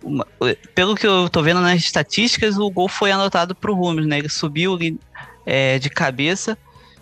Uma, 0.03 0.27
pelo 0.75 0.95
que 0.95 1.07
eu 1.07 1.27
tô 1.27 1.41
vendo 1.41 1.59
nas 1.59 1.81
estatísticas, 1.81 2.55
o 2.55 2.69
gol 2.69 2.87
foi 2.87 3.11
anotado 3.11 3.55
pro 3.55 3.73
Rumos, 3.73 4.05
né? 4.05 4.19
Ele 4.19 4.29
subiu 4.29 4.75
ali, 4.75 4.95
é, 5.43 5.79
de 5.79 5.89
cabeça 5.89 6.55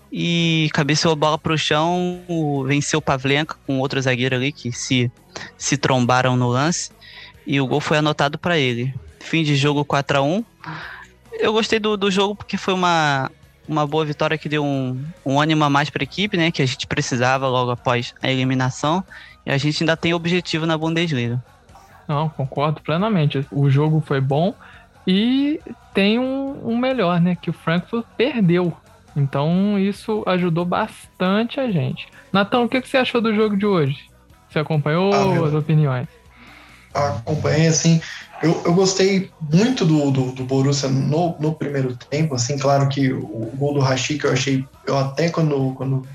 e 0.10 0.70
cabeceou 0.74 1.12
a 1.12 1.16
bola 1.18 1.38
pro 1.38 1.58
chão, 1.58 2.22
venceu 2.66 3.00
o 3.00 3.02
Pavlenka 3.02 3.58
com 3.68 3.80
outro 3.80 4.02
zagueiro 4.02 4.38
ali 4.38 4.54
que 4.54 4.72
se, 4.72 5.12
se 5.58 5.76
trombaram 5.76 6.38
no 6.38 6.48
lance 6.48 6.90
e 7.46 7.60
o 7.60 7.68
gol 7.68 7.82
foi 7.82 7.98
anotado 7.98 8.40
para 8.40 8.58
ele. 8.58 8.96
Fim 9.20 9.44
de 9.44 9.58
jogo 9.58 9.84
4 9.84 10.20
a 10.20 10.22
1 10.22 10.46
Eu 11.34 11.52
gostei 11.52 11.80
do, 11.80 11.98
do 11.98 12.10
jogo 12.10 12.34
porque 12.34 12.56
foi 12.56 12.74
uma, 12.74 13.30
uma 13.68 13.86
boa 13.86 14.06
vitória 14.06 14.38
que 14.38 14.50
deu 14.50 14.64
um, 14.64 15.04
um 15.26 15.40
ânimo 15.40 15.64
a 15.64 15.70
mais 15.70 15.90
para 15.90 16.04
a 16.04 16.06
equipe, 16.06 16.38
né? 16.38 16.52
Que 16.52 16.62
a 16.62 16.66
gente 16.66 16.88
precisava 16.88 17.48
logo 17.48 17.72
após 17.72 18.14
a 18.22 18.30
eliminação. 18.30 19.04
E 19.46 19.52
a 19.52 19.58
gente 19.58 19.84
ainda 19.84 19.96
tem 19.96 20.14
objetivo 20.14 20.66
na 20.66 20.78
Bundesliga. 20.78 21.44
Não, 22.08 22.30
concordo 22.30 22.82
plenamente. 22.82 23.46
O 23.52 23.70
jogo 23.70 24.02
foi 24.06 24.22
bom 24.22 24.54
e 25.06 25.60
tem 25.94 26.20
um, 26.20 26.60
um 26.64 26.78
melhor, 26.78 27.20
né? 27.20 27.38
Que 27.40 27.50
o 27.50 27.54
Frankfurt 27.54 28.06
perdeu 28.18 28.76
Então 29.16 29.80
isso 29.80 30.24
ajudou 30.26 30.66
bastante 30.66 31.60
a 31.60 31.72
gente. 31.72 32.08
Natão, 32.32 32.66
o 32.66 32.70
que, 32.70 32.82
que 32.82 32.88
você 32.88 32.98
achou 32.98 33.22
do 33.22 33.34
jogo 33.34 33.58
de 33.58 33.66
hoje? 33.66 33.98
Você 34.50 34.60
acompanhou 34.60 35.14
ah, 35.14 35.48
as 35.48 35.54
opiniões? 35.54 36.08
Acompanhei, 36.94 37.68
assim. 37.68 38.02
Eu, 38.42 38.62
eu 38.66 38.74
gostei 38.74 39.32
muito 39.52 39.84
do, 39.84 40.12
do, 40.12 40.32
do, 40.32 40.44
Borussia 40.44 40.90
no, 40.90 41.36
no 41.40 41.54
primeiro 41.54 41.96
tempo, 41.96 42.36
assim, 42.36 42.58
claro 42.58 42.88
que 42.88 43.12
o, 43.12 43.52
gol 43.56 43.74
do 43.74 43.80
Rashik 43.80 44.24
eu 44.24 44.32
achei, 44.32 44.64
eu 44.86 44.96
até 44.98 45.30
quando, 45.30 45.74
quando 45.76 46.08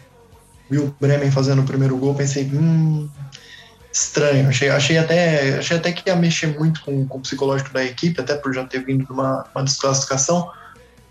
vi 0.71 0.79
o 0.79 0.95
Bremen 1.01 1.33
fazendo 1.33 1.63
o 1.63 1.65
primeiro 1.65 1.97
gol, 1.97 2.15
pensei, 2.15 2.45
hum, 2.45 3.09
estranho, 3.93 4.49
achei, 4.49 4.71
achei, 4.71 4.99
até, 4.99 5.59
achei 5.59 5.77
até 5.77 5.91
que 5.91 6.09
ia 6.09 6.15
mexer 6.15 6.57
muito 6.57 6.81
com, 6.83 7.07
com 7.09 7.19
o 7.19 7.21
psicológico 7.21 7.73
da 7.73 7.85
equipe, 7.85 8.21
até 8.21 8.37
por 8.37 8.55
já 8.55 8.65
ter 8.65 8.85
vindo 8.85 9.05
de 9.05 9.11
uma, 9.11 9.45
uma 9.53 9.65
desclassificação, 9.65 10.49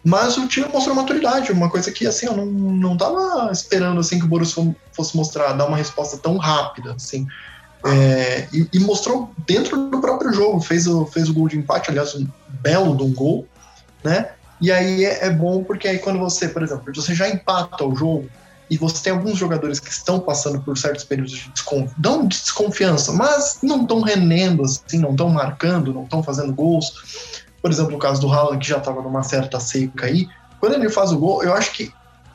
mas 0.04 0.38
o 0.38 0.48
time 0.48 0.68
mostrou 0.68 0.96
maturidade, 0.96 1.52
uma 1.52 1.70
coisa 1.70 1.92
que 1.92 2.08
assim 2.08 2.26
eu 2.26 2.36
não, 2.36 2.46
não 2.46 2.98
tava 2.98 3.52
esperando 3.52 4.00
assim 4.00 4.18
que 4.18 4.26
o 4.26 4.28
Borussia 4.28 4.76
fosse 4.94 5.16
mostrar, 5.16 5.54
dar 5.54 5.68
uma 5.68 5.78
resposta 5.78 6.18
tão 6.18 6.38
rápida, 6.38 6.94
assim. 6.94 7.28
É, 7.86 8.48
e, 8.54 8.68
e, 8.74 8.80
mostrou 8.80 9.32
dentro 9.48 9.90
do 9.90 10.00
próprio 10.00 10.32
jogo, 10.32 10.60
fez 10.62 10.86
o, 10.86 11.06
fez 11.06 11.30
o 11.30 11.34
gol 11.34 11.48
de 11.48 11.58
empate, 11.58 11.90
aliás, 11.90 12.14
um 12.14 12.28
belo 12.62 12.96
de 12.96 13.04
um 13.04 13.14
gol, 13.14 13.48
né? 14.04 14.30
E 14.62 14.72
aí 14.72 15.04
é, 15.04 15.26
é 15.26 15.30
bom 15.32 15.64
porque 15.64 15.88
aí 15.88 15.98
quando 15.98 16.20
você, 16.20 16.48
por 16.48 16.62
exemplo, 16.62 16.94
você 16.94 17.16
já 17.16 17.28
empata 17.28 17.84
o 17.84 17.96
jogo 17.96 18.30
e 18.70 18.78
você 18.78 19.04
tem 19.04 19.12
alguns 19.12 19.38
jogadores 19.38 19.80
que 19.80 19.90
estão 19.90 20.20
passando 20.20 20.62
por 20.62 20.78
certos 20.78 21.04
períodos 21.04 21.34
de, 21.34 21.50
desconf... 21.50 21.92
de 21.98 22.28
desconfiança, 22.28 23.12
mas 23.12 23.58
não 23.64 23.82
estão 23.82 24.02
rendendo, 24.02 24.64
assim, 24.64 25.00
não 25.00 25.12
estão 25.12 25.28
marcando, 25.28 25.92
não 25.92 26.04
estão 26.04 26.22
fazendo 26.22 26.54
gols. 26.54 26.94
Por 27.62 27.72
exemplo, 27.72 27.96
o 27.96 28.00
caso 28.00 28.22
do 28.22 28.32
Haaland, 28.32 28.60
que 28.60 28.70
já 28.70 28.78
estava 28.78 29.02
numa 29.02 29.24
certa 29.24 29.60
seca 29.60 30.06
aí, 30.06 30.28
quando 30.60 30.76
ele 30.76 30.90
faz 30.90 31.12
o 31.12 31.18
gol, 31.18 31.44
eu 31.44 31.54
acho 31.54 31.74
que 31.74 31.92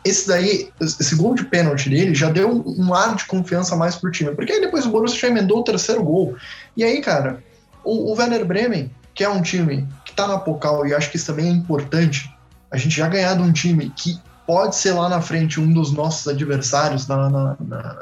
esse 0.06 0.28
daí, 0.28 0.70
esse 0.80 1.14
gol 1.16 1.34
de 1.34 1.44
pênalti 1.44 1.90
dele 1.90 2.14
já 2.14 2.30
deu 2.30 2.62
um, 2.66 2.94
ar 2.94 3.16
de 3.16 3.24
confiança 3.24 3.74
mais 3.74 3.96
pro 3.96 4.10
time. 4.10 4.34
Porque 4.34 4.52
aí 4.52 4.60
depois 4.60 4.86
o 4.86 4.90
Borussia 4.90 5.18
já 5.18 5.28
emendou 5.28 5.58
o 5.58 5.64
terceiro 5.64 6.02
gol. 6.02 6.36
E 6.76 6.84
aí, 6.84 7.00
cara, 7.00 7.42
o, 7.84 8.12
o 8.12 8.16
Werner 8.16 8.44
Bremen, 8.44 8.90
que 9.14 9.24
é 9.24 9.28
um 9.28 9.42
time 9.42 9.86
que 10.04 10.12
tá 10.12 10.26
na 10.28 10.38
Pokal, 10.38 10.86
e 10.86 10.94
acho 10.94 11.10
que 11.10 11.16
isso 11.16 11.26
também 11.26 11.48
é 11.48 11.50
importante, 11.50 12.32
a 12.70 12.76
gente 12.76 12.96
já 12.96 13.08
ganhar 13.08 13.34
de 13.34 13.42
um 13.42 13.52
time 13.52 13.90
que 13.90 14.18
pode 14.46 14.76
ser 14.76 14.92
lá 14.92 15.08
na 15.08 15.20
frente 15.20 15.60
um 15.60 15.72
dos 15.72 15.92
nossos 15.92 16.28
adversários 16.28 17.08
na, 17.08 17.28
na, 17.28 17.56
na, 17.58 17.96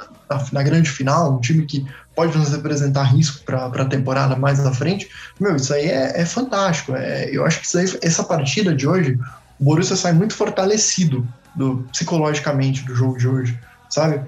na 0.53 0.62
grande 0.62 0.90
final, 0.90 1.37
um 1.37 1.40
time 1.40 1.64
que 1.64 1.87
pode 2.14 2.37
nos 2.37 2.51
representar 2.51 3.05
risco 3.05 3.43
para 3.47 3.67
a 3.67 3.87
temporada 3.87 4.37
mais 4.37 4.64
à 4.64 4.73
frente, 4.73 5.09
meu, 5.40 5.57
isso 5.57 5.73
aí 5.73 5.87
é, 5.87 6.21
é 6.21 6.27
fantástico. 6.27 6.95
É, 6.95 7.31
eu 7.31 7.47
acho 7.47 7.61
que 7.61 7.79
aí, 7.79 7.99
essa 8.03 8.23
partida 8.23 8.75
de 8.75 8.87
hoje, 8.87 9.19
o 9.59 9.64
Borussia 9.64 9.97
sai 9.97 10.12
muito 10.12 10.35
fortalecido 10.35 11.27
do, 11.55 11.87
psicologicamente 11.93 12.85
do 12.85 12.95
jogo 12.95 13.19
de 13.19 13.29
hoje, 13.29 13.59
sabe? 13.88 14.21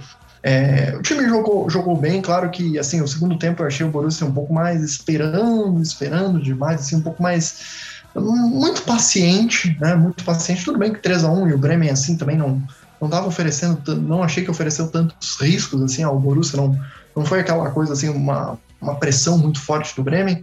É, 0.43 0.95
o 0.97 1.03
time 1.03 1.29
jogou, 1.29 1.69
jogou 1.69 1.97
bem, 1.97 2.23
claro 2.23 2.51
que 2.51 2.79
assim, 2.79 3.01
o 3.01 3.09
segundo 3.09 3.37
tempo 3.37 3.63
eu 3.63 3.67
achei 3.67 3.85
o 3.85 3.91
Borussia 3.91 4.27
um 4.27 4.33
pouco 4.33 4.55
mais 4.55 4.83
esperando, 4.83 5.83
esperando 5.83 6.41
demais, 6.41 6.83
assim, 6.83 6.97
um 6.97 7.03
pouco 7.03 7.23
mais 7.23 7.97
muito 8.21 8.83
paciente, 8.83 9.77
né? 9.81 9.95
Muito 9.95 10.25
paciente. 10.25 10.65
Tudo 10.65 10.79
bem 10.79 10.93
que 10.93 11.01
3 11.01 11.25
a 11.25 11.31
1 11.31 11.49
e 11.49 11.53
o 11.53 11.59
Bremen 11.59 11.91
assim 11.91 12.17
também 12.17 12.37
não 12.37 12.63
não 12.99 13.09
estava 13.09 13.27
oferecendo, 13.27 13.95
não 13.97 14.23
achei 14.23 14.43
que 14.43 14.51
ofereceu 14.51 14.89
tantos 14.89 15.37
riscos 15.39 15.83
assim 15.83 16.03
ao 16.03 16.19
Borussia, 16.19 16.57
não 16.57 16.79
não 17.15 17.25
foi 17.25 17.41
aquela 17.41 17.71
coisa 17.71 17.93
assim 17.93 18.09
uma, 18.09 18.59
uma 18.81 18.95
pressão 18.97 19.37
muito 19.39 19.61
forte 19.61 19.95
do 19.97 20.03
Bremen. 20.03 20.43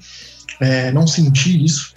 É, 0.60 0.92
não 0.92 1.08
senti 1.08 1.64
isso, 1.64 1.96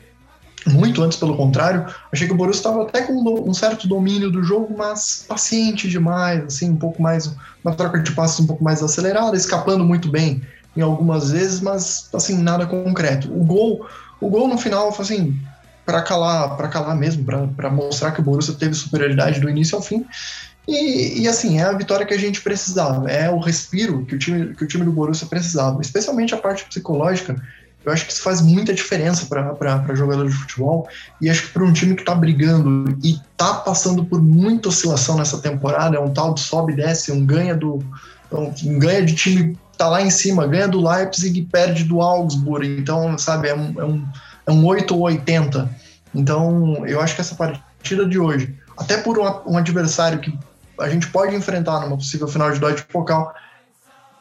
muito 0.66 1.02
antes, 1.02 1.18
pelo 1.18 1.36
contrário. 1.36 1.86
Achei 2.12 2.26
que 2.26 2.34
o 2.34 2.36
Borussia 2.36 2.60
estava 2.60 2.82
até 2.82 3.02
com 3.02 3.48
um 3.48 3.54
certo 3.54 3.86
domínio 3.86 4.30
do 4.30 4.42
jogo, 4.42 4.74
mas 4.76 5.24
paciente 5.26 5.88
demais, 5.88 6.44
assim, 6.44 6.70
um 6.70 6.76
pouco 6.76 7.00
mais, 7.00 7.32
uma 7.64 7.74
troca 7.74 8.00
de 8.00 8.12
passos 8.12 8.40
um 8.40 8.46
pouco 8.46 8.62
mais 8.62 8.82
acelerada, 8.82 9.36
escapando 9.36 9.84
muito 9.84 10.10
bem 10.10 10.42
em 10.76 10.82
algumas 10.82 11.30
vezes, 11.30 11.60
mas 11.60 12.08
assim, 12.12 12.42
nada 12.42 12.66
concreto. 12.66 13.32
O 13.32 13.44
gol, 13.44 13.86
o 14.20 14.28
gol 14.28 14.48
no 14.48 14.58
final 14.58 14.92
foi 14.92 15.04
assim, 15.04 15.38
para 15.84 16.02
calar, 16.02 16.56
para 16.56 16.68
calar 16.68 16.96
mesmo, 16.96 17.24
para 17.24 17.70
mostrar 17.70 18.10
que 18.10 18.20
o 18.20 18.24
Borussia 18.24 18.54
teve 18.54 18.74
superioridade 18.74 19.40
do 19.40 19.48
início 19.48 19.76
ao 19.76 19.82
fim. 19.82 20.04
E, 20.68 21.22
e, 21.22 21.28
assim, 21.28 21.60
é 21.60 21.62
a 21.62 21.72
vitória 21.72 22.04
que 22.04 22.12
a 22.12 22.18
gente 22.18 22.40
precisava, 22.40 23.08
é 23.08 23.30
o 23.30 23.38
respiro 23.38 24.04
que 24.04 24.16
o 24.16 24.18
time, 24.18 24.52
que 24.52 24.64
o 24.64 24.66
time 24.66 24.84
do 24.84 24.90
Borussia 24.90 25.28
precisava, 25.28 25.80
especialmente 25.80 26.34
a 26.34 26.38
parte 26.38 26.64
psicológica 26.64 27.40
eu 27.86 27.92
acho 27.92 28.04
que 28.04 28.12
isso 28.12 28.22
faz 28.22 28.42
muita 28.42 28.74
diferença 28.74 29.26
para 29.26 29.94
jogadores 29.94 30.32
de 30.32 30.38
futebol. 30.38 30.88
E 31.20 31.30
acho 31.30 31.42
que 31.42 31.52
para 31.52 31.64
um 31.64 31.72
time 31.72 31.94
que 31.94 32.02
está 32.02 32.16
brigando 32.16 32.98
e 33.02 33.12
está 33.12 33.54
passando 33.54 34.04
por 34.04 34.20
muita 34.20 34.70
oscilação 34.70 35.16
nessa 35.16 35.38
temporada, 35.38 35.96
é 35.96 36.00
um 36.00 36.12
tal 36.12 36.34
de 36.34 36.40
sobe 36.40 36.72
e 36.72 36.76
desce, 36.76 37.12
um 37.12 37.24
ganha 37.24 37.54
do. 37.54 37.78
Um 38.32 38.78
ganha 38.80 39.04
de 39.04 39.14
time 39.14 39.56
tá 39.78 39.88
lá 39.88 40.02
em 40.02 40.10
cima, 40.10 40.48
ganha 40.48 40.66
do 40.66 40.84
Leipzig 40.84 41.38
e 41.38 41.44
perde 41.44 41.84
do 41.84 42.02
Augsburg. 42.02 42.66
Então, 42.66 43.16
sabe, 43.16 43.48
é 43.48 43.54
um, 43.54 43.80
é 43.80 43.84
um, 43.84 44.06
é 44.46 44.50
um 44.50 44.66
8 44.66 44.92
ou 44.92 45.02
80. 45.02 45.70
Então, 46.12 46.84
eu 46.86 47.00
acho 47.00 47.14
que 47.14 47.20
essa 47.20 47.36
partida 47.36 48.04
de 48.04 48.18
hoje, 48.18 48.52
até 48.76 48.96
por 48.96 49.16
um, 49.16 49.52
um 49.52 49.56
adversário 49.56 50.18
que 50.18 50.36
a 50.80 50.88
gente 50.88 51.06
pode 51.06 51.36
enfrentar 51.36 51.80
numa 51.82 51.96
possível 51.96 52.26
final 52.26 52.50
de 52.50 52.58
Deutsche 52.58 52.84
Pokal, 52.84 53.32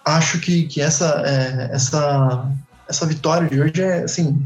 acho 0.05 0.39
que, 0.39 0.67
que 0.67 0.81
essa, 0.81 1.23
é, 1.25 1.69
essa 1.73 2.47
essa 2.87 3.05
vitória 3.05 3.47
de 3.47 3.61
hoje 3.61 3.81
é, 3.81 4.03
assim, 4.03 4.45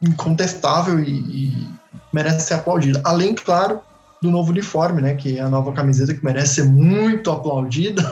incontestável 0.00 1.00
e, 1.00 1.10
e 1.10 1.68
merece 2.12 2.46
ser 2.46 2.54
aplaudida. 2.54 3.00
Além, 3.04 3.34
claro, 3.34 3.80
do 4.22 4.30
novo 4.30 4.50
uniforme, 4.50 5.02
né? 5.02 5.14
Que 5.14 5.38
é 5.38 5.42
a 5.42 5.48
nova 5.48 5.72
camiseta 5.72 6.14
que 6.14 6.24
merece 6.24 6.56
ser 6.56 6.64
muito 6.64 7.30
aplaudida. 7.30 8.02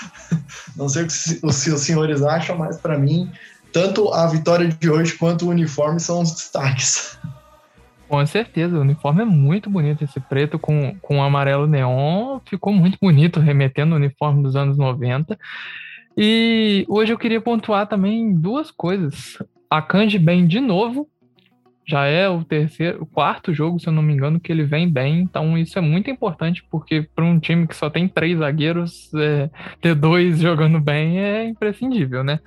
Não 0.76 0.88
sei 0.88 1.04
o 1.04 1.06
que 1.06 1.46
os 1.46 1.80
senhores 1.80 2.22
acham, 2.22 2.56
mas 2.56 2.78
para 2.78 2.98
mim, 2.98 3.32
tanto 3.72 4.12
a 4.12 4.26
vitória 4.26 4.68
de 4.68 4.90
hoje 4.90 5.14
quanto 5.14 5.46
o 5.46 5.48
uniforme 5.48 5.98
são 5.98 6.20
os 6.20 6.32
destaques. 6.32 7.18
Com 8.08 8.24
certeza, 8.26 8.76
o 8.76 8.80
uniforme 8.80 9.22
é 9.22 9.24
muito 9.24 9.68
bonito. 9.68 10.04
Esse 10.04 10.20
preto 10.20 10.58
com, 10.58 10.96
com 11.00 11.22
amarelo 11.22 11.66
neon 11.66 12.40
ficou 12.44 12.72
muito 12.72 12.98
bonito, 13.00 13.40
remetendo 13.40 13.94
ao 13.94 13.98
uniforme 13.98 14.42
dos 14.42 14.56
anos 14.56 14.78
90. 14.78 15.38
E 16.20 16.84
hoje 16.88 17.12
eu 17.12 17.18
queria 17.18 17.40
pontuar 17.40 17.86
também 17.86 18.34
duas 18.34 18.72
coisas. 18.72 19.38
A 19.70 19.80
Kanji 19.80 20.18
bem 20.18 20.48
de 20.48 20.58
novo. 20.58 21.08
Já 21.86 22.06
é 22.06 22.28
o 22.28 22.44
terceiro, 22.44 23.04
o 23.04 23.06
quarto 23.06 23.54
jogo, 23.54 23.78
se 23.78 23.86
eu 23.86 23.92
não 23.92 24.02
me 24.02 24.12
engano, 24.12 24.40
que 24.40 24.50
ele 24.50 24.64
vem 24.64 24.90
bem. 24.90 25.20
Então 25.20 25.56
isso 25.56 25.78
é 25.78 25.80
muito 25.80 26.10
importante, 26.10 26.66
porque 26.68 27.08
para 27.14 27.24
um 27.24 27.38
time 27.38 27.68
que 27.68 27.76
só 27.76 27.88
tem 27.88 28.08
três 28.08 28.38
zagueiros, 28.38 29.14
é, 29.14 29.48
ter 29.80 29.94
dois 29.94 30.40
jogando 30.42 30.80
bem 30.80 31.20
é 31.20 31.44
imprescindível, 31.44 32.24
né? 32.24 32.40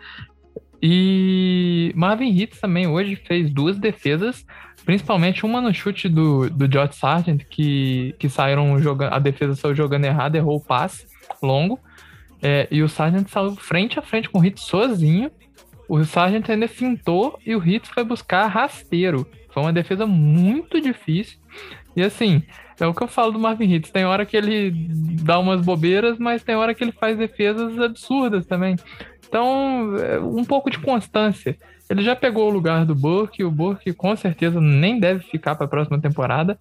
E 0.81 1.93
Marvin 1.95 2.29
Hitz 2.29 2.60
também 2.60 2.88
hoje 2.88 3.15
fez 3.15 3.49
duas 3.49 3.77
defesas, 3.79 4.45
principalmente 4.84 5.45
uma 5.45 5.62
no 5.62 5.73
chute 5.73 6.10
do, 6.10 6.49
do 6.49 6.69
George 6.69 6.95
Sargent, 6.95 7.45
que, 7.49 8.13
que 8.19 8.27
saíram 8.27 8.77
jogando, 8.79 9.13
a 9.13 9.19
defesa 9.19 9.55
saiu 9.55 9.73
jogando 9.73 10.05
errado, 10.05 10.36
errou 10.36 10.57
o 10.57 10.62
passe 10.62 11.05
longo. 11.41 11.79
É, 12.41 12.67
e 12.71 12.82
o 12.82 12.89
Sargent 12.89 13.27
saiu 13.27 13.56
frente 13.56 13.99
a 13.99 14.01
frente 14.01 14.30
com 14.30 14.39
o 14.39 14.45
Hits 14.45 14.63
sozinho. 14.63 15.32
O 15.88 16.04
Sargent 16.04 16.49
ainda 16.49 16.67
fintou 16.67 17.39
e 17.45 17.56
o 17.56 17.67
Hits 17.67 17.89
foi 17.89 18.04
buscar 18.04 18.47
rasteiro. 18.47 19.27
Foi 19.49 19.62
uma 19.62 19.73
defesa 19.73 20.06
muito 20.06 20.80
difícil. 20.82 21.38
E 21.95 22.01
assim, 22.01 22.41
é 22.80 22.88
o 22.88 22.93
que 22.93 23.04
eu 23.04 23.08
falo 23.08 23.32
do 23.32 23.39
Marvin 23.39 23.73
Hits. 23.73 23.91
Tem 23.91 24.06
hora 24.06 24.25
que 24.25 24.36
ele 24.36 24.71
dá 25.23 25.38
umas 25.38 25.62
bobeiras, 25.62 26.17
mas 26.17 26.43
tem 26.43 26.56
hora 26.56 26.73
que 26.73 26.84
ele 26.84 26.93
faz 26.93 27.17
defesas 27.17 27.77
absurdas 27.80 28.45
também. 28.45 28.75
Então, 29.27 29.95
é 29.97 30.19
um 30.19 30.43
pouco 30.43 30.69
de 30.69 30.80
constância. 30.80 31.58
Ele 31.89 32.01
já 32.01 32.15
pegou 32.15 32.49
o 32.49 32.54
lugar 32.54 32.86
do 32.86 32.95
Burke, 32.95 33.43
o 33.43 33.51
Burke 33.51 33.93
com 33.93 34.15
certeza 34.15 34.60
nem 34.62 34.99
deve 34.99 35.25
ficar 35.25 35.56
para 35.56 35.65
a 35.65 35.69
próxima 35.69 35.99
temporada, 35.99 36.58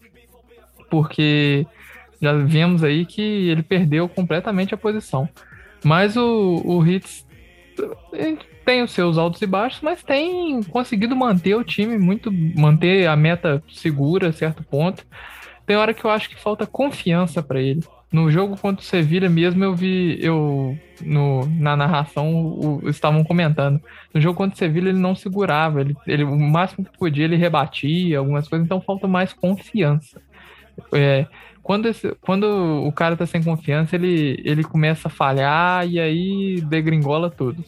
porque 0.91 1.65
já 2.21 2.33
vimos 2.35 2.83
aí 2.83 3.07
que 3.07 3.23
ele 3.23 3.63
perdeu 3.63 4.09
completamente 4.09 4.75
a 4.75 4.77
posição. 4.77 5.29
Mas 5.85 6.17
o, 6.17 6.63
o 6.65 6.87
Hits 6.87 7.27
tem 8.65 8.83
os 8.83 8.93
seus 8.93 9.19
altos 9.19 9.41
e 9.43 9.47
baixos, 9.47 9.81
mas 9.81 10.03
tem 10.03 10.63
conseguido 10.65 11.17
manter 11.17 11.55
o 11.55 11.65
time 11.65 11.99
muito, 11.99 12.31
manter 12.33 13.07
a 13.07 13.17
meta 13.17 13.63
segura 13.69 14.29
a 14.29 14.33
certo 14.33 14.63
ponto. 14.63 15.05
Tem 15.67 15.77
hora 15.77 15.95
que 15.95 16.05
eu 16.05 16.11
acho 16.11 16.29
que 16.29 16.41
falta 16.41 16.67
confiança 16.67 17.43
para 17.43 17.61
ele. 17.61 17.83
No 18.13 18.29
jogo 18.31 18.57
contra 18.57 18.83
o 18.83 18.85
Sevilha 18.85 19.31
mesmo, 19.31 19.63
eu 19.63 19.73
vi, 19.73 20.19
eu 20.21 20.77
no, 21.01 21.47
na 21.47 21.77
narração 21.77 22.35
o, 22.35 22.89
estavam 22.89 23.23
comentando. 23.23 23.81
No 24.13 24.21
jogo 24.21 24.37
contra 24.37 24.55
o 24.55 24.59
Sevilha 24.59 24.89
ele 24.89 24.99
não 24.99 25.15
segurava, 25.15 25.81
ele, 25.81 25.97
ele, 26.07 26.25
o 26.25 26.37
máximo 26.37 26.85
que 26.85 26.99
podia 26.99 27.25
ele 27.25 27.37
rebatia 27.37 28.19
algumas 28.19 28.49
coisas, 28.49 28.67
então 28.67 28.81
falta 28.81 29.07
mais 29.07 29.33
confiança. 29.33 30.21
É, 30.93 31.27
quando, 31.63 31.87
esse, 31.87 32.15
quando 32.21 32.45
o 32.45 32.93
cara 32.93 33.17
tá 33.17 33.27
sem 33.27 33.43
confiança, 33.43 33.97
ele, 33.97 34.41
ele 34.45 34.65
começa 34.65 35.09
a 35.09 35.11
falhar 35.11 35.87
e 35.87 36.01
aí 36.01 36.61
degringola 36.63 37.31
tudo. 37.31 37.65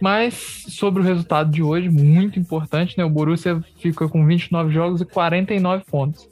Mas 0.00 0.64
sobre 0.68 1.02
o 1.02 1.04
resultado 1.04 1.50
de 1.50 1.62
hoje, 1.62 1.88
muito 1.88 2.38
importante, 2.38 2.96
né? 2.98 3.04
O 3.04 3.10
Borussia 3.10 3.62
fica 3.78 4.08
com 4.08 4.26
29 4.26 4.72
jogos 4.72 5.00
e 5.00 5.04
49 5.04 5.84
pontos. 5.84 6.28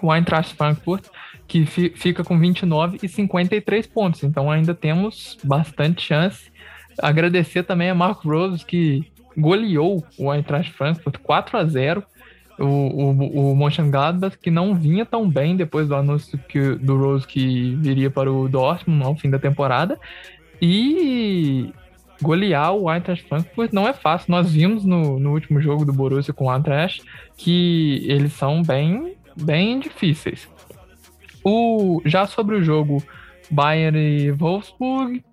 O 0.00 0.14
Eintracht 0.14 0.54
Frankfurt, 0.54 1.06
que 1.46 1.66
fi, 1.66 1.92
fica 1.96 2.22
com 2.22 2.38
29 2.38 2.98
e 3.02 3.08
53 3.08 3.86
pontos. 3.86 4.22
Então 4.22 4.50
ainda 4.50 4.74
temos 4.74 5.36
bastante 5.42 6.02
chance. 6.02 6.50
Agradecer 7.00 7.64
também 7.64 7.90
a 7.90 7.94
Marco 7.94 8.28
Rose, 8.28 8.64
que 8.64 9.10
goleou 9.36 10.04
o 10.18 10.32
Eintracht 10.32 10.72
Frankfurt 10.72 11.18
4 11.18 11.58
a 11.58 11.64
0 11.64 12.04
o, 12.62 12.66
o, 12.66 13.52
o 13.52 14.30
que 14.40 14.50
não 14.50 14.74
vinha 14.74 15.04
tão 15.04 15.28
bem 15.28 15.56
depois 15.56 15.88
do 15.88 15.96
anúncio 15.96 16.38
que, 16.48 16.76
do 16.76 16.96
Rose 16.96 17.26
que 17.26 17.74
viria 17.76 18.10
para 18.10 18.32
o 18.32 18.48
Dortmund 18.48 19.04
ao 19.04 19.16
fim 19.16 19.28
da 19.28 19.38
temporada. 19.38 19.98
E 20.60 21.72
golear 22.22 22.72
o 22.72 22.92
Eintracht 22.92 23.26
Frankfurt 23.28 23.72
não 23.72 23.86
é 23.86 23.92
fácil. 23.92 24.30
Nós 24.30 24.52
vimos 24.52 24.84
no, 24.84 25.18
no 25.18 25.32
último 25.32 25.60
jogo 25.60 25.84
do 25.84 25.92
Borussia 25.92 26.32
com 26.32 26.46
o 26.46 26.54
Eintracht 26.54 27.02
que 27.36 28.04
eles 28.06 28.32
são 28.32 28.62
bem, 28.62 29.16
bem 29.36 29.80
difíceis. 29.80 30.48
O, 31.44 32.00
já 32.04 32.26
sobre 32.26 32.54
o 32.54 32.62
jogo 32.62 33.02
Bayern 33.50 33.98
e 33.98 34.30
Wolfsburg, 34.30 35.24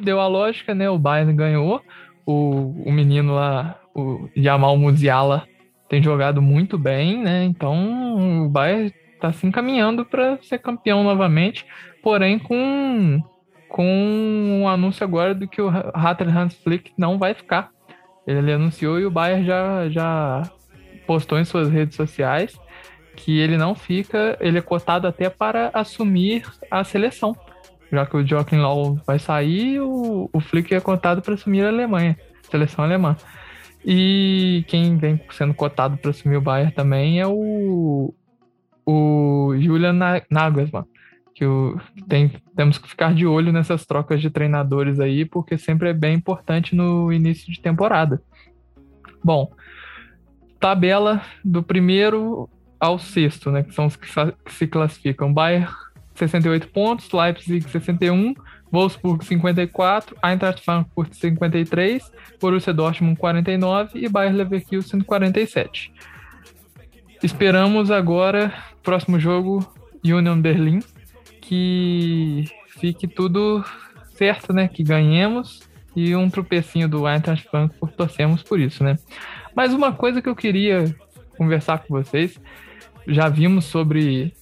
deu 0.00 0.20
a 0.20 0.26
lógica, 0.26 0.74
né? 0.74 0.90
O 0.90 0.98
Bayern 0.98 1.32
ganhou. 1.34 1.80
O, 2.26 2.82
o 2.84 2.92
menino 2.92 3.34
lá, 3.34 3.80
o 3.94 4.28
Jamal 4.36 4.76
Musiala, 4.76 5.46
tem 5.92 6.02
jogado 6.02 6.40
muito 6.40 6.78
bem, 6.78 7.22
né? 7.22 7.44
Então 7.44 8.46
o 8.46 8.48
Bayern 8.48 8.90
está 9.12 9.30
se 9.30 9.46
encaminhando 9.46 10.06
para 10.06 10.38
ser 10.40 10.56
campeão 10.56 11.04
novamente, 11.04 11.66
porém 12.02 12.38
com 12.38 13.22
com 13.68 13.84
um 14.62 14.66
anúncio 14.66 15.04
agora 15.04 15.34
do 15.34 15.46
que 15.46 15.60
o 15.60 15.68
Hatter 15.68 16.34
Hans 16.34 16.54
Flick 16.54 16.94
não 16.96 17.18
vai 17.18 17.34
ficar. 17.34 17.68
Ele 18.26 18.50
anunciou 18.50 18.98
e 18.98 19.04
o 19.04 19.10
Bayern 19.10 19.44
já, 19.44 19.88
já 19.90 20.42
postou 21.06 21.38
em 21.38 21.44
suas 21.44 21.68
redes 21.68 21.94
sociais 21.94 22.58
que 23.14 23.38
ele 23.38 23.58
não 23.58 23.74
fica, 23.74 24.38
ele 24.40 24.56
é 24.56 24.62
cotado 24.62 25.06
até 25.06 25.28
para 25.28 25.70
assumir 25.74 26.46
a 26.70 26.82
seleção. 26.84 27.36
Já 27.92 28.06
que 28.06 28.16
o 28.16 28.26
Joaquim 28.26 28.56
Low 28.56 28.98
vai 29.06 29.18
sair, 29.18 29.78
o, 29.80 30.30
o 30.32 30.40
Flick 30.40 30.74
é 30.74 30.80
cotado 30.80 31.20
para 31.20 31.34
assumir 31.34 31.66
a 31.66 31.68
Alemanha, 31.68 32.16
seleção 32.50 32.82
alemã. 32.82 33.14
E 33.84 34.64
quem 34.68 34.96
vem 34.96 35.20
sendo 35.30 35.54
cotado 35.54 35.96
para 35.96 36.10
assumir 36.10 36.36
o 36.36 36.40
Bayern 36.40 36.72
também 36.72 37.20
é 37.20 37.26
o, 37.26 38.14
o 38.86 39.54
Julian 39.58 39.94
Nagelsmann 40.30 40.84
que 41.34 41.44
o, 41.44 41.80
tem, 42.08 42.30
temos 42.54 42.78
que 42.78 42.88
ficar 42.88 43.14
de 43.14 43.26
olho 43.26 43.52
nessas 43.52 43.86
trocas 43.86 44.20
de 44.20 44.30
treinadores 44.30 45.00
aí, 45.00 45.24
porque 45.24 45.56
sempre 45.58 45.88
é 45.88 45.92
bem 45.92 46.14
importante 46.14 46.74
no 46.74 47.12
início 47.12 47.50
de 47.50 47.60
temporada. 47.60 48.22
Bom, 49.24 49.52
tabela 50.60 51.22
do 51.44 51.62
primeiro 51.62 52.48
ao 52.78 52.98
sexto, 52.98 53.50
né, 53.50 53.62
que 53.62 53.74
são 53.74 53.86
os 53.86 53.96
que, 53.96 54.06
que 54.44 54.52
se 54.52 54.66
classificam. 54.66 55.32
Bayern 55.32 55.68
68 56.14 56.68
pontos, 56.68 57.10
Leipzig 57.10 57.68
61, 57.68 58.34
Wolfsburg 58.72 59.22
54, 59.22 60.16
Eintracht 60.22 60.64
Frankfurt 60.64 61.14
53, 61.14 62.02
Borussia 62.40 62.72
Dortmund 62.72 63.18
49 63.18 63.98
e 63.98 64.08
Bayer 64.08 64.32
Leverkusen 64.32 65.02
47. 65.02 65.92
Esperamos 67.22 67.90
agora, 67.90 68.52
próximo 68.82 69.20
jogo, 69.20 69.64
Union 70.02 70.40
Berlin, 70.40 70.80
que 71.40 72.44
fique 72.80 73.06
tudo 73.06 73.62
certo, 74.14 74.52
né? 74.52 74.66
Que 74.66 74.82
ganhemos 74.82 75.60
e 75.94 76.16
um 76.16 76.30
tropecinho 76.30 76.88
do 76.88 77.06
Eintracht 77.06 77.46
Frankfurt 77.48 77.94
torcemos 77.94 78.42
por 78.42 78.58
isso, 78.58 78.82
né? 78.82 78.98
Mas 79.54 79.74
uma 79.74 79.92
coisa 79.92 80.22
que 80.22 80.28
eu 80.28 80.34
queria 80.34 80.94
conversar 81.36 81.78
com 81.78 81.94
vocês, 81.94 82.40
já 83.06 83.28
vimos 83.28 83.66
sobre 83.66 84.32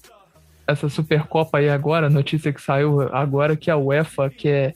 essa 0.71 0.89
Supercopa 0.89 1.59
aí 1.59 1.68
agora, 1.68 2.09
notícia 2.09 2.53
que 2.53 2.61
saiu 2.61 3.03
agora 3.14 3.57
que 3.57 3.71
a 3.71 3.77
UEFA 3.77 4.31
quer 4.31 4.75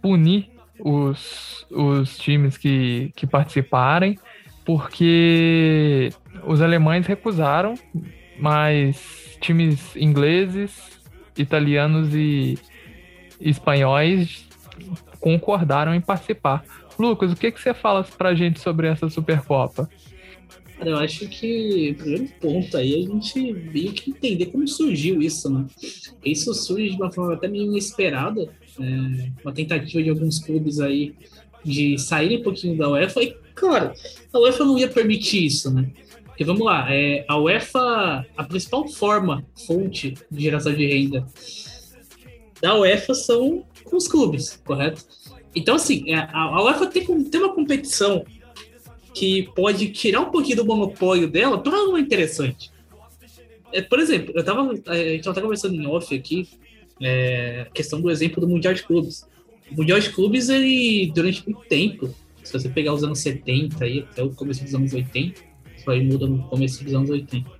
punir 0.00 0.50
os, 0.78 1.66
os 1.70 2.18
times 2.18 2.56
que, 2.56 3.12
que 3.14 3.26
participarem, 3.26 4.18
porque 4.64 6.10
os 6.44 6.60
alemães 6.60 7.06
recusaram, 7.06 7.74
mas 8.38 9.36
times 9.40 9.94
ingleses 9.96 11.00
italianos 11.36 12.14
e 12.14 12.58
espanhóis 13.40 14.48
concordaram 15.20 15.94
em 15.94 16.00
participar. 16.00 16.64
Lucas, 16.98 17.32
o 17.32 17.36
que, 17.36 17.50
que 17.50 17.60
você 17.60 17.72
fala 17.72 18.04
pra 18.16 18.34
gente 18.34 18.60
sobre 18.60 18.86
essa 18.86 19.08
Supercopa? 19.08 19.88
Eu 20.84 20.96
acho 20.96 21.28
que 21.28 21.90
o 21.90 21.94
primeiro 21.94 22.28
ponto 22.40 22.76
aí 22.76 22.94
a 22.94 23.06
gente 23.06 23.52
meio 23.52 23.92
que 23.92 24.10
entender 24.10 24.46
como 24.46 24.66
surgiu 24.66 25.22
isso, 25.22 25.50
né? 25.50 25.66
Isso 26.24 26.52
surge 26.54 26.90
de 26.90 26.96
uma 26.96 27.12
forma 27.12 27.34
até 27.34 27.48
meio 27.48 27.64
inesperada, 27.64 28.48
é, 28.80 29.30
uma 29.44 29.52
tentativa 29.52 30.02
de 30.02 30.10
alguns 30.10 30.38
clubes 30.38 30.80
aí 30.80 31.14
de 31.64 31.96
sair 31.98 32.38
um 32.38 32.42
pouquinho 32.42 32.76
da 32.76 32.90
UEFA, 32.90 33.22
e 33.22 33.36
claro, 33.54 33.92
a 34.32 34.38
UEFA 34.38 34.64
não 34.64 34.78
ia 34.78 34.88
permitir 34.88 35.46
isso, 35.46 35.72
né? 35.72 35.90
Porque 36.24 36.44
vamos 36.44 36.64
lá, 36.64 36.86
é, 36.92 37.24
a 37.28 37.38
UEFA, 37.38 38.26
a 38.36 38.44
principal 38.44 38.88
forma, 38.88 39.44
fonte 39.66 40.14
de 40.30 40.42
geração 40.42 40.74
de 40.74 40.86
renda 40.86 41.26
da 42.60 42.78
UEFA 42.78 43.12
são 43.12 43.64
os 43.92 44.08
clubes, 44.08 44.60
correto? 44.64 45.04
Então, 45.54 45.74
assim, 45.74 46.10
é, 46.10 46.14
a, 46.14 46.32
a 46.32 46.64
UEFA 46.64 46.86
tem, 46.86 47.24
tem 47.24 47.40
uma 47.40 47.52
competição 47.54 48.24
que 49.14 49.50
pode 49.54 49.88
tirar 49.90 50.20
um 50.20 50.30
pouquinho 50.30 50.56
do 50.56 50.64
monopólio 50.64 51.28
dela 51.28 51.58
para 51.58 51.76
algo 51.76 51.98
interessante. 51.98 52.70
É, 53.72 53.80
por 53.80 53.98
exemplo, 53.98 54.32
eu 54.34 54.44
tava, 54.44 54.70
a 54.86 54.96
gente 54.96 55.18
estava 55.20 55.40
conversando 55.40 55.74
em 55.74 55.86
off 55.86 56.14
aqui, 56.14 56.48
é, 57.00 57.66
questão 57.72 58.00
do 58.00 58.10
exemplo 58.10 58.40
do 58.40 58.48
Mundial 58.48 58.74
de 58.74 58.82
Clubes. 58.82 59.26
O 59.70 59.76
Mundial 59.76 59.98
de 59.98 60.10
Clubes, 60.10 60.48
ele, 60.48 61.10
durante 61.14 61.44
muito 61.48 61.66
tempo, 61.66 62.14
se 62.42 62.52
você 62.52 62.68
pegar 62.68 62.92
os 62.92 63.02
anos 63.02 63.20
70 63.20 63.86
e 63.86 64.00
até 64.00 64.22
o 64.22 64.30
começo 64.30 64.62
dos 64.62 64.74
anos 64.74 64.92
80, 64.92 65.40
isso 65.76 65.90
aí 65.90 66.04
muda 66.04 66.26
no 66.26 66.42
começo 66.44 66.84
dos 66.84 66.94
anos 66.94 67.08
80. 67.08 67.50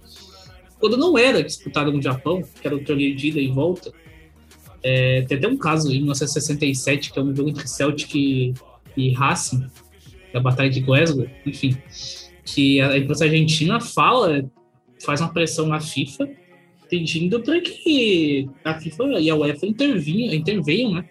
Quando 0.78 0.96
não 0.96 1.16
era 1.16 1.42
disputado 1.42 1.92
no 1.92 2.02
Japão, 2.02 2.42
que 2.42 2.66
era 2.66 2.76
o 2.76 2.84
torneio 2.84 3.14
de 3.16 3.28
ida 3.28 3.40
e 3.40 3.48
volta, 3.48 3.92
é, 4.82 5.22
tem 5.22 5.38
até 5.38 5.48
um 5.48 5.56
caso 5.56 5.88
em 5.90 5.98
1967, 5.98 7.12
que 7.12 7.18
é 7.18 7.22
um 7.22 7.34
jogo 7.34 7.50
entre 7.50 7.68
Celtic 7.68 8.14
e, 8.14 8.52
e 8.96 9.12
Racing, 9.12 9.66
da 10.32 10.40
Batalha 10.40 10.70
de 10.70 10.80
Glasgow, 10.80 11.26
enfim, 11.44 11.76
que 12.44 12.80
a 12.80 12.96
imprensa 12.96 13.24
argentina 13.24 13.80
fala, 13.80 14.50
faz 15.04 15.20
uma 15.20 15.32
pressão 15.32 15.66
na 15.66 15.80
FIFA, 15.80 16.28
pedindo 16.88 17.40
para 17.40 17.60
que 17.60 18.48
a 18.64 18.78
FIFA 18.78 19.20
e 19.20 19.30
a 19.30 19.36
UEFA 19.36 19.66
intervinham, 19.66 20.34
intervenham, 20.34 20.94
né? 20.94 21.08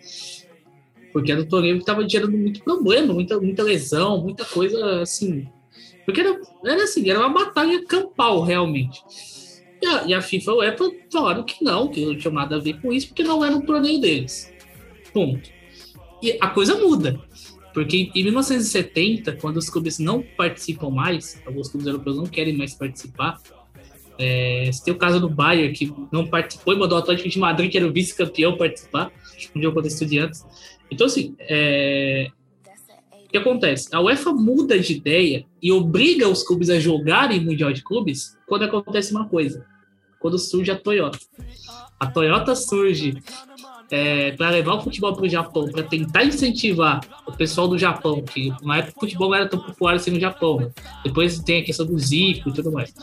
Porque 1.12 1.32
era 1.32 1.42
um 1.42 1.48
torneio 1.48 1.76
que 1.76 1.82
estava 1.82 2.08
gerando 2.08 2.38
muito 2.38 2.64
problema, 2.64 3.14
muita, 3.14 3.40
muita 3.40 3.64
lesão, 3.64 4.22
muita 4.22 4.46
coisa 4.46 5.02
assim, 5.02 5.48
porque 6.06 6.22
era, 6.22 6.40
era 6.66 6.84
assim, 6.84 7.10
era 7.10 7.20
uma 7.20 7.30
batalha 7.30 7.86
campal, 7.86 8.42
realmente. 8.42 9.02
E 9.82 9.86
a, 9.86 10.04
e 10.08 10.14
a 10.14 10.22
FIFA 10.22 10.52
e 10.52 10.54
a 10.54 10.58
UEFA 10.58 10.92
falaram 11.12 11.44
que 11.44 11.64
não, 11.64 11.88
que 11.88 12.06
não 12.06 12.18
tinha 12.18 12.34
nada 12.34 12.56
a 12.56 12.60
ver 12.60 12.80
com 12.82 12.92
isso, 12.92 13.08
porque 13.08 13.24
não 13.24 13.44
era 13.44 13.56
um 13.56 13.62
torneio 13.62 14.00
deles. 14.00 14.52
Ponto. 15.14 15.50
E 16.22 16.38
a 16.40 16.48
coisa 16.50 16.78
muda. 16.78 17.20
Porque 17.74 18.12
em 18.14 18.24
1970, 18.24 19.34
quando 19.38 19.58
os 19.58 19.70
clubes 19.70 20.00
não 20.00 20.22
participam 20.22 20.90
mais, 20.90 21.42
alguns 21.46 21.70
clubes 21.70 21.88
europeus 21.88 22.18
não 22.18 22.26
querem 22.26 22.56
mais 22.58 22.74
participar, 22.74 23.40
é, 24.20 24.70
você 24.72 24.84
tem 24.84 24.94
o 24.94 24.98
caso 24.98 25.20
do 25.20 25.30
Bayern, 25.30 25.74
que 25.74 25.94
não 26.12 26.28
participou 26.28 26.74
e 26.74 26.78
mandou 26.78 26.98
o 26.98 27.02
Atlético 27.02 27.30
de 27.30 27.40
Madrid, 27.40 27.72
que 27.72 27.78
era 27.78 27.88
o 27.88 27.94
vice-campeão, 27.94 28.58
participar, 28.58 29.12
um 29.56 29.62
jogo 29.62 29.76
contra 29.76 29.90
estudiantes. 29.90 30.46
Então, 30.92 31.08
assim, 31.08 31.36
é, 31.40 32.30
que 33.32 33.38
acontece? 33.38 33.88
A 33.96 34.02
UEFA 34.02 34.34
muda 34.34 34.78
de 34.78 34.94
ideia 34.94 35.46
e 35.62 35.72
obriga 35.72 36.28
os 36.28 36.44
clubes 36.44 36.70
a 36.70 36.80
jogarem 36.80 37.40
Mundial 37.40 37.72
de 37.72 37.82
Clubes 37.82 38.38
quando 38.46 38.64
acontece 38.64 39.12
uma 39.12 39.28
coisa. 39.28 39.66
Quando 40.20 40.38
surge 40.38 40.70
a 40.70 40.76
Toyota. 40.76 41.18
A 42.00 42.08
Toyota 42.08 42.56
surge 42.56 43.14
é, 43.92 44.32
para 44.32 44.50
levar 44.50 44.76
o 44.76 44.82
futebol 44.82 45.14
para 45.14 45.26
o 45.26 45.30
Japão, 45.30 45.70
para 45.70 45.84
tentar 45.84 46.24
incentivar 46.24 47.02
o 47.28 47.32
pessoal 47.34 47.68
do 47.68 47.78
Japão, 47.78 48.22
que 48.22 48.54
na 48.64 48.78
época 48.78 48.94
o 48.98 49.00
futebol 49.02 49.30
não 49.30 49.36
era 49.36 49.50
tão 49.50 49.60
popular 49.60 49.96
assim 49.96 50.12
no 50.12 50.20
Japão. 50.20 50.72
Depois 51.04 51.38
tem 51.40 51.62
a 51.62 51.66
questão 51.66 51.86
do 51.86 52.00
Zico 52.00 52.50
e 52.50 52.54
tudo 52.54 52.72
mais. 52.72 52.94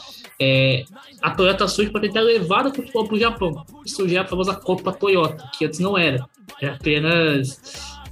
É, 0.41 0.85
a 1.21 1.31
Toyota 1.31 1.69
surge 1.69 1.91
para 1.91 2.01
tentar 2.01 2.21
levar 2.21 2.67
o 2.67 2.75
futebol 2.75 3.07
para 3.07 3.17
o 3.17 3.19
Japão. 3.19 3.67
Surge 3.85 4.17
a 4.17 4.25
famosa 4.25 4.55
Copa 4.55 4.93
Toyota, 4.93 5.51
que 5.57 5.67
antes 5.67 5.79
não 5.79 5.97
era. 5.97 6.27
Era 6.61 6.75
apenas 6.75 7.61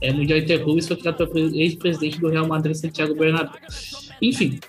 é, 0.00 0.12
Mundial 0.12 0.38
Interclubes 0.38 0.86
foi 0.86 0.96
criado 0.96 1.26
pelo 1.26 1.54
ex-presidente 1.56 2.20
do 2.20 2.28
Real 2.28 2.46
Madrid, 2.46 2.74
Santiago 2.76 3.14
Bernabéu. 3.14 3.58
Enfim, 4.20 4.60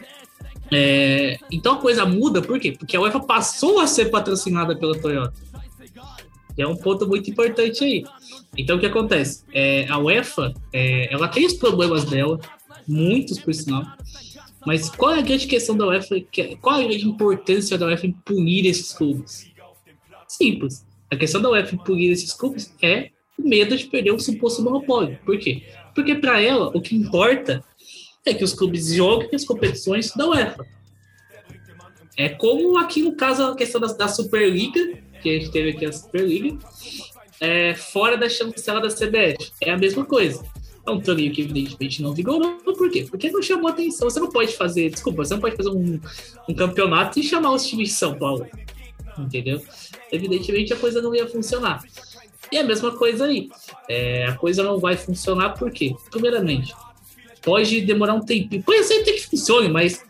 é, 0.72 1.38
então 1.51 1.76
a 1.76 1.78
coisa 1.78 2.05
muda, 2.05 2.41
por 2.41 2.60
quê? 2.60 2.72
Porque 2.72 2.95
a 2.95 3.01
UEFA 3.01 3.20
passou 3.20 3.80
a 3.80 3.88
ser 3.88 4.05
patrocinada 4.05 4.76
pela 4.78 4.97
Toyota. 4.97 5.34
É 6.58 6.66
um 6.66 6.76
ponto 6.76 7.08
muito 7.08 7.30
importante 7.30 7.84
aí. 7.84 8.03
Então 8.58 8.78
o 8.78 8.80
que 8.80 8.86
acontece? 8.86 9.43
É, 9.53 9.88
a 9.89 9.97
UEFA, 9.99 10.53
é, 10.74 11.14
ela 11.14 11.28
tem 11.28 11.45
os 11.45 11.53
problemas 11.53 12.05
dela, 12.05 12.39
muitos 12.88 13.39
por 13.39 13.53
sinal, 13.53 13.84
mas 14.66 14.89
qual 14.89 15.14
é 15.14 15.20
a 15.20 15.22
grande 15.22 15.47
questão 15.47 15.78
da 15.78 15.88
UEFA? 15.88 16.16
Qual 16.62 16.80
é 16.80 16.84
a 16.84 16.88
grande 16.88 17.08
importância 17.08 17.78
da 17.78 17.86
UEFA 17.86 18.08
em 18.08 18.12
punir 18.12 18.66
esses 18.66 18.91
clubes? 18.91 19.51
Simples. 20.28 20.86
A 21.10 21.16
questão 21.16 21.41
da 21.41 21.49
UEFA 21.49 21.78
punir 21.78 22.12
esses 22.12 22.34
clubes 22.34 22.74
é 22.82 23.12
o 23.38 23.47
medo 23.47 23.78
de 23.78 23.86
perder 23.86 24.12
um 24.12 24.20
suposto 24.20 24.62
monopólio. 24.62 25.20
Por 25.26 25.38
quê? 25.38 25.64
Porque 25.93 26.16
para 26.16 26.41
ela, 26.41 26.68
o 26.76 26.82
que 26.82 26.95
importa 26.95 27.64
é 28.26 28.34
que 28.34 28.43
os 28.43 28.53
clubes 28.53 28.93
joguem 28.93 29.30
as 29.34 29.45
competições 29.45 30.12
da 30.12 30.28
UEFA. 30.28 30.66
É 32.18 32.30
como 32.30 32.78
aqui 32.78 33.03
no 33.03 33.16
caso 33.16 33.43
a 33.43 33.55
questão 33.55 33.80
da, 33.80 33.88
da 33.93 34.08
Superliga, 34.08 34.99
que 35.22 35.30
a 35.30 35.39
gente 35.39 35.51
teve 35.51 35.70
aqui 35.70 35.86
a 35.86 35.91
Superliga, 35.91 36.57
é, 37.39 37.76
fora 37.76 38.18
da 38.18 38.30
chancela 38.30 38.82
da 38.82 38.89
CBF. 38.89 39.51
É 39.61 39.72
a 39.72 39.78
mesma 39.78 40.05
coisa. 40.05 40.43
É 40.86 40.91
um 40.91 41.01
torneio 41.01 41.32
que 41.34 41.41
evidentemente 41.41 42.01
não 42.01 42.13
vigorou. 42.13 42.55
Por 42.59 42.89
quê? 42.89 43.05
Porque 43.09 43.30
não 43.30 43.41
chamou 43.41 43.70
atenção. 43.70 44.09
Você 44.09 44.20
não 44.20 44.30
pode 44.30 44.55
fazer, 44.55 44.89
desculpa, 44.89 45.26
você 45.26 45.34
não 45.34 45.41
pode 45.41 45.57
fazer 45.57 45.70
um, 45.70 45.99
um 46.47 46.53
campeonato 46.53 47.20
e 47.20 47.24
chamar 47.24 47.51
os 47.51 47.68
times 47.68 47.89
de 47.89 47.95
São 47.95 48.18
Paulo. 48.18 48.47
Entendeu? 49.18 49.61
Evidentemente 50.11 50.74
a 50.74 50.78
coisa 50.78 51.01
não 51.01 51.13
ia 51.13 51.28
funcionar. 51.28 51.84
E 52.51 52.57
a 52.57 52.63
mesma 52.63 52.91
coisa 52.91 53.26
aí. 53.26 53.49
É, 53.89 54.28
a 54.28 54.36
coisa 54.36 54.63
não 54.63 54.80
vai 54.80 54.95
funcionar 54.95 55.49
por 55.51 55.72
quê? 55.72 55.93
Primeiramente, 56.09 56.74
pode 57.41 57.82
demorar 57.82 58.13
um 58.13 58.22
tempinho. 58.22 58.63
Pode 58.63 58.84
ser 58.84 59.03
que 59.03 59.28
funcione, 59.28 59.68
mas 59.68 60.01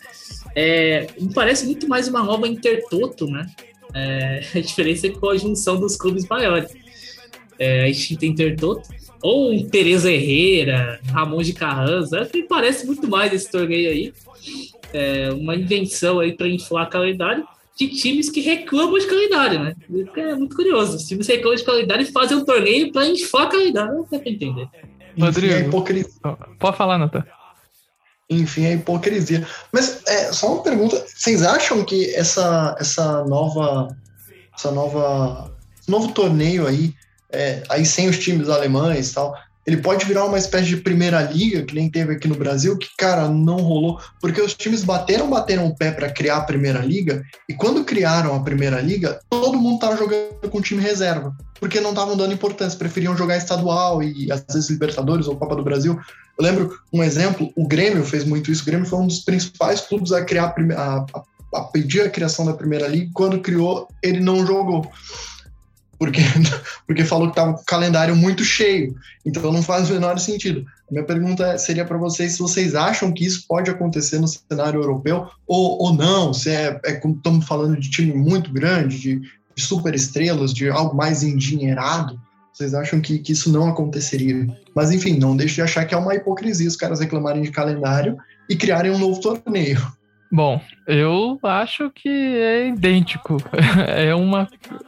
é, 0.56 1.08
me 1.20 1.34
parece 1.34 1.66
muito 1.66 1.88
mais 1.88 2.08
uma 2.08 2.24
nova 2.24 2.48
Intertoto, 2.48 3.26
né? 3.26 3.48
É, 3.94 4.42
a 4.56 4.60
diferença 4.60 5.08
é 5.08 5.10
com 5.10 5.30
a 5.30 5.38
junção 5.38 5.80
dos 5.80 5.96
clubes 5.96 6.28
maiores. 6.28 6.72
É, 7.60 7.84
a 7.84 7.90
extinta 7.90 8.26
Intertoto 8.26 8.88
ou 9.22 9.52
um 9.52 9.68
Tereza 9.68 10.12
Herrera, 10.12 11.00
Ramon 11.12 11.42
de 11.42 11.54
Carranza, 11.54 12.30
me 12.34 12.44
parece 12.44 12.86
muito 12.86 13.08
mais 13.08 13.34
esse 13.34 13.50
torneio 13.50 13.90
aí. 13.90 14.14
É 14.94 15.32
uma 15.32 15.56
invenção 15.56 16.20
aí 16.20 16.34
para 16.34 16.48
inflar 16.48 16.90
calendário 16.90 17.46
de 17.78 17.88
times 17.90 18.30
que 18.30 18.42
reclamam 18.42 18.98
de 18.98 19.06
calendário, 19.06 19.60
né? 19.60 19.76
É 20.16 20.36
muito 20.36 20.56
curioso. 20.56 20.98
Os 20.98 21.04
times 21.04 21.28
reclamam 21.28 21.56
de 21.56 21.64
calendário 21.64 22.04
e 22.04 22.12
fazem 22.12 22.38
um 22.38 22.46
torneio 22.46 22.92
para 22.92 23.08
inflar 23.08 23.50
calendário. 23.50 23.96
Não 23.96 24.08
dá 24.10 24.20
para 24.20 24.30
entender. 24.30 24.68
Rodrigo, 25.20 25.54
Enfim, 25.54 25.64
a 25.64 25.68
hipocrisia. 25.68 26.12
Pode 26.60 26.78
falar, 26.78 26.98
Natan. 26.98 27.24
Enfim, 28.30 28.66
a 28.66 28.74
hipocrisia. 28.74 29.48
Mas 29.72 30.02
é, 30.08 30.32
só 30.34 30.54
uma 30.54 30.64
pergunta: 30.64 31.04
vocês 31.08 31.42
acham 31.44 31.84
que 31.84 32.14
essa, 32.14 32.76
essa 32.80 33.24
nova. 33.26 33.96
Essa 34.56 34.72
nova. 34.72 35.52
Novo 35.88 36.12
torneio 36.12 36.68
aí 36.68 36.94
é, 37.32 37.64
aí 37.70 37.86
sem 37.86 38.08
os 38.08 38.18
times 38.18 38.50
alemães 38.50 39.12
e 39.12 39.14
tal, 39.14 39.36
ele 39.66 39.78
pode 39.78 40.06
virar 40.06 40.26
uma 40.26 40.38
espécie 40.38 40.68
de 40.68 40.78
primeira 40.78 41.22
liga, 41.22 41.64
que 41.64 41.76
nem 41.76 41.90
teve 41.90 42.14
aqui 42.14 42.28
no 42.28 42.36
Brasil, 42.36 42.78
que, 42.78 42.88
cara, 42.98 43.28
não 43.28 43.58
rolou, 43.58 44.00
porque 44.22 44.42
os 44.42 44.54
times 44.54 44.84
bateram, 44.84 45.30
bateram 45.30 45.68
o 45.68 45.76
pé 45.76 45.92
para 45.92 46.10
criar 46.10 46.38
a 46.38 46.42
primeira 46.42 46.80
liga, 46.80 47.22
e 47.50 47.54
quando 47.54 47.84
criaram 47.84 48.34
a 48.34 48.44
primeira 48.44 48.80
liga, 48.80 49.20
todo 49.30 49.60
mundo 49.60 49.80
tava 49.80 49.98
jogando 49.98 50.50
com 50.50 50.62
time 50.62 50.82
reserva, 50.82 51.36
porque 51.60 51.82
não 51.82 51.90
estavam 51.90 52.16
dando 52.16 52.34
importância, 52.34 52.80
preferiam 52.80 53.18
jogar 53.18 53.36
estadual 53.36 54.02
e 54.02 54.32
às 54.32 54.46
vezes 54.50 54.70
Libertadores 54.70 55.28
ou 55.28 55.36
Copa 55.36 55.56
do 55.56 55.64
Brasil. 55.64 56.00
Eu 56.38 56.46
lembro 56.46 56.80
um 56.94 57.04
exemplo, 57.04 57.52
o 57.56 57.68
Grêmio 57.68 58.04
fez 58.04 58.24
muito 58.24 58.52
isso, 58.52 58.62
o 58.62 58.66
Grêmio 58.66 58.86
foi 58.86 59.00
um 59.00 59.08
dos 59.08 59.20
principais 59.20 59.82
clubes 59.82 60.12
a 60.12 60.24
criar 60.24 60.54
a, 60.76 61.06
a, 61.14 61.24
a 61.56 61.62
pedir 61.64 62.02
a 62.02 62.10
criação 62.10 62.46
da 62.46 62.54
primeira 62.54 62.88
liga, 62.88 63.10
quando 63.14 63.42
criou, 63.42 63.88
ele 64.04 64.20
não 64.20 64.46
jogou 64.46 64.90
porque, 65.98 66.22
porque 66.86 67.04
falou 67.04 67.28
que 67.28 67.34
estava 67.34 67.54
com 67.54 67.62
o 67.62 67.66
calendário 67.66 68.16
muito 68.16 68.44
cheio. 68.44 68.96
Então 69.26 69.52
não 69.52 69.64
faz 69.64 69.90
o 69.90 69.94
menor 69.94 70.20
sentido. 70.20 70.66
A 70.90 70.94
minha 70.94 71.04
pergunta 71.04 71.58
seria 71.58 71.86
para 71.86 71.98
vocês 71.98 72.34
se 72.34 72.40
vocês 72.40 72.76
acham 72.76 73.12
que 73.12 73.26
isso 73.26 73.46
pode 73.48 73.70
acontecer 73.70 74.20
no 74.20 74.28
cenário 74.28 74.82
europeu 74.82 75.28
ou, 75.46 75.82
ou 75.82 75.94
não, 75.94 76.34
se 76.34 76.50
é, 76.50 76.80
é 76.86 76.94
como 76.94 77.16
estamos 77.16 77.46
falando 77.46 77.78
de 77.78 77.90
time 77.90 78.14
muito 78.14 78.52
grande, 78.52 79.00
de, 79.00 79.20
de 79.56 79.64
super 79.64 79.94
estrelas, 79.94 80.54
de 80.54 80.70
algo 80.70 80.96
mais 80.96 81.24
endinheirado. 81.24 82.20
Vocês 82.58 82.74
acham 82.74 83.00
que, 83.00 83.20
que 83.20 83.34
isso 83.34 83.54
não 83.54 83.70
aconteceria? 83.70 84.48
Mas 84.74 84.92
enfim, 84.92 85.20
não 85.20 85.38
deixe 85.38 85.54
de 85.56 85.62
achar 85.62 85.86
que 85.86 85.94
é 85.94 85.98
uma 85.98 86.16
hipocrisia 86.16 86.68
os 86.68 86.76
caras 86.76 87.00
reclamarem 87.00 87.44
de 87.44 87.52
calendário 87.52 88.18
e 88.50 88.56
criarem 88.56 88.90
um 88.90 88.98
novo 88.98 89.22
torneio. 89.22 89.80
Bom, 90.32 90.60
eu 90.88 91.40
acho 91.44 91.92
que 91.92 92.10
é 92.10 92.70
idêntico. 92.70 93.38
É 93.96 94.16
uma. 94.16 94.48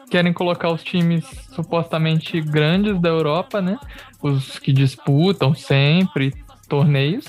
Querem 0.09 0.33
colocar 0.33 0.71
os 0.71 0.83
times 0.83 1.23
supostamente 1.53 2.41
grandes 2.41 2.99
da 2.99 3.09
Europa, 3.09 3.61
né? 3.61 3.77
Os 4.19 4.57
que 4.57 4.73
disputam 4.73 5.53
sempre 5.53 6.33
torneios, 6.67 7.25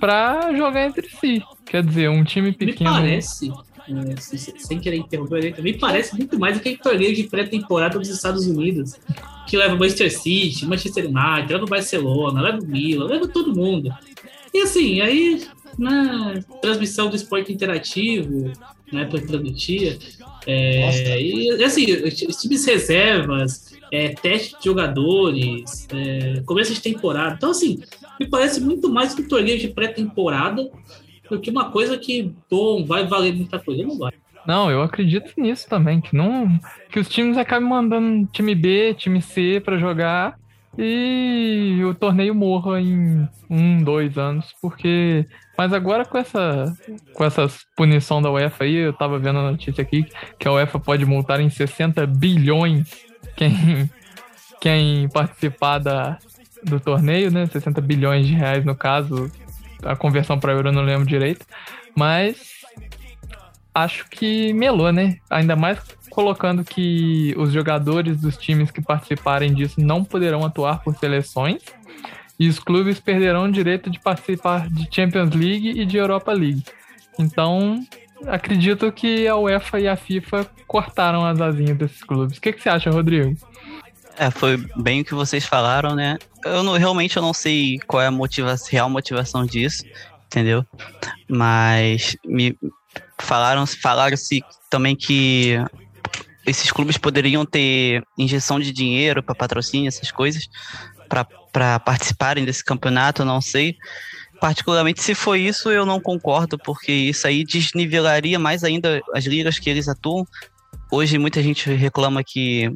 para 0.00 0.54
jogar 0.56 0.86
entre 0.86 1.06
si. 1.10 1.42
Quer 1.66 1.84
dizer, 1.84 2.08
um 2.08 2.24
time 2.24 2.50
pequeno. 2.52 2.92
Me 2.92 2.96
parece, 2.96 3.52
sem 4.56 4.78
querer 4.78 4.96
interromper, 4.96 5.60
me 5.62 5.72
parece 5.74 6.16
muito 6.16 6.38
mais 6.38 6.56
aquele 6.56 6.76
torneio 6.76 7.14
de 7.14 7.24
pré-temporada 7.24 7.98
dos 7.98 8.08
Estados 8.08 8.46
Unidos, 8.46 8.94
que 9.46 9.56
leva 9.56 9.74
Manchester 9.74 10.12
City, 10.12 10.66
Manchester 10.66 11.04
United, 11.04 11.52
leva 11.52 11.64
o 11.64 11.68
Barcelona, 11.68 12.40
leva 12.40 12.58
o 12.58 12.66
Milan, 12.66 13.06
leva 13.06 13.28
todo 13.28 13.54
mundo. 13.54 13.92
E 14.52 14.62
assim, 14.62 15.00
aí 15.00 15.46
na 15.78 16.42
transmissão 16.60 17.08
do 17.08 17.16
esporte 17.16 17.52
interativo, 17.52 18.52
na 18.92 19.02
época 19.02 19.20
que 19.20 19.26
transmitia. 19.26 19.98
É, 20.46 21.20
e 21.20 21.64
assim, 21.64 21.86
os 22.26 22.36
times 22.36 22.64
reservas, 22.64 23.74
é, 23.92 24.10
teste 24.10 24.56
de 24.58 24.64
jogadores, 24.64 25.86
é, 25.92 26.42
começo 26.44 26.72
de 26.72 26.80
temporada. 26.80 27.34
Então, 27.36 27.50
assim, 27.50 27.80
me 28.18 28.26
parece 28.26 28.60
muito 28.60 28.88
mais 28.88 29.14
que 29.14 29.22
um 29.22 29.28
torneio 29.28 29.58
de 29.58 29.68
pré-temporada 29.68 30.70
do 31.30 31.40
que 31.40 31.50
uma 31.50 31.70
coisa 31.70 31.96
que, 31.96 32.34
bom, 32.50 32.84
vai 32.84 33.06
valer 33.06 33.34
muita 33.34 33.58
coisa. 33.58 33.82
Não 33.82 33.96
vai. 33.96 34.12
Não, 34.46 34.70
eu 34.70 34.82
acredito 34.82 35.32
nisso 35.36 35.68
também, 35.68 36.00
que 36.00 36.16
não 36.16 36.58
que 36.90 36.98
os 36.98 37.08
times 37.08 37.36
acabem 37.36 37.68
mandando 37.68 38.26
time 38.32 38.54
B, 38.54 38.94
time 38.94 39.20
C 39.22 39.60
para 39.64 39.78
jogar 39.78 40.38
e 40.78 41.80
o 41.84 41.94
torneio 41.94 42.34
morra 42.34 42.80
em 42.80 43.28
um, 43.48 43.82
dois 43.82 44.16
anos, 44.16 44.54
porque. 44.60 45.26
Mas 45.58 45.74
agora 45.74 46.06
com 46.06 46.16
essa 46.16 46.74
com 47.12 47.24
essa 47.24 47.46
punição 47.76 48.22
da 48.22 48.30
UEFA 48.30 48.64
aí, 48.64 48.76
eu 48.76 48.92
tava 48.92 49.18
vendo 49.18 49.40
a 49.40 49.50
notícia 49.50 49.82
aqui 49.82 50.06
que 50.38 50.48
a 50.48 50.52
UEFA 50.52 50.78
pode 50.78 51.04
multar 51.04 51.38
em 51.40 51.50
60 51.50 52.06
bilhões 52.06 52.88
quem, 53.36 53.90
quem 54.60 55.08
participar 55.10 55.78
da, 55.78 56.18
do 56.64 56.80
torneio, 56.80 57.30
né? 57.30 57.46
60 57.46 57.80
bilhões 57.80 58.26
de 58.26 58.32
reais 58.32 58.64
no 58.64 58.74
caso. 58.74 59.30
A 59.84 59.96
conversão 59.96 60.38
para 60.38 60.52
euro 60.52 60.68
eu 60.68 60.72
não 60.72 60.82
lembro 60.82 61.06
direito. 61.06 61.46
Mas 61.96 62.60
acho 63.74 64.08
que 64.08 64.52
melou, 64.52 64.92
né? 64.92 65.18
Ainda 65.28 65.56
mais 65.56 65.78
colocando 66.10 66.64
que 66.64 67.34
os 67.36 67.52
jogadores 67.52 68.20
dos 68.20 68.36
times 68.36 68.70
que 68.70 68.82
participarem 68.82 69.54
disso 69.54 69.80
não 69.80 70.04
poderão 70.04 70.44
atuar 70.44 70.82
por 70.82 70.96
seleções 70.96 71.62
e 72.38 72.48
os 72.48 72.58
clubes 72.58 72.98
perderão 72.98 73.44
o 73.44 73.52
direito 73.52 73.90
de 73.90 74.00
participar 74.00 74.68
de 74.68 74.88
Champions 74.90 75.30
League 75.30 75.78
e 75.78 75.84
de 75.84 75.98
Europa 75.98 76.32
League. 76.32 76.64
Então, 77.18 77.84
acredito 78.26 78.90
que 78.90 79.28
a 79.28 79.36
UEFA 79.36 79.78
e 79.78 79.86
a 79.86 79.94
FIFA 79.94 80.46
cortaram 80.66 81.24
as 81.24 81.38
asinhas 81.38 81.76
desses 81.76 82.02
clubes. 82.02 82.38
O 82.38 82.40
que, 82.40 82.52
que 82.52 82.62
você 82.62 82.70
acha, 82.70 82.90
Rodrigo? 82.90 83.36
É, 84.20 84.30
foi 84.30 84.58
bem 84.76 85.00
o 85.00 85.04
que 85.04 85.14
vocês 85.14 85.46
falaram, 85.46 85.94
né? 85.94 86.18
Eu 86.44 86.62
não, 86.62 86.74
realmente 86.76 87.16
eu 87.16 87.22
não 87.22 87.32
sei 87.32 87.78
qual 87.86 88.02
é 88.02 88.06
a 88.06 88.10
motivação, 88.10 88.68
real 88.70 88.90
motivação 88.90 89.46
disso, 89.46 89.82
entendeu? 90.26 90.62
Mas 91.26 92.18
me 92.26 92.54
falaram, 93.18 93.66
falaram-se 93.66 94.42
também 94.68 94.94
que 94.94 95.56
esses 96.46 96.70
clubes 96.70 96.98
poderiam 96.98 97.46
ter 97.46 98.02
injeção 98.18 98.60
de 98.60 98.72
dinheiro 98.72 99.22
para 99.22 99.34
patrocínio, 99.34 99.88
essas 99.88 100.10
coisas, 100.10 100.50
para 101.08 101.80
participarem 101.80 102.44
desse 102.44 102.62
campeonato, 102.62 103.22
eu 103.22 103.26
não 103.26 103.40
sei. 103.40 103.74
Particularmente, 104.38 105.02
se 105.02 105.14
foi 105.14 105.40
isso, 105.40 105.70
eu 105.70 105.86
não 105.86 105.98
concordo, 105.98 106.58
porque 106.58 106.92
isso 106.92 107.26
aí 107.26 107.42
desnivelaria 107.42 108.38
mais 108.38 108.64
ainda 108.64 109.00
as 109.14 109.24
ligas 109.24 109.58
que 109.58 109.70
eles 109.70 109.88
atuam. 109.88 110.26
Hoje, 110.92 111.16
muita 111.16 111.42
gente 111.42 111.72
reclama 111.72 112.22
que 112.22 112.70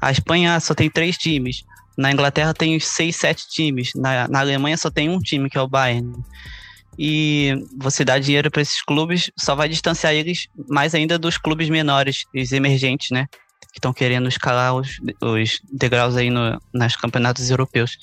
a 0.00 0.10
Espanha 0.10 0.58
só 0.60 0.74
tem 0.74 0.90
três 0.90 1.16
times, 1.16 1.62
na 1.96 2.12
Inglaterra 2.12 2.52
tem 2.52 2.78
seis, 2.78 3.16
sete 3.16 3.48
times, 3.48 3.92
na, 3.94 4.28
na 4.28 4.40
Alemanha 4.40 4.76
só 4.76 4.90
tem 4.90 5.08
um 5.08 5.18
time, 5.18 5.48
que 5.48 5.58
é 5.58 5.60
o 5.60 5.68
Bayern 5.68 6.12
e 6.98 7.54
você 7.76 8.04
dá 8.04 8.18
dinheiro 8.18 8.50
para 8.50 8.62
esses 8.62 8.82
clubes 8.82 9.30
só 9.38 9.54
vai 9.54 9.68
distanciar 9.68 10.14
eles 10.14 10.48
mais 10.68 10.94
ainda 10.94 11.18
dos 11.18 11.36
clubes 11.36 11.68
menores, 11.68 12.24
os 12.34 12.52
emergentes, 12.52 13.10
né? 13.10 13.26
Que 13.72 13.78
estão 13.78 13.92
querendo 13.92 14.28
escalar 14.28 14.74
os, 14.74 14.98
os 15.20 15.60
degraus 15.70 16.16
aí 16.16 16.30
no, 16.30 16.60
nas 16.72 16.96
campeonatos 16.96 17.50
europeus. 17.50 17.98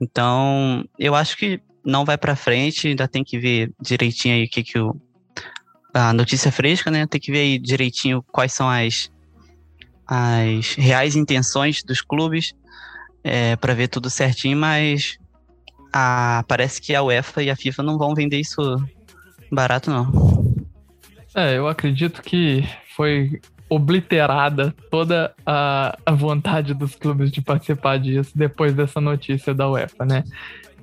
Então, 0.00 0.84
eu 0.98 1.14
acho 1.14 1.36
que 1.36 1.60
não 1.84 2.04
vai 2.04 2.18
para 2.18 2.36
frente, 2.36 2.88
ainda 2.88 3.08
tem 3.08 3.24
que 3.24 3.38
ver 3.38 3.72
direitinho 3.80 4.34
aí 4.34 4.44
o 4.44 4.48
que, 4.48 4.62
que 4.62 4.78
o. 4.78 4.94
A 5.92 6.12
notícia 6.12 6.52
fresca, 6.52 6.90
né? 6.90 7.06
Tem 7.06 7.20
que 7.20 7.32
ver 7.32 7.38
aí 7.38 7.58
direitinho 7.58 8.22
quais 8.30 8.52
são 8.52 8.68
as, 8.68 9.10
as 10.10 10.74
reais 10.74 11.14
intenções 11.14 11.84
dos 11.84 12.00
clubes 12.00 12.52
é, 13.22 13.54
para 13.54 13.74
ver 13.74 13.86
tudo 13.86 14.10
certinho, 14.10 14.56
mas 14.56 15.16
a, 15.92 16.44
parece 16.48 16.80
que 16.80 16.92
a 16.96 17.02
UEFA 17.02 17.44
e 17.44 17.50
a 17.50 17.54
FIFA 17.54 17.84
não 17.84 17.96
vão 17.96 18.12
vender 18.12 18.40
isso 18.40 18.60
barato, 19.52 19.88
não. 19.88 20.10
É, 21.32 21.56
eu 21.56 21.68
acredito 21.68 22.22
que 22.22 22.68
foi 22.96 23.40
obliterada 23.68 24.74
toda 24.90 25.32
a, 25.46 25.96
a 26.04 26.10
vontade 26.12 26.74
dos 26.74 26.96
clubes 26.96 27.30
de 27.30 27.40
participar 27.40 27.98
disso 28.00 28.32
depois 28.34 28.74
dessa 28.74 29.00
notícia 29.00 29.54
da 29.54 29.70
UEFA, 29.70 30.04
né? 30.04 30.24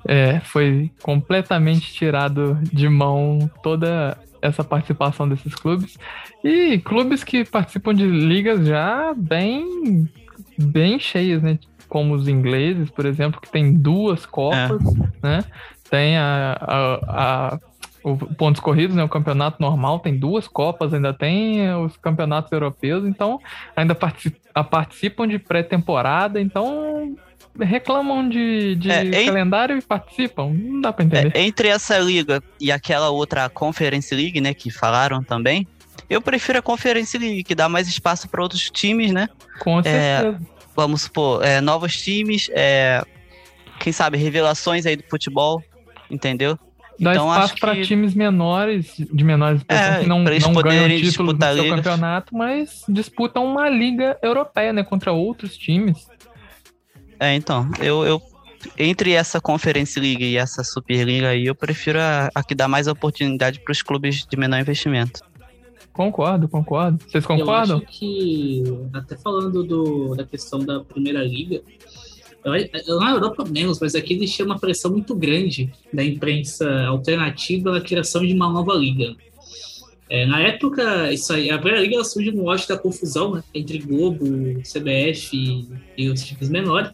É, 0.08 0.40
foi 0.40 0.90
completamente 1.02 1.92
tirado 1.92 2.58
de 2.64 2.88
mão 2.88 3.52
toda 3.62 4.18
essa 4.42 4.64
participação 4.64 5.28
desses 5.28 5.54
clubes. 5.56 5.98
E 6.44 6.78
clubes 6.80 7.24
que 7.24 7.46
participam 7.46 7.94
de 7.94 8.06
ligas 8.06 8.66
já 8.66 9.14
bem, 9.16 10.10
bem 10.58 11.00
cheias, 11.00 11.42
né? 11.42 11.60
Como 11.88 12.14
os 12.14 12.28
ingleses, 12.28 12.90
por 12.90 13.06
exemplo, 13.06 13.40
que 13.40 13.50
tem 13.50 13.74
duas 13.74 14.26
Copas, 14.26 14.82
é. 15.24 15.28
né? 15.28 15.44
Tem 15.90 16.18
a, 16.18 16.58
a, 16.60 17.54
a 17.54 17.60
o 18.04 18.16
pontos 18.16 18.62
corridos, 18.62 18.96
né? 18.96 19.04
O 19.04 19.10
campeonato 19.10 19.62
normal 19.62 20.00
tem 20.00 20.18
duas 20.18 20.48
copas, 20.48 20.94
ainda 20.94 21.14
tem 21.14 21.74
os 21.76 21.98
campeonatos 21.98 22.52
europeus, 22.52 23.06
então 23.06 23.40
ainda 23.76 23.96
participam 23.96 25.28
de 25.28 25.38
pré-temporada, 25.38 26.40
então 26.40 27.18
reclamam 27.60 28.28
de, 28.28 28.76
de 28.76 28.92
é, 28.92 29.26
calendário 29.26 29.78
e 29.78 29.82
participam. 29.82 30.52
Não 30.54 30.82
dá 30.82 30.94
pra 30.94 31.06
entender. 31.06 31.36
É, 31.36 31.42
entre 31.42 31.68
essa 31.68 31.98
liga 31.98 32.42
e 32.60 32.72
aquela 32.72 33.10
outra 33.10 33.50
Conference 33.50 34.14
League, 34.14 34.40
né, 34.42 34.54
que 34.54 34.72
falaram 34.72 35.24
também, 35.24 35.68
eu 36.10 36.22
prefiro 36.22 36.60
a 36.60 36.62
Conference 36.62 37.18
League, 37.18 37.44
que 37.44 37.56
dá 37.56 37.68
mais 37.68 37.88
espaço 37.88 38.30
para 38.30 38.42
outros 38.42 38.70
times, 38.70 39.12
né? 39.12 39.28
Com 39.60 39.80
é, 39.80 39.84
certeza. 39.84 40.42
vamos 40.76 41.02
supor, 41.04 41.44
é, 41.44 41.60
novos 41.60 42.02
times, 42.02 42.50
é, 42.54 43.04
quem 43.80 43.92
sabe, 43.92 44.18
revelações 44.18 44.86
aí 44.86 44.96
do 44.96 45.04
futebol, 45.04 45.62
entendeu? 46.10 46.58
Dá 47.00 47.12
então, 47.12 47.32
espaço 47.32 47.56
para 47.60 47.76
que... 47.76 47.82
times 47.82 48.16
menores, 48.16 48.96
de 48.98 49.24
menores 49.24 49.62
é, 49.68 50.00
que 50.00 50.08
não, 50.08 50.24
não 50.24 50.54
ganham 50.54 50.90
título 51.00 51.32
do 51.32 51.46
seu 51.46 51.70
campeonato, 51.70 52.36
mas 52.36 52.84
disputam 52.90 53.46
uma 53.46 53.70
liga 53.70 54.18
europeia, 54.22 54.74
né? 54.74 54.84
Contra 54.84 55.12
outros 55.12 55.56
times. 55.56 56.08
É, 57.20 57.34
então, 57.36 57.70
eu, 57.80 58.06
eu 58.06 58.22
entre 58.78 59.12
essa 59.14 59.40
Conference 59.40 60.00
League 60.00 60.24
e 60.24 60.38
essa 60.38 60.64
Superliga 60.64 61.30
aí, 61.30 61.46
eu 61.46 61.56
prefiro 61.56 62.00
a, 62.00 62.30
a 62.34 62.44
que 62.44 62.56
dá 62.56 62.68
mais 62.68 62.88
oportunidade 62.88 63.60
para 63.60 63.72
os 63.72 63.82
clubes 63.82 64.26
de 64.26 64.38
menor 64.38 64.60
investimento. 64.60 65.22
Concordo, 65.94 66.48
concordo. 66.48 67.04
Vocês 67.08 67.26
concordam? 67.26 67.78
Eu 67.78 67.84
acho 67.84 68.00
que, 68.00 68.64
até 68.94 69.18
falando 69.18 69.64
do, 69.64 70.16
da 70.16 70.24
questão 70.24 70.60
da 70.60 70.80
Primeira 70.82 71.24
Liga, 71.24 71.62
na 72.46 73.12
Europa 73.12 73.44
menos, 73.46 73.80
mas 73.80 73.96
aqui 73.96 74.14
eles 74.14 74.40
uma 74.40 74.60
pressão 74.60 74.92
muito 74.92 75.16
grande 75.16 75.72
da 75.92 76.04
imprensa 76.04 76.70
alternativa 76.86 77.72
na 77.72 77.82
criação 77.82 78.26
de 78.26 78.34
uma 78.34 78.50
nova 78.50 78.74
liga. 78.76 79.16
É, 80.10 80.26
na 80.26 80.40
época, 80.40 81.12
isso 81.12 81.34
aí, 81.34 81.50
a 81.50 81.58
Primeira 81.58 81.82
Liga 81.82 82.02
surge 82.04 82.32
no 82.32 82.50
auge 82.50 82.68
da 82.68 82.78
confusão 82.78 83.34
né, 83.34 83.44
entre 83.54 83.80
Globo, 83.80 84.24
CBF 84.62 85.36
e, 85.36 85.68
e 85.98 86.10
os 86.10 86.24
times 86.24 86.48
menores 86.48 86.92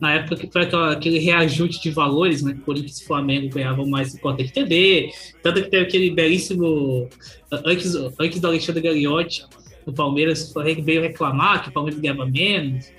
na 0.00 0.14
época 0.14 0.36
que 0.36 0.50
foi 0.50 0.62
aquele 0.62 1.18
reajuste 1.18 1.82
de 1.82 1.90
valores, 1.90 2.42
né? 2.42 2.56
Corinthians 2.64 3.00
e 3.00 3.04
Flamengo 3.04 3.48
ganhavam 3.48 3.86
mais 3.86 4.18
cota 4.20 4.44
de 4.44 4.52
TV, 4.52 5.10
tanto 5.42 5.62
que 5.62 5.70
teve 5.70 5.84
aquele 5.84 6.10
belíssimo. 6.10 7.08
Antes, 7.50 7.94
antes 8.18 8.40
do 8.40 8.46
Alexandre 8.46 8.82
Gagliotti, 8.82 9.44
o 9.84 9.92
Palmeiras 9.92 10.52
veio 10.82 11.02
reclamar 11.02 11.62
que 11.62 11.70
o 11.70 11.72
Palmeiras 11.72 12.00
ganhava 12.00 12.26
menos. 12.26 12.92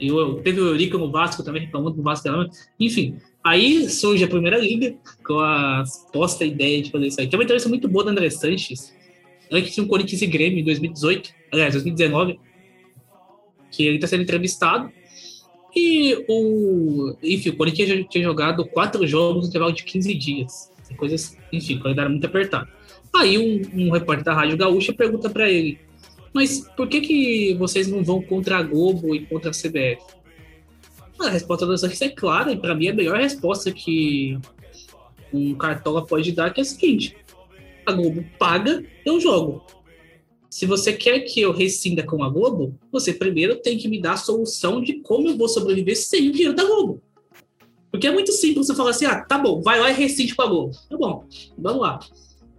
E 0.00 0.08
teve 0.42 0.60
o 0.60 0.68
Eurico 0.68 0.96
no 0.96 1.10
Vasco 1.10 1.42
também 1.44 1.62
reclamando 1.62 1.96
do 1.96 2.02
Vasco 2.02 2.26
Enfim, 2.80 3.18
aí 3.44 3.88
surge 3.88 4.24
a 4.24 4.28
primeira 4.28 4.58
liga 4.58 4.94
com 5.24 5.38
a 5.38 5.84
posta 6.10 6.44
ideia 6.44 6.82
de 6.82 6.90
fazer 6.90 7.06
isso 7.08 7.20
aí. 7.20 7.28
Tem 7.28 7.38
uma 7.38 7.44
entrevista 7.44 7.68
muito 7.68 7.86
boa 7.86 8.04
da 8.04 8.10
André 8.10 8.30
Sanches, 8.30 8.94
antes 9.52 9.74
tinha 9.74 9.84
um 9.84 9.88
Corinthians 9.88 10.22
e 10.22 10.26
Grêmio 10.26 10.60
em 10.60 10.64
2018, 10.64 11.30
aliás, 11.52 11.74
2019, 11.74 12.40
que 13.70 13.84
ele 13.84 13.96
está 13.96 14.06
sendo 14.06 14.22
entrevistado 14.22 14.90
e 15.74 16.24
o. 16.28 17.14
Enfim, 17.22 17.50
o 17.50 17.56
Corinthians 17.56 18.06
tinha 18.08 18.24
jogado 18.24 18.64
quatro 18.64 19.06
jogos 19.06 19.42
no 19.42 19.48
intervalo 19.48 19.72
de 19.72 19.84
15 19.84 20.14
dias. 20.14 20.70
Coisas, 20.96 21.36
enfim, 21.52 21.76
o 21.76 21.82
calendário 21.82 22.10
muito 22.10 22.26
apertado. 22.26 22.68
Aí 23.14 23.38
um, 23.38 23.86
um 23.86 23.90
repórter 23.90 24.24
da 24.24 24.34
Rádio 24.34 24.56
Gaúcha 24.56 24.92
pergunta 24.92 25.30
para 25.30 25.48
ele: 25.48 25.78
Mas 26.32 26.66
por 26.76 26.88
que, 26.88 27.00
que 27.00 27.54
vocês 27.54 27.88
não 27.88 28.02
vão 28.02 28.20
contra 28.20 28.58
a 28.58 28.62
Globo 28.62 29.14
e 29.14 29.24
contra 29.26 29.50
a 29.50 29.52
CBF? 29.52 30.02
A 31.20 31.28
resposta 31.28 31.66
da 31.66 31.76
Sanches 31.76 32.00
é 32.02 32.08
clara, 32.08 32.52
e 32.52 32.56
para 32.56 32.74
mim 32.74 32.86
é 32.86 32.90
a 32.90 32.94
melhor 32.94 33.18
resposta 33.18 33.70
que 33.70 34.38
um 35.32 35.54
cartola 35.54 36.04
pode 36.04 36.32
dar, 36.32 36.52
que 36.52 36.60
é 36.60 36.62
a 36.62 36.64
seguinte: 36.64 37.16
a 37.86 37.92
Globo 37.92 38.24
paga, 38.38 38.84
eu 39.04 39.20
jogo. 39.20 39.64
Se 40.60 40.66
você 40.66 40.92
quer 40.92 41.20
que 41.20 41.40
eu 41.40 41.52
rescinda 41.52 42.02
com 42.02 42.22
a 42.22 42.28
Globo, 42.28 42.78
você 42.92 43.14
primeiro 43.14 43.56
tem 43.56 43.78
que 43.78 43.88
me 43.88 43.98
dar 43.98 44.12
a 44.12 44.16
solução 44.18 44.82
de 44.82 45.00
como 45.00 45.26
eu 45.26 45.34
vou 45.34 45.48
sobreviver 45.48 45.96
sem 45.96 46.28
o 46.28 46.32
dinheiro 46.32 46.54
da 46.54 46.64
Globo. 46.64 47.00
Porque 47.90 48.06
é 48.06 48.12
muito 48.12 48.30
simples 48.30 48.66
você 48.66 48.74
falar 48.74 48.90
assim: 48.90 49.06
ah, 49.06 49.24
tá 49.24 49.38
bom, 49.38 49.62
vai 49.62 49.80
lá 49.80 49.90
e 49.90 49.94
rescinde 49.94 50.34
com 50.34 50.42
a 50.42 50.46
Globo. 50.46 50.76
Tá 50.86 50.98
bom, 50.98 51.24
vamos 51.56 51.80
lá. 51.80 51.98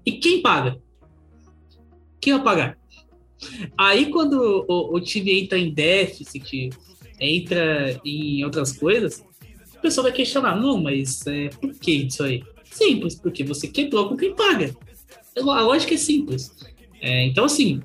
E 0.04 0.14
quem 0.14 0.42
paga? 0.42 0.82
Quem 2.20 2.34
vai 2.34 2.44
pagar? 2.44 2.78
Aí, 3.78 4.08
quando 4.10 4.66
o, 4.68 4.96
o 4.96 5.00
time 5.00 5.40
entra 5.40 5.60
em 5.60 5.72
déficit, 5.72 6.72
entra 7.20 8.02
em 8.04 8.44
outras 8.44 8.72
coisas, 8.72 9.24
o 9.78 9.80
pessoal 9.80 10.06
vai 10.06 10.12
questionar: 10.12 10.60
não, 10.60 10.82
mas 10.82 11.28
é, 11.28 11.50
por 11.50 11.72
que 11.76 11.92
isso 11.92 12.24
aí? 12.24 12.44
Simples, 12.64 13.14
porque 13.14 13.44
você 13.44 13.68
quebrou 13.68 14.10
com 14.10 14.18
quem 14.18 14.36
paga. 14.36 14.76
A 15.38 15.62
lógica 15.62 15.94
é 15.94 15.98
simples. 15.98 16.52
É, 17.00 17.26
então, 17.26 17.46
assim, 17.46 17.82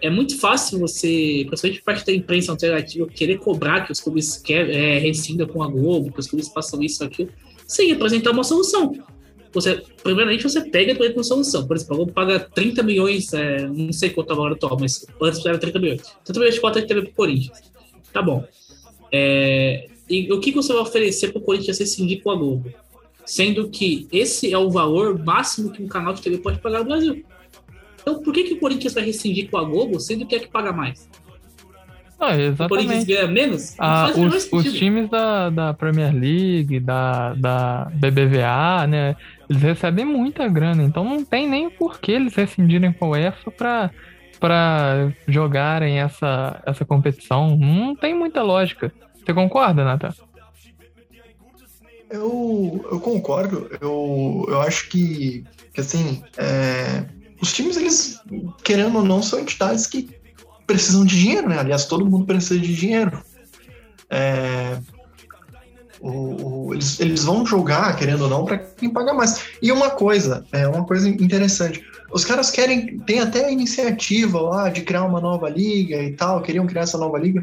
é 0.00 0.10
muito 0.10 0.38
fácil 0.38 0.78
você, 0.78 1.44
principalmente 1.48 1.82
parte 1.82 2.06
da 2.06 2.12
imprensa 2.12 2.52
alternativa, 2.52 3.06
querer 3.06 3.38
cobrar 3.38 3.84
que 3.84 3.92
os 3.92 4.00
clubes 4.00 4.36
quer, 4.36 4.70
é, 4.70 4.98
rescindam 4.98 5.46
com 5.46 5.62
a 5.62 5.68
Globo, 5.68 6.12
que 6.12 6.20
os 6.20 6.26
clubes 6.26 6.48
façam 6.48 6.82
isso, 6.82 7.04
aquilo, 7.04 7.30
sem 7.66 7.92
apresentar 7.92 8.30
uma 8.30 8.44
solução. 8.44 8.92
Você, 9.52 9.82
primeiramente, 10.02 10.42
você 10.42 10.60
pega 10.60 10.92
e 10.92 11.12
uma 11.12 11.22
solução. 11.22 11.66
Por 11.66 11.76
exemplo, 11.76 11.94
a 11.94 11.96
Globo 11.96 12.12
paga 12.12 12.38
30 12.38 12.82
milhões, 12.82 13.32
é, 13.32 13.66
não 13.66 13.92
sei 13.92 14.10
quanto 14.10 14.32
agora 14.32 14.54
atual, 14.54 14.76
mas 14.78 15.06
antes 15.20 15.44
era 15.44 15.58
30 15.58 15.78
milhões. 15.78 16.02
30 16.24 16.38
milhões 16.38 16.54
de 16.54 16.60
cota 16.60 16.80
de 16.80 16.86
TV 16.86 17.02
pro 17.02 17.12
Corinthians. 17.12 17.62
Tá 18.12 18.22
bom. 18.22 18.46
É, 19.10 19.86
e 20.08 20.32
o 20.32 20.40
que 20.40 20.52
você 20.52 20.72
vai 20.72 20.82
oferecer 20.82 21.32
pro 21.32 21.40
Corinthians 21.40 21.78
rescindir 21.78 22.22
com 22.22 22.30
a 22.30 22.36
Globo? 22.36 22.72
Sendo 23.24 23.68
que 23.68 24.06
esse 24.12 24.52
é 24.52 24.58
o 24.58 24.70
valor 24.70 25.18
máximo 25.18 25.70
que 25.70 25.82
um 25.82 25.88
canal 25.88 26.14
de 26.14 26.22
TV 26.22 26.38
pode 26.38 26.60
pagar 26.60 26.80
no 26.80 26.86
Brasil. 26.86 27.24
Então, 28.08 28.22
por 28.22 28.32
que, 28.32 28.44
que 28.44 28.54
o 28.54 28.58
Corinthians 28.58 28.94
vai 28.94 29.04
rescindir 29.04 29.50
com 29.50 29.58
a 29.58 29.64
Globo, 29.64 30.00
sendo 30.00 30.26
que 30.26 30.34
é 30.34 30.38
que 30.38 30.48
paga 30.48 30.72
mais? 30.72 31.08
Ah, 32.18 32.34
exatamente. 32.34 32.64
O 32.64 32.68
Corinthians 32.68 33.04
ganha 33.04 33.26
menos? 33.26 33.74
Ah, 33.78 34.10
os, 34.16 34.50
os, 34.50 34.72
times 34.72 35.10
da, 35.10 35.50
da 35.50 35.74
Premier 35.74 36.12
League, 36.12 36.80
da, 36.80 37.34
da 37.34 37.92
BBVA, 37.92 38.86
né? 38.88 39.14
Eles 39.48 39.62
recebem 39.62 40.06
muita 40.06 40.48
grana, 40.48 40.82
então 40.82 41.04
não 41.04 41.22
tem 41.22 41.46
nem 41.46 41.68
por 41.68 42.00
que 42.00 42.12
eles 42.12 42.34
rescindirem 42.34 42.92
com 42.92 43.08
o 43.08 43.10
UEFA 43.10 43.50
para 43.50 43.90
para 44.40 45.12
jogarem 45.26 45.98
essa, 45.98 46.62
essa 46.64 46.84
competição. 46.84 47.56
Não 47.56 47.96
tem 47.96 48.14
muita 48.14 48.40
lógica. 48.40 48.92
Você 49.16 49.34
concorda, 49.34 49.84
Nathan? 49.84 50.14
Eu, 52.08 52.86
eu 52.88 53.00
concordo. 53.00 53.68
Eu, 53.80 54.46
eu 54.48 54.60
acho 54.60 54.88
que, 54.88 55.44
que 55.74 55.80
assim, 55.80 56.22
é, 56.36 57.04
os 57.40 57.52
times, 57.52 57.76
eles, 57.76 58.20
querendo 58.64 58.98
ou 58.98 59.04
não, 59.04 59.22
são 59.22 59.38
entidades 59.38 59.86
que 59.86 60.08
precisam 60.66 61.04
de 61.04 61.18
dinheiro, 61.18 61.48
né? 61.48 61.58
Aliás, 61.58 61.86
todo 61.86 62.04
mundo 62.04 62.26
precisa 62.26 62.58
de 62.58 62.74
dinheiro. 62.74 63.22
É, 64.10 64.78
o, 66.00 66.66
o, 66.68 66.74
eles, 66.74 67.00
eles 67.00 67.24
vão 67.24 67.44
jogar, 67.44 67.96
querendo 67.96 68.22
ou 68.22 68.30
não, 68.30 68.44
para 68.44 68.58
quem 68.58 68.90
paga 68.90 69.12
mais. 69.12 69.44
E 69.62 69.72
uma 69.72 69.90
coisa, 69.90 70.44
é 70.52 70.66
uma 70.66 70.84
coisa 70.84 71.08
interessante. 71.08 71.84
Os 72.10 72.24
caras 72.24 72.50
querem, 72.50 72.98
tem 73.00 73.20
até 73.20 73.46
a 73.46 73.50
iniciativa 73.50 74.40
lá 74.40 74.68
de 74.68 74.82
criar 74.82 75.04
uma 75.04 75.20
nova 75.20 75.48
liga 75.48 75.96
e 76.02 76.12
tal, 76.12 76.42
queriam 76.42 76.66
criar 76.66 76.82
essa 76.82 76.98
nova 76.98 77.18
liga, 77.18 77.42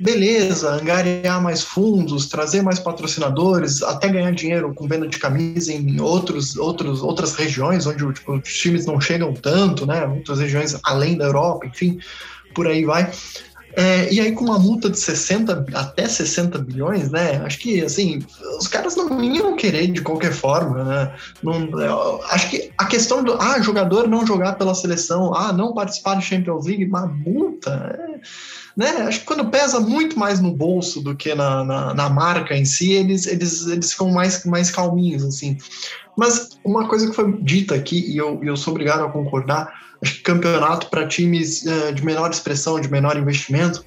beleza, 0.00 0.70
angariar 0.72 1.42
mais 1.42 1.62
fundos, 1.62 2.26
trazer 2.26 2.62
mais 2.62 2.78
patrocinadores, 2.78 3.82
até 3.82 4.08
ganhar 4.08 4.32
dinheiro 4.32 4.72
com 4.74 4.88
venda 4.88 5.06
de 5.06 5.18
camisa 5.18 5.72
em 5.72 6.00
outros, 6.00 6.56
outros, 6.56 7.02
outras 7.02 7.34
regiões 7.34 7.86
onde 7.86 8.10
tipo, 8.14 8.32
os 8.32 8.54
times 8.54 8.86
não 8.86 8.98
chegam 9.00 9.34
tanto, 9.34 9.86
né? 9.86 10.06
Outras 10.06 10.40
regiões 10.40 10.76
além 10.84 11.18
da 11.18 11.26
Europa, 11.26 11.66
enfim, 11.66 11.98
por 12.54 12.66
aí 12.66 12.84
vai. 12.84 13.12
É, 13.76 14.12
e 14.12 14.20
aí, 14.20 14.32
com 14.32 14.44
uma 14.44 14.58
multa 14.58 14.90
de 14.90 14.98
60 14.98 15.66
até 15.74 16.08
60 16.08 16.58
bilhões, 16.58 17.10
né? 17.10 17.36
Acho 17.44 17.58
que 17.58 17.82
assim, 17.82 18.20
os 18.58 18.66
caras 18.66 18.96
não 18.96 19.22
iam 19.22 19.54
querer 19.54 19.86
de 19.88 20.00
qualquer 20.00 20.32
forma, 20.32 20.82
né? 20.82 21.14
Não, 21.42 22.20
acho 22.30 22.50
que 22.50 22.72
a 22.76 22.86
questão 22.86 23.22
do 23.22 23.34
ah, 23.34 23.60
jogador 23.60 24.08
não 24.08 24.26
jogar 24.26 24.54
pela 24.54 24.74
seleção, 24.74 25.32
ah, 25.34 25.52
não 25.52 25.72
participar 25.72 26.16
de 26.16 26.24
Champions 26.24 26.66
League, 26.66 26.84
uma 26.84 27.06
multa. 27.06 27.96
É, 27.96 28.20
né? 28.76 28.88
Acho 29.02 29.20
que 29.20 29.26
quando 29.26 29.50
pesa 29.50 29.80
muito 29.80 30.18
mais 30.18 30.40
no 30.40 30.52
bolso 30.52 31.00
do 31.00 31.14
que 31.14 31.34
na, 31.34 31.64
na, 31.64 31.94
na, 31.94 32.08
marca 32.08 32.56
em 32.56 32.64
si, 32.64 32.92
eles, 32.92 33.26
eles, 33.26 33.66
eles 33.66 33.92
ficam 33.92 34.10
mais, 34.10 34.44
mais 34.44 34.70
calminhos, 34.70 35.24
assim. 35.24 35.58
Mas 36.16 36.50
uma 36.64 36.86
coisa 36.88 37.08
que 37.08 37.14
foi 37.14 37.40
dita 37.42 37.74
aqui, 37.74 38.10
e 38.10 38.16
eu, 38.16 38.40
eu 38.42 38.56
sou 38.56 38.72
obrigado 38.72 39.04
a 39.04 39.10
concordar, 39.10 39.72
acho 40.02 40.14
que 40.14 40.22
campeonato 40.22 40.88
para 40.88 41.06
times 41.06 41.64
uh, 41.64 41.92
de 41.92 42.04
menor 42.04 42.30
expressão, 42.30 42.80
de 42.80 42.90
menor 42.90 43.16
investimento, 43.16 43.84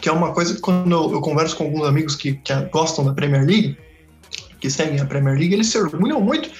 que 0.00 0.08
é 0.08 0.12
uma 0.12 0.32
coisa 0.32 0.54
que 0.54 0.60
quando 0.60 0.90
eu, 0.90 1.12
eu 1.12 1.20
converso 1.20 1.56
com 1.56 1.64
alguns 1.64 1.86
amigos 1.86 2.14
que, 2.14 2.34
que, 2.34 2.54
gostam 2.70 3.04
da 3.04 3.12
Premier 3.12 3.44
League, 3.44 3.76
que 4.60 4.70
seguem 4.70 5.00
a 5.00 5.06
Premier 5.06 5.36
League, 5.36 5.54
eles 5.54 5.68
se 5.68 5.78
orgulham 5.78 6.20
muito 6.20 6.50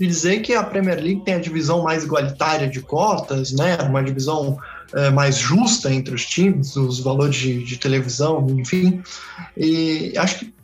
de 0.00 0.06
dizer 0.06 0.40
que 0.40 0.54
a 0.54 0.62
Premier 0.62 0.96
League 0.96 1.22
tem 1.24 1.34
a 1.34 1.38
divisão 1.40 1.82
mais 1.82 2.04
igualitária 2.04 2.68
de 2.68 2.80
cotas, 2.80 3.52
né, 3.52 3.76
uma 3.82 4.02
divisão 4.02 4.56
uh, 4.94 5.12
mais 5.12 5.36
justa 5.36 5.92
entre 5.92 6.14
os 6.14 6.24
times, 6.24 6.76
os 6.76 7.00
valores 7.00 7.36
de, 7.36 7.64
de 7.64 7.76
televisão, 7.76 8.46
enfim. 8.50 9.02
E 9.56 10.12
acho 10.16 10.40
que 10.40 10.54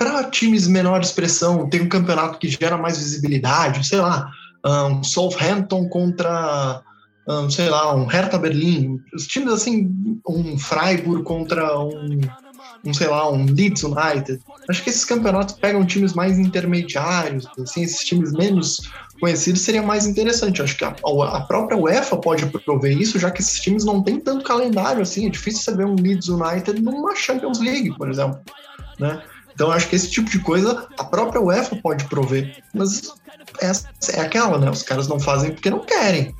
para 0.00 0.24
times 0.24 0.66
menor 0.66 1.02
expressão, 1.02 1.68
tem 1.68 1.82
um 1.82 1.88
campeonato 1.88 2.38
que 2.38 2.48
gera 2.48 2.78
mais 2.78 2.96
visibilidade, 2.96 3.86
sei 3.86 3.98
lá, 3.98 4.30
um 4.64 5.04
Southampton 5.04 5.90
contra, 5.90 6.82
um, 7.28 7.50
sei 7.50 7.68
lá, 7.68 7.94
um 7.94 8.06
Hertha 8.06 8.38
Berlim, 8.38 8.98
os 9.12 9.26
times 9.26 9.52
assim, 9.52 9.90
um 10.26 10.58
Freiburg 10.58 11.22
contra 11.24 11.78
um, 11.78 12.18
um, 12.82 12.94
sei 12.94 13.08
lá, 13.08 13.30
um 13.30 13.44
Leeds 13.44 13.82
United. 13.82 14.40
Acho 14.70 14.82
que 14.82 14.88
esses 14.88 15.04
campeonatos 15.04 15.54
pegam 15.56 15.84
times 15.84 16.14
mais 16.14 16.38
intermediários, 16.38 17.46
assim, 17.62 17.82
esses 17.82 18.02
times 18.02 18.32
menos 18.32 18.80
conhecidos 19.20 19.60
seria 19.60 19.82
mais 19.82 20.06
interessante. 20.06 20.62
Acho 20.62 20.76
que 20.76 20.84
a, 20.84 20.88
a, 20.88 21.40
própria 21.42 21.78
UEFA 21.78 22.16
pode 22.16 22.46
prover 22.46 22.98
isso, 22.98 23.18
já 23.18 23.30
que 23.30 23.42
esses 23.42 23.60
times 23.60 23.84
não 23.84 24.02
têm 24.02 24.18
tanto 24.18 24.44
calendário 24.44 25.02
assim. 25.02 25.26
É 25.26 25.30
difícil 25.30 25.62
você 25.62 25.76
ver 25.76 25.86
um 25.86 25.94
Leeds 25.94 26.28
United 26.28 26.80
numa 26.80 27.14
Champions 27.14 27.60
League, 27.60 27.96
por 27.96 28.10
exemplo, 28.10 28.40
né? 28.98 29.22
Então, 29.52 29.70
acho 29.70 29.88
que 29.88 29.96
esse 29.96 30.10
tipo 30.10 30.30
de 30.30 30.38
coisa 30.38 30.88
a 30.98 31.04
própria 31.04 31.40
UEFA 31.40 31.76
pode 31.76 32.04
prover. 32.04 32.62
Mas 32.72 33.12
essa 33.60 33.86
é 34.12 34.20
aquela, 34.20 34.58
né? 34.58 34.70
Os 34.70 34.82
caras 34.82 35.06
não 35.06 35.20
fazem 35.20 35.52
porque 35.52 35.68
não 35.68 35.80
querem. 35.80 36.34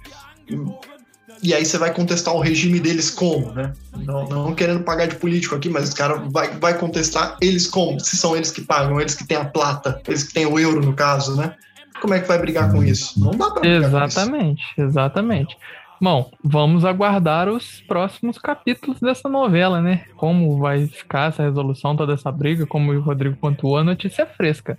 E 1.43 1.55
aí 1.55 1.65
você 1.65 1.79
vai 1.79 1.93
contestar 1.93 2.35
o 2.35 2.41
regime 2.41 2.81
deles 2.81 3.11
como, 3.11 3.53
né? 3.53 3.73
Não, 3.97 4.27
não 4.27 4.55
querendo 4.55 4.85
pagar 4.85 5.07
de 5.07 5.17
político 5.17 5.55
aqui, 5.55 5.69
mas 5.69 5.89
os 5.89 5.95
caras 5.95 6.21
vai, 6.31 6.51
vai 6.59 6.79
contestar 6.79 7.37
eles 7.41 7.67
como? 7.67 8.01
Se 8.01 8.17
são 8.17 8.37
eles 8.37 8.51
que 8.51 8.63
pagam, 8.63 9.01
eles 9.01 9.15
que 9.15 9.27
têm 9.27 9.37
a 9.37 9.45
plata, 9.45 10.01
eles 10.07 10.23
que 10.23 10.35
têm 10.35 10.47
o 10.47 10.59
euro, 10.59 10.81
no 10.81 10.95
caso, 10.95 11.37
né? 11.37 11.55
Como 12.01 12.15
é 12.15 12.21
que 12.21 12.29
vai 12.29 12.39
brigar 12.39 12.71
com 12.71 12.83
isso? 12.83 13.19
Não 13.21 13.33
dá 13.33 13.51
pra 13.51 13.61
brigar 13.61 13.83
Exatamente, 13.83 14.65
exatamente. 14.77 15.57
Bom, 16.01 16.31
vamos 16.43 16.87
aguardar 16.87 17.47
os 17.49 17.83
próximos 17.83 18.39
capítulos 18.39 18.99
dessa 19.01 19.29
novela, 19.29 19.83
né? 19.83 20.07
Como 20.17 20.59
vai 20.59 20.87
ficar 20.87 21.29
essa 21.29 21.43
resolução, 21.43 21.95
toda 21.95 22.15
essa 22.15 22.33
briga, 22.33 22.67
como 22.67 22.91
o 22.91 23.01
Rodrigo 23.03 23.37
pontuou, 23.37 23.77
a 23.77 23.85
notícia 23.85 24.23
é 24.23 24.27
fresca. 24.27 24.79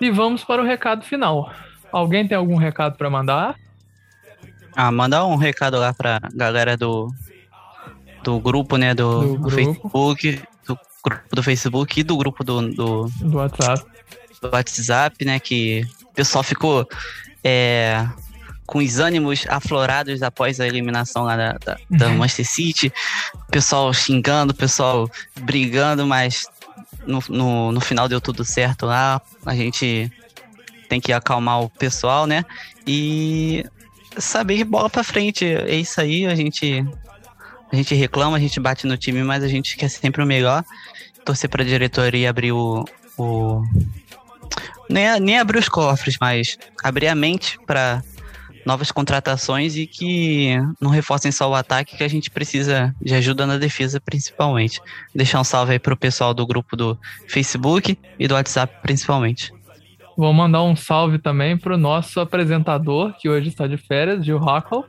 E 0.00 0.12
vamos 0.12 0.44
para 0.44 0.62
o 0.62 0.64
recado 0.64 1.04
final. 1.04 1.50
Alguém 1.90 2.28
tem 2.28 2.36
algum 2.38 2.56
recado 2.56 2.96
para 2.96 3.10
mandar? 3.10 3.56
Ah, 4.76 4.92
mandar 4.92 5.26
um 5.26 5.34
recado 5.34 5.76
lá 5.76 5.92
pra 5.92 6.20
galera 6.32 6.76
do, 6.76 7.08
do 8.22 8.38
grupo, 8.38 8.76
né? 8.76 8.94
Do, 8.94 9.20
do 9.20 9.38
grupo. 9.38 9.50
Facebook, 9.50 10.42
do 10.66 10.78
grupo 11.04 11.36
do 11.36 11.42
Facebook 11.42 12.00
e 12.00 12.02
do 12.04 12.16
grupo 12.16 12.44
do, 12.44 12.72
do, 12.72 13.06
do 13.20 13.38
WhatsApp. 13.38 13.84
Do 14.40 14.50
WhatsApp, 14.52 15.24
né? 15.24 15.40
Que 15.40 15.84
pessoal 16.14 16.42
ficou 16.42 16.88
é, 17.42 18.06
com 18.66 18.78
os 18.78 18.98
ânimos 18.98 19.44
aflorados 19.48 20.22
após 20.22 20.60
a 20.60 20.66
eliminação 20.66 21.24
lá 21.24 21.36
da, 21.36 21.52
da, 21.52 21.76
da 21.90 22.08
uhum. 22.08 22.18
Manchester 22.18 22.48
City, 22.48 22.92
pessoal 23.50 23.92
xingando, 23.92 24.54
pessoal 24.54 25.10
brigando, 25.40 26.06
mas 26.06 26.46
no, 27.06 27.22
no, 27.28 27.72
no, 27.72 27.80
final 27.80 28.08
deu 28.08 28.20
tudo 28.20 28.44
certo 28.44 28.86
lá. 28.86 29.20
A 29.44 29.54
gente 29.54 30.10
tem 30.88 31.00
que 31.00 31.12
acalmar 31.12 31.60
o 31.60 31.68
pessoal, 31.68 32.26
né? 32.26 32.44
E 32.86 33.64
saber 34.16 34.56
que 34.56 34.64
bola 34.64 34.88
para 34.88 35.04
frente. 35.04 35.44
É 35.44 35.76
isso 35.76 36.00
aí, 36.00 36.26
a 36.26 36.34
gente 36.34 36.84
a 37.72 37.76
gente 37.76 37.94
reclama, 37.94 38.36
a 38.36 38.40
gente 38.40 38.60
bate 38.60 38.86
no 38.86 38.96
time, 38.96 39.22
mas 39.22 39.42
a 39.42 39.48
gente 39.48 39.76
quer 39.76 39.88
sempre 39.88 40.22
o 40.22 40.26
melhor. 40.26 40.64
Torcer 41.24 41.50
para 41.50 41.62
a 41.62 41.66
diretoria 41.66 42.30
abrir 42.30 42.52
o, 42.52 42.84
o 43.18 43.62
nem, 44.88 45.20
nem 45.20 45.38
abrir 45.38 45.58
os 45.58 45.68
cofres, 45.68 46.16
mas 46.20 46.58
abrir 46.82 47.08
a 47.08 47.14
mente 47.14 47.58
para 47.66 48.02
novas 48.64 48.90
contratações 48.90 49.76
e 49.76 49.86
que 49.86 50.56
não 50.80 50.90
reforcem 50.90 51.30
só 51.30 51.50
o 51.50 51.54
ataque, 51.54 51.96
que 51.96 52.04
a 52.04 52.08
gente 52.08 52.30
precisa 52.30 52.94
de 53.00 53.14
ajuda 53.14 53.46
na 53.46 53.58
defesa, 53.58 54.00
principalmente. 54.00 54.80
Deixar 55.14 55.40
um 55.40 55.44
salve 55.44 55.72
aí 55.72 55.78
pro 55.78 55.96
pessoal 55.96 56.32
do 56.32 56.46
grupo 56.46 56.76
do 56.76 56.98
Facebook 57.28 57.98
e 58.18 58.26
do 58.26 58.34
WhatsApp, 58.34 58.74
principalmente. 58.82 59.52
Vou 60.16 60.32
mandar 60.32 60.62
um 60.62 60.76
salve 60.76 61.18
também 61.18 61.58
pro 61.58 61.76
nosso 61.76 62.20
apresentador, 62.20 63.14
que 63.18 63.28
hoje 63.28 63.48
está 63.48 63.66
de 63.66 63.76
férias, 63.76 64.24
Gil 64.24 64.38
Hackle, 64.38 64.84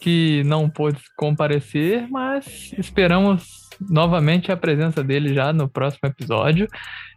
que 0.00 0.42
não 0.44 0.68
pôde 0.68 0.98
comparecer, 1.16 2.06
mas 2.10 2.74
esperamos 2.76 3.70
novamente 3.80 4.52
a 4.52 4.56
presença 4.56 5.02
dele 5.02 5.32
já 5.32 5.52
no 5.52 5.68
próximo 5.68 6.08
episódio. 6.08 6.68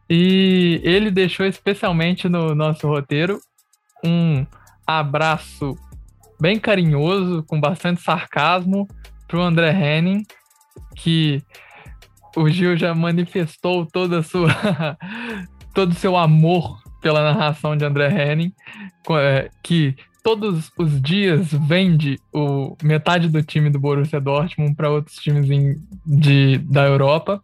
E 0.10 0.80
ele 0.84 1.12
deixou 1.12 1.46
especialmente 1.46 2.30
no 2.30 2.56
nosso 2.56 2.88
roteiro 2.88 3.40
um 4.04 4.46
abraço 4.86 5.78
bem 6.40 6.60
carinhoso, 6.60 7.44
com 7.44 7.60
bastante 7.60 8.02
sarcasmo, 8.02 8.88
para 9.28 9.40
o 9.40 9.42
André 9.42 9.72
Henning, 9.72 10.24
que 10.96 11.42
o 12.36 12.48
Gil 12.50 12.78
já 12.78 12.94
manifestou 12.94 13.86
toda 13.86 14.24
sua 14.24 14.50
todo 15.74 15.92
o 15.92 15.96
seu 15.96 16.16
amor 16.16 16.82
pela 17.02 17.22
narração 17.22 17.76
de 17.76 17.84
André 17.84 18.10
Henning, 18.10 18.54
é, 19.12 19.50
que 19.62 19.96
todos 20.24 20.72
os 20.78 21.02
dias 21.02 21.52
vende 21.52 22.20
o 22.34 22.76
metade 22.84 23.30
do 23.30 23.42
time 23.44 23.70
do 23.70 23.80
Borussia 23.80 24.20
Dortmund 24.20 24.76
para 24.76 24.90
outros 24.90 25.18
times 25.18 25.50
em, 25.50 25.82
de, 26.06 26.58
da 26.60 26.86
Europa. 26.86 27.42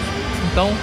então 0.52 0.74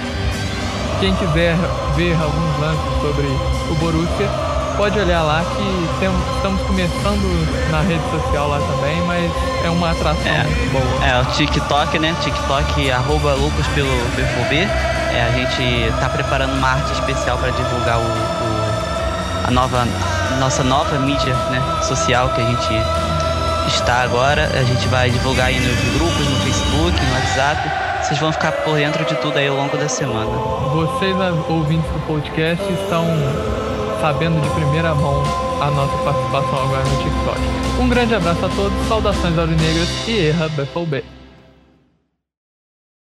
quem 0.99 1.13
quiser 1.17 1.55
ver 1.95 2.15
alguns 2.15 2.59
lances 2.59 2.99
sobre 2.99 3.27
o 3.69 3.75
Borussia, 3.75 4.48
pode 4.79 4.97
olhar 4.97 5.21
lá 5.23 5.43
que 5.43 5.99
tem, 5.99 6.09
estamos 6.37 6.61
começando 6.61 7.69
na 7.69 7.81
rede 7.81 8.01
social 8.11 8.47
lá 8.47 8.59
também, 8.59 9.01
mas 9.01 9.29
é 9.65 9.69
uma 9.69 9.91
atração 9.91 10.25
é, 10.25 10.45
boa. 10.71 11.05
É, 11.05 11.21
o 11.21 11.25
TikTok, 11.33 11.99
né? 11.99 12.15
TikTok, 12.21 12.89
arroba 12.89 13.33
Lucas 13.33 13.67
pelo 13.75 13.91
BFB. 14.15 14.55
É, 14.55 15.27
a 15.27 15.31
gente 15.31 15.93
tá 15.99 16.07
preparando 16.07 16.53
uma 16.53 16.69
arte 16.69 16.93
especial 16.93 17.37
para 17.39 17.49
divulgar 17.49 17.97
o, 17.97 18.03
o, 18.03 19.47
a 19.49 19.51
nova, 19.51 19.85
nossa 20.39 20.63
nova 20.63 20.97
mídia 20.99 21.33
né, 21.51 21.61
social 21.83 22.29
que 22.29 22.39
a 22.39 22.45
gente 22.45 22.73
está 23.67 24.01
agora. 24.01 24.49
A 24.57 24.63
gente 24.63 24.87
vai 24.87 25.09
divulgar 25.09 25.47
aí 25.47 25.59
nos 25.59 25.77
grupos, 25.99 26.25
no 26.25 26.37
Facebook, 26.37 26.97
no 27.05 27.13
WhatsApp. 27.15 27.69
Vocês 28.01 28.17
vão 28.17 28.31
ficar 28.31 28.53
por 28.53 28.77
dentro 28.77 29.03
de 29.03 29.15
tudo 29.15 29.37
aí 29.37 29.49
ao 29.49 29.57
longo 29.57 29.75
da 29.75 29.89
semana. 29.89 30.31
Vocês, 30.71 31.13
ouvintes 31.49 31.91
do 31.91 31.99
podcast, 32.07 32.63
estão 32.71 33.05
sabendo 33.99 34.41
de 34.41 34.49
primeira 34.55 34.95
mão 34.95 35.23
a 35.61 35.69
nossa 35.71 35.97
participação 36.03 36.63
agora 36.63 36.83
no 36.83 36.97
TikTok. 37.03 37.39
Um 37.81 37.89
grande 37.89 38.15
abraço 38.15 38.45
a 38.45 38.49
todos, 38.49 38.87
saudações 38.87 39.37
aurinegras 39.37 39.89
e 40.07 40.27
erra 40.27 40.49
Buffalo 40.49 40.85